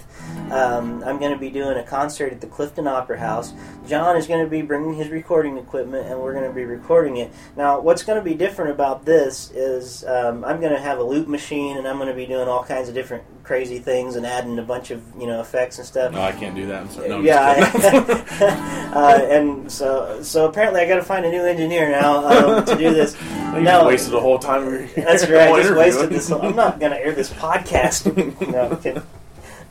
Um, 0.51 1.03
I'm 1.03 1.19
going 1.19 1.31
to 1.31 1.37
be 1.37 1.51
doing 1.51 1.77
a 1.77 1.83
concert 1.83 2.33
at 2.33 2.41
the 2.41 2.47
Clifton 2.47 2.87
Opera 2.87 3.19
House. 3.19 3.53
Jon 3.87 4.17
is 4.17 4.25
going 4.25 4.43
to 4.43 4.49
be 4.49 4.63
bringing 4.63 4.95
his 4.95 5.09
recording 5.09 5.59
equipment, 5.59 6.07
and 6.07 6.19
we're 6.19 6.33
going 6.33 6.47
to 6.47 6.55
be 6.55 6.65
recording 6.65 7.17
it. 7.17 7.31
Now, 7.55 7.79
what's 7.79 8.01
going 8.01 8.17
to 8.17 8.23
be 8.23 8.33
different 8.33 8.71
about 8.71 9.05
this 9.05 9.51
is 9.51 10.03
um, 10.05 10.43
I'm 10.43 10.59
going 10.59 10.73
to 10.73 10.79
have 10.79 10.97
a 10.97 11.03
loop 11.03 11.27
machine, 11.27 11.77
and 11.77 11.87
I'm 11.87 11.97
going 11.97 12.09
to 12.09 12.15
be 12.15 12.25
doing 12.25 12.47
all 12.47 12.63
kinds 12.63 12.89
of 12.89 12.95
different 12.95 13.25
crazy 13.43 13.77
things 13.77 14.15
and 14.15 14.25
adding 14.25 14.57
a 14.57 14.63
bunch 14.63 14.89
of 14.89 15.03
you 15.19 15.27
know 15.27 15.41
effects 15.41 15.77
and 15.77 15.85
stuff. 15.85 16.13
no, 16.13 16.21
I 16.21 16.31
can't 16.31 16.55
do 16.55 16.65
that. 16.65 16.97
I'm. 16.97 17.09
No, 17.09 17.21
yeah. 17.21 17.71
I- 17.75 18.91
uh, 18.95 19.25
and 19.25 19.71
so 19.71 20.23
so 20.23 20.47
apparently 20.47 20.81
I 20.81 20.87
got 20.87 20.95
to 20.95 21.03
find 21.03 21.25
a 21.25 21.29
new 21.29 21.43
engineer 21.43 21.91
now 21.91 22.25
um, 22.25 22.65
to 22.65 22.75
do 22.75 22.91
this. 22.91 23.15
You 23.55 23.61
no, 23.61 23.85
wasted 23.85 24.13
the 24.13 24.19
whole 24.19 24.39
time. 24.39 24.89
that's 24.95 25.27
right. 25.27 25.51
I 25.51 25.61
just 25.61 25.75
wasted 25.75 26.09
this. 26.09 26.31
I'm 26.31 26.55
not 26.55 26.79
going 26.79 26.91
to 26.91 26.99
air 26.99 27.11
this 27.11 27.31
podcast. 27.31 28.05
no, 28.51 28.69
I'm 28.69 28.81
kidding. 28.81 29.03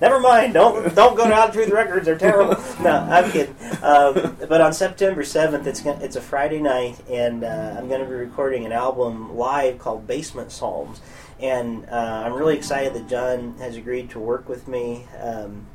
Never 0.00 0.18
mind. 0.18 0.54
Don't 0.54 0.94
don't 0.94 1.14
go 1.14 1.26
to 1.26 1.32
Out 1.32 1.48
of 1.48 1.54
Truth 1.54 1.70
Records. 1.70 2.06
They're 2.06 2.16
terrible. 2.16 2.56
No, 2.82 2.90
I'm 2.90 3.30
kidding. 3.30 3.54
Um, 3.82 4.36
but 4.48 4.60
on 4.60 4.72
September 4.72 5.22
7th, 5.22 5.66
it's 5.66 5.82
gonna, 5.82 6.02
it's 6.02 6.16
a 6.16 6.20
Friday 6.20 6.60
night, 6.60 6.98
and 7.10 7.44
uh, 7.44 7.76
I'm 7.76 7.88
going 7.88 8.00
to 8.00 8.06
be 8.06 8.14
recording 8.14 8.64
an 8.64 8.72
album 8.72 9.36
live 9.36 9.78
called 9.78 10.06
Basement 10.06 10.52
Psalms. 10.52 11.00
And 11.38 11.86
uh, 11.90 12.22
I'm 12.24 12.34
really 12.34 12.56
excited 12.56 12.94
that 12.94 13.08
Jon 13.08 13.56
has 13.58 13.76
agreed 13.76 14.10
to 14.10 14.18
work 14.18 14.48
with 14.48 14.68
me. 14.68 15.06
Um, 15.22 15.66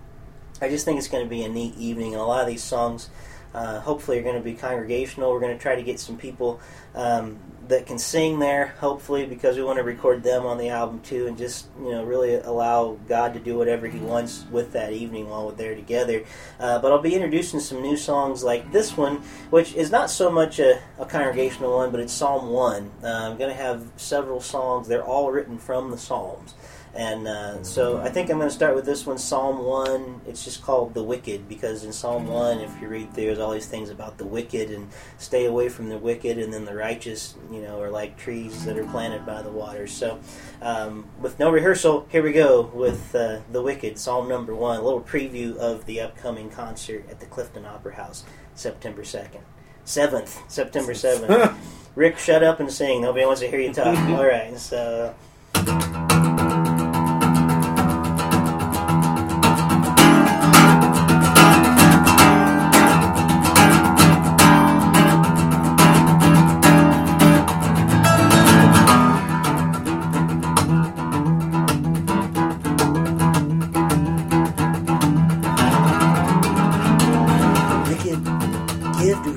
I 0.62 0.70
just 0.70 0.86
think 0.86 0.98
it's 0.98 1.08
going 1.08 1.24
to 1.24 1.30
be 1.30 1.44
a 1.44 1.50
neat 1.50 1.76
evening, 1.78 2.14
and 2.14 2.22
a 2.22 2.26
lot 2.26 2.42
of 2.42 2.48
these 2.48 2.64
songs, 2.64 3.10
uh, 3.54 3.80
hopefully, 3.80 4.20
are 4.20 4.24
going 4.24 4.36
to 4.36 4.42
be 4.42 4.54
congregational. 4.54 5.32
We're 5.32 5.40
going 5.40 5.56
to 5.56 5.62
try 5.62 5.76
to 5.76 5.84
get 5.84 6.00
some 6.00 6.18
people 6.18 6.60
um, 6.94 7.40
that 7.68 7.86
can 7.86 7.98
sing 7.98 8.40
there, 8.40 8.68
hopefully, 8.80 9.26
because 9.26 9.58
we 9.58 9.64
want 9.64 9.78
to 9.78 9.84
record 9.84 10.24
them 10.24 10.46
on 10.46 10.58
the 10.58 10.70
album 10.70 11.00
too, 11.02 11.28
and 11.28 11.38
just 11.38 11.68
you 11.80 11.92
know 11.92 12.04
really 12.04 12.36
allow 12.36 12.98
God 13.08 13.34
to 13.34 13.40
do 13.40 13.58
whatever 13.58 13.88
He 13.88 14.00
wants 14.00 14.46
with 14.52 14.74
that 14.74 14.94
evening 14.94 15.30
while 15.30 15.48
we're 15.48 15.54
there 15.54 15.76
together. 15.76 16.24
Uh, 16.60 16.80
but 16.80 16.92
I'll 16.92 17.02
be 17.02 17.16
introducing 17.16 17.60
some 17.60 17.82
new 17.82 17.98
songs 17.98 18.44
like 18.44 18.72
this 18.72 18.96
one, 18.96 19.18
which 19.50 19.74
is 19.74 19.92
not 19.92 20.10
so 20.10 20.30
much 20.30 20.60
a, 20.60 20.82
a 21.00 21.06
congregational 21.06 21.76
one, 21.78 21.92
but 21.92 22.00
it's 22.00 22.14
Psalm 22.14 22.50
one. 22.50 22.92
Uh, 23.04 23.08
I'm 23.08 23.38
going 23.38 23.50
to 23.50 23.62
have 23.62 23.88
several 23.98 24.42
songs. 24.42 24.88
They're 24.88 25.04
all 25.04 25.32
written 25.32 25.58
from 25.58 25.92
the 25.92 25.98
Psalms. 25.98 26.54
And 26.96 27.28
uh, 27.28 27.62
so 27.62 27.98
I 27.98 28.10
think 28.10 28.30
I'm 28.30 28.38
going 28.38 28.48
to 28.48 28.56
start 28.56 28.74
with 28.74 28.86
this 28.86 29.06
one, 29.06 29.18
Psalm 29.18 29.66
1. 29.66 30.22
It's 30.28 30.46
just 30.46 30.64
called 30.64 30.94
The 30.94 31.04
Wicked 31.04 31.50
because 31.50 31.84
in 31.84 31.92
Psalm 31.92 32.26
1, 32.28 32.62
if 32.62 32.72
you 32.82 32.88
read 32.88 33.14
through, 33.14 33.26
there's 33.26 33.40
all 33.40 33.52
these 33.52 33.66
things 33.66 33.90
about 33.90 34.18
the 34.18 34.24
wicked 34.26 34.72
and 34.72 34.88
stay 35.18 35.46
away 35.46 35.68
from 35.68 35.90
the 35.90 35.98
wicked, 35.98 36.38
and 36.38 36.54
then 36.54 36.64
the 36.64 36.74
righteous, 36.74 37.36
you 37.52 37.62
know, 37.62 37.82
are 37.82 37.90
like 37.90 38.18
trees 38.18 38.64
that 38.64 38.78
are 38.78 38.86
planted 38.86 39.26
by 39.26 39.42
the 39.42 39.52
waters. 39.52 39.92
So 39.92 40.20
um, 40.62 41.06
with 41.20 41.38
no 41.38 41.52
rehearsal, 41.52 42.08
here 42.10 42.24
we 42.24 42.32
go 42.32 42.72
with 42.74 43.14
uh, 43.14 43.42
The 43.52 43.62
Wicked, 43.62 44.00
Psalm 44.00 44.30
number 44.30 44.56
1, 44.56 44.80
a 44.80 44.82
little 44.82 45.02
preview 45.02 45.58
of 45.58 45.86
the 45.86 46.00
upcoming 46.00 46.50
concert 46.50 47.06
at 47.10 47.20
the 47.20 47.26
Clifton 47.26 47.66
Opera 47.66 47.96
House, 47.96 48.24
September 48.54 49.02
2nd. 49.02 49.42
7th, 49.86 50.50
September 50.50 50.94
7th. 50.94 51.58
Rick, 51.96 52.18
shut 52.18 52.42
up 52.42 52.62
and 52.62 52.72
sing. 52.72 53.02
Nobody 53.02 53.26
wants 53.26 53.42
to 53.42 53.50
hear 53.50 53.60
you 53.60 53.74
talk. 53.74 53.98
All 54.10 54.26
right, 54.26 54.58
so. 54.58 55.14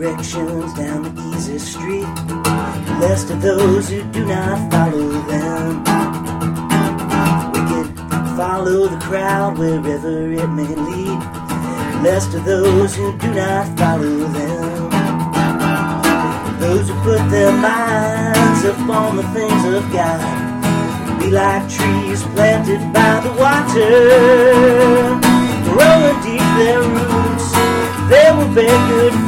Directions 0.09 0.72
down 0.74 1.02
the 1.02 1.36
easy 1.36 1.59
street, 1.59 2.06
lest 3.00 3.30
of 3.30 3.42
those 3.42 3.90
who 3.90 4.02
do 4.11 4.24
not 4.24 4.70
follow 4.70 5.11
them. 5.28 5.84
Wicked 7.52 7.96
follow 8.36 8.88
the 8.88 8.98
crowd 9.04 9.59
wherever 9.59 10.32
it 10.32 10.48
may 10.48 10.74
lead, 10.74 11.18
lest 12.02 12.32
of 12.34 12.44
those 12.44 12.96
who 12.96 13.16
do 13.18 13.34
not 13.34 13.66
follow 13.78 14.18
them. 14.38 14.90
Those 16.59 16.88
who 16.88 16.94
put 17.02 17.30
their 17.30 17.52
minds 17.52 18.64
upon 18.64 19.16
the 19.16 19.24
things 19.34 19.64
of 19.74 19.92
God 19.92 21.20
be 21.20 21.30
like 21.30 21.68
trees 21.68 22.22
planted 22.34 22.80
by 22.94 23.20
the 23.20 23.32
water, 23.42 23.90
growing 25.68 26.18
deep 26.22 26.48
their 26.56 26.80
roots. 26.80 27.52
They 28.09 28.32
will 28.32 28.54
bear 28.54 28.88
good 28.88 29.28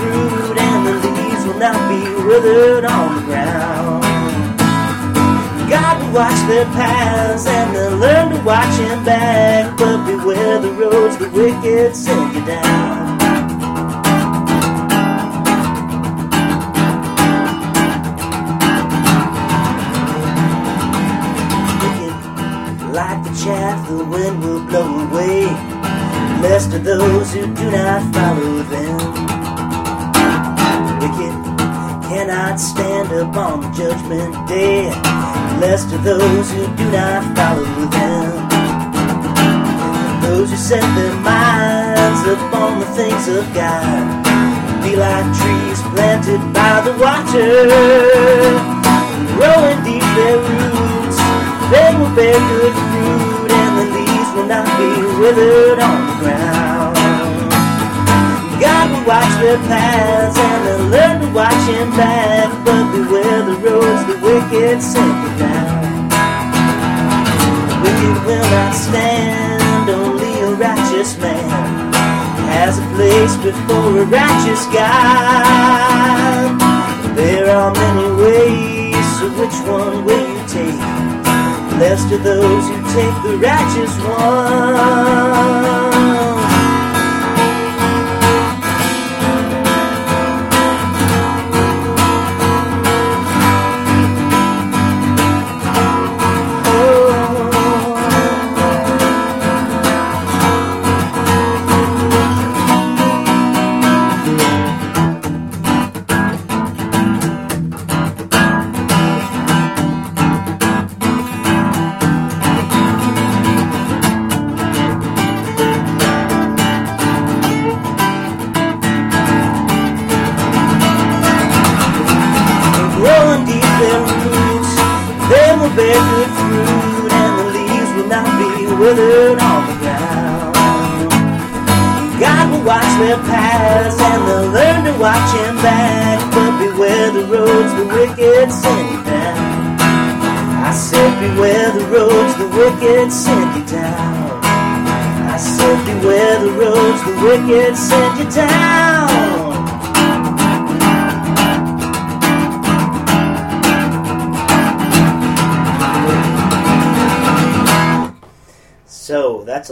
leaves 1.40 1.52
will 1.52 1.58
not 1.58 1.88
be 1.88 2.00
withered 2.24 2.84
on 2.84 3.16
the 3.16 3.22
ground. 3.22 4.02
God 5.70 6.02
will 6.02 6.12
watch 6.14 6.48
their 6.48 6.64
paths, 6.66 7.46
and 7.46 7.74
they'll 7.74 7.96
learn 7.96 8.30
to 8.32 8.42
watch 8.44 8.74
Him 8.76 9.04
back. 9.04 9.78
But 9.78 10.06
beware 10.06 10.58
the 10.60 10.72
roads 10.72 11.16
the 11.18 11.28
wicked 11.30 11.96
send 11.96 12.34
you 12.34 12.44
down. 12.44 13.18
wicked. 21.80 22.14
Like 22.92 23.22
the 23.24 23.30
chaff, 23.44 23.88
the 23.88 24.04
wind 24.04 24.42
will 24.42 24.66
blow 24.66 25.08
away. 25.08 25.46
Blessed 26.40 26.74
are 26.74 26.78
those 26.78 27.34
who 27.34 27.54
do 27.54 27.70
not 27.70 28.14
follow 28.14 28.62
them. 28.62 29.19
Cannot 32.20 32.60
stand 32.60 33.10
upon 33.12 33.62
the 33.62 33.70
judgment 33.70 34.34
day. 34.46 34.90
Lest 35.58 35.90
of 35.94 36.04
those 36.04 36.52
who 36.52 36.64
do 36.76 36.86
not 36.92 37.24
follow 37.34 37.64
them. 37.96 38.28
Those 40.20 40.50
who 40.50 40.56
set 40.56 40.84
their 40.96 41.16
minds 41.24 42.20
upon 42.28 42.80
the 42.80 42.90
things 42.98 43.24
of 43.28 43.44
God 43.54 44.04
be 44.84 44.96
like 44.96 45.28
trees 45.40 45.80
planted 45.92 46.42
by 46.52 46.74
the 46.84 46.92
water, 47.00 47.52
growing 49.36 49.80
deep 49.88 50.04
their 50.18 50.36
roots. 50.44 51.18
They 51.72 51.88
will 51.96 52.14
bear 52.14 52.36
good 52.52 52.76
fruit, 52.90 53.50
and 53.60 53.72
the 53.80 53.86
leaves 53.96 54.30
will 54.34 54.48
not 54.54 54.66
be 54.76 54.90
withered 55.20 55.78
on 55.78 55.98
the 56.06 56.16
ground. 56.22 56.79
Will 58.88 59.04
watch 59.06 59.32
their 59.40 59.58
paths, 59.68 60.38
and 60.38 60.60
they'll 60.66 60.86
learn 60.94 61.20
to 61.20 61.28
watch 61.34 61.62
Him 61.68 61.90
back. 61.92 62.48
But 62.64 62.84
beware 62.92 63.42
the 63.44 63.56
roads 63.64 64.02
the 64.08 64.16
wicked 64.24 64.80
send 64.80 65.16
you 65.22 65.30
down. 65.38 66.08
The 67.68 67.76
wicked 67.82 68.16
will 68.26 68.48
not 68.56 68.72
stand, 68.74 69.90
only 69.90 70.32
a 70.40 70.50
righteous 70.54 71.18
man 71.18 71.90
has 72.50 72.78
a 72.78 72.86
place 72.94 73.34
before 73.38 73.98
a 74.02 74.04
righteous 74.04 74.66
God. 74.74 76.50
There 77.16 77.48
are 77.50 77.72
many 77.72 78.08
ways, 78.22 79.06
so 79.18 79.26
which 79.40 79.56
one 79.66 80.04
will 80.04 80.26
you 80.32 80.42
take? 80.48 80.80
Blessed 81.76 82.12
are 82.12 82.18
those 82.18 82.64
who 82.68 82.76
take 82.96 83.16
the 83.24 83.34
righteous 83.38 83.94
one. 84.04 85.40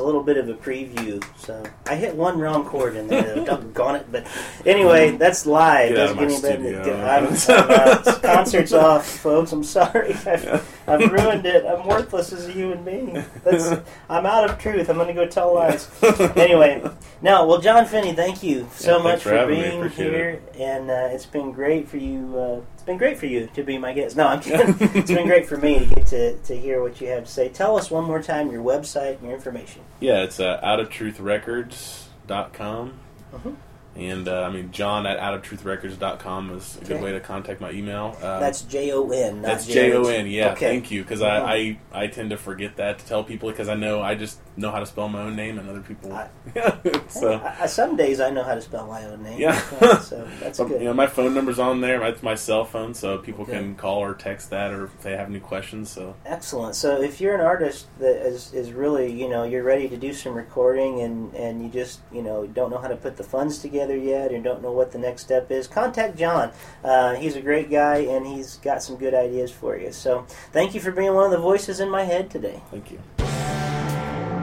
Little 0.08 0.22
bit 0.22 0.38
of 0.38 0.48
a 0.48 0.54
preview. 0.54 1.22
So 1.36 1.62
I 1.86 1.94
hit 1.94 2.14
one 2.14 2.38
wrong 2.38 2.64
chord 2.64 2.96
in 2.96 3.08
there, 3.08 3.44
doggone 3.44 3.96
it. 3.96 4.06
But 4.10 4.26
anyway, 4.64 5.10
that's 5.18 5.44
live. 5.44 5.90
Get 5.90 5.98
out 5.98 6.10
of 6.12 6.16
my 6.16 6.22
Doesn't 6.24 6.42
get 6.42 6.60
any 6.60 6.72
studio. 6.72 6.96
better. 6.96 7.52
I'm, 7.52 7.70
I'm, 7.70 8.08
uh, 8.08 8.18
concert's 8.20 8.72
off, 8.72 9.06
folks. 9.06 9.52
I'm 9.52 9.62
sorry. 9.62 10.14
I've, 10.26 10.82
I've 10.86 11.12
ruined 11.12 11.44
it. 11.44 11.66
I'm 11.66 11.86
worthless 11.86 12.32
as 12.32 12.48
a 12.48 12.52
human 12.52 12.82
being. 12.84 13.22
That's, 13.44 13.82
I'm 14.08 14.24
out 14.24 14.48
of 14.48 14.58
truth. 14.58 14.88
I'm 14.88 14.96
going 14.96 15.08
to 15.08 15.12
go 15.14 15.26
tell 15.26 15.54
lies. 15.54 15.90
Anyway, 16.36 16.82
now, 17.20 17.44
Well, 17.46 17.60
Jon 17.60 17.84
Finney, 17.84 18.14
thank 18.14 18.42
you 18.42 18.66
so 18.72 18.96
Yeah, 18.96 19.02
much 19.02 19.22
for 19.24 19.46
being 19.46 19.90
here, 19.90 20.40
and 20.58 20.90
uh, 20.90 21.08
it's 21.12 21.26
been 21.26 21.52
great 21.52 21.86
for 21.86 21.98
you. 21.98 22.38
Uh, 22.38 22.60
been 22.88 22.98
great 22.98 23.18
for 23.18 23.26
you 23.26 23.48
to 23.54 23.62
be 23.62 23.76
my 23.78 23.92
guest. 23.92 24.16
No, 24.16 24.26
I'm 24.26 24.40
kidding. 24.40 24.74
it's 24.96 25.10
been 25.10 25.26
great 25.28 25.46
for 25.46 25.56
me 25.58 25.78
to 25.80 25.84
get 25.86 26.06
to, 26.08 26.36
to 26.38 26.56
hear 26.56 26.82
what 26.82 26.98
you 27.00 27.06
have 27.08 27.24
to 27.26 27.30
say. 27.30 27.48
Tell 27.50 27.76
us 27.76 27.90
one 27.90 28.04
more 28.04 28.22
time 28.22 28.50
your 28.50 28.64
website 28.64 29.16
and 29.18 29.24
your 29.24 29.34
information. 29.34 29.82
Yeah, 30.00 30.22
it's 30.22 30.40
uh, 30.40 30.58
outoftruthrecords.com. 30.62 32.92
Mhm. 33.34 33.54
And, 33.96 34.28
uh, 34.28 34.42
I 34.42 34.50
mean, 34.50 34.70
jon 34.72 35.06
at 35.06 35.18
outoftruthrecords.com 35.18 36.56
is 36.56 36.76
a 36.80 36.84
good 36.84 36.92
Okay. 36.96 37.04
way 37.04 37.12
to 37.12 37.20
contact 37.20 37.60
my 37.60 37.70
email. 37.72 38.16
Um, 38.22 38.40
That's 38.40 38.62
J 38.62 38.92
O 38.92 39.10
N. 39.10 39.42
That's 39.42 39.66
J 39.66 39.92
O 39.92 40.04
N. 40.04 40.26
Yeah, 40.28 40.52
Okay. 40.52 40.68
thank 40.68 40.90
you. 40.90 41.02
Because 41.02 41.20
I, 41.20 41.40
I 41.40 41.78
I 41.92 42.06
tend 42.06 42.30
to 42.30 42.36
forget 42.36 42.76
that 42.76 43.00
to 43.00 43.06
tell 43.06 43.24
people 43.24 43.50
because 43.50 43.68
I 43.68 43.74
know 43.74 44.00
I 44.00 44.14
just 44.14 44.38
know 44.58 44.70
how 44.70 44.80
to 44.80 44.86
spell 44.86 45.08
my 45.08 45.22
own 45.22 45.36
name 45.36 45.58
and 45.58 45.68
other 45.68 45.80
people. 45.80 46.12
I- 46.12 46.28
so 47.08 47.32
I, 47.34 47.62
I- 47.62 47.66
some 47.66 47.96
days 47.96 48.20
I 48.20 48.30
know 48.30 48.42
how 48.42 48.54
to 48.54 48.60
spell 48.62 48.86
my 48.86 49.04
own 49.04 49.22
name. 49.22 49.40
Yeah. 49.40 49.58
so 50.00 50.28
that's 50.40 50.58
so, 50.58 50.66
good. 50.66 50.80
you 50.80 50.86
know 50.88 50.94
my 50.94 51.06
phone 51.06 51.34
number's 51.34 51.58
on 51.58 51.80
there. 51.80 52.02
It's 52.04 52.22
my 52.22 52.34
cell 52.34 52.64
phone, 52.64 52.94
so 52.94 53.18
people 53.18 53.42
Okay. 53.44 53.52
can 53.52 53.74
call 53.76 53.98
or 54.00 54.14
text 54.14 54.50
that, 54.50 54.72
or 54.72 54.84
if 54.86 55.00
they 55.02 55.16
have 55.16 55.28
any 55.28 55.40
questions. 55.40 55.90
So 55.90 56.14
Excellent. 56.26 56.74
So 56.74 57.00
if 57.00 57.20
you're 57.20 57.34
an 57.34 57.40
artist 57.40 57.86
that 58.00 58.26
is, 58.26 58.52
is 58.52 58.72
really, 58.72 59.12
you 59.12 59.28
know, 59.28 59.44
you're 59.44 59.62
ready 59.62 59.88
to 59.88 59.96
do 59.96 60.12
some 60.12 60.34
recording 60.34 61.00
and, 61.00 61.32
and 61.34 61.62
you 61.62 61.68
just, 61.68 62.00
you 62.12 62.22
know, 62.22 62.46
don't 62.46 62.70
know 62.70 62.78
how 62.78 62.88
to 62.88 62.96
put 62.96 63.16
the 63.16 63.24
funds 63.24 63.58
together 63.58 63.96
yet 63.96 64.32
and 64.32 64.42
don't 64.42 64.62
know 64.62 64.72
what 64.72 64.90
the 64.92 64.98
next 64.98 65.22
step 65.22 65.50
is, 65.50 65.66
contact 65.66 66.16
Jon. 66.16 66.50
Uh, 66.82 67.14
he's 67.14 67.36
a 67.36 67.40
great 67.40 67.70
guy 67.70 67.98
and 67.98 68.26
he's 68.26 68.56
got 68.56 68.82
some 68.82 68.96
good 68.96 69.14
ideas 69.14 69.50
for 69.50 69.76
you. 69.76 69.92
So 69.92 70.26
thank 70.52 70.74
you 70.74 70.80
for 70.80 70.90
being 70.90 71.14
one 71.14 71.24
of 71.26 71.30
the 71.30 71.38
voices 71.38 71.80
in 71.80 71.88
my 71.90 72.04
head 72.04 72.30
today. 72.30 72.60
thank 72.70 72.90
you. 72.90 72.98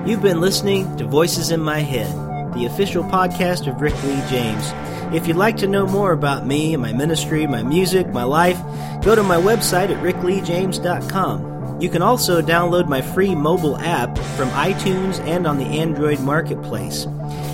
You've 0.06 0.22
been 0.22 0.40
listening 0.40 0.96
to 0.98 1.06
Voices 1.06 1.50
in 1.50 1.62
My 1.62 1.80
Head, 1.80 2.14
the 2.54 2.68
official 2.68 3.04
podcast 3.04 3.66
of 3.66 3.82
Rick 3.82 3.96
Lee 4.04 4.22
James. 4.30 4.72
If 5.12 5.28
you'd 5.28 5.36
like 5.36 5.58
to 5.58 5.68
know 5.68 5.88
more 5.88 6.12
about 6.12 6.46
me 6.46 6.78
my 6.78 6.94
ministry, 6.94 7.48
my 7.48 7.64
music, 7.64 8.10
my 8.10 8.24
life, 8.24 8.60
go 9.04 9.16
to 9.16 9.24
my 9.24 9.38
website 9.38 9.90
at 9.90 10.04
rickleejames.com. 10.04 11.82
You 11.82 11.90
can 11.90 12.04
also 12.04 12.40
download 12.40 12.88
my 12.88 13.02
free 13.02 13.34
mobile 13.34 13.78
app 13.78 14.16
from 14.38 14.50
iTunes 14.50 15.20
and 15.22 15.48
on 15.48 15.58
the 15.58 15.66
Android 15.66 16.20
Marketplace. 16.20 17.06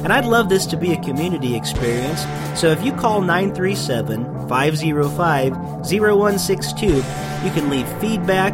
And 0.04 0.12
I'd 0.12 0.26
love 0.26 0.50
this 0.50 0.66
to 0.68 0.76
be 0.76 0.92
a 0.92 1.02
community 1.02 1.56
experience, 1.56 2.22
so 2.60 2.68
if 2.68 2.84
you 2.84 2.92
call 2.92 3.22
937 3.22 4.50
505 4.50 5.54
0162, 5.86 6.88
you 6.88 7.52
can 7.54 7.70
leave 7.70 7.88
feedback, 8.02 8.54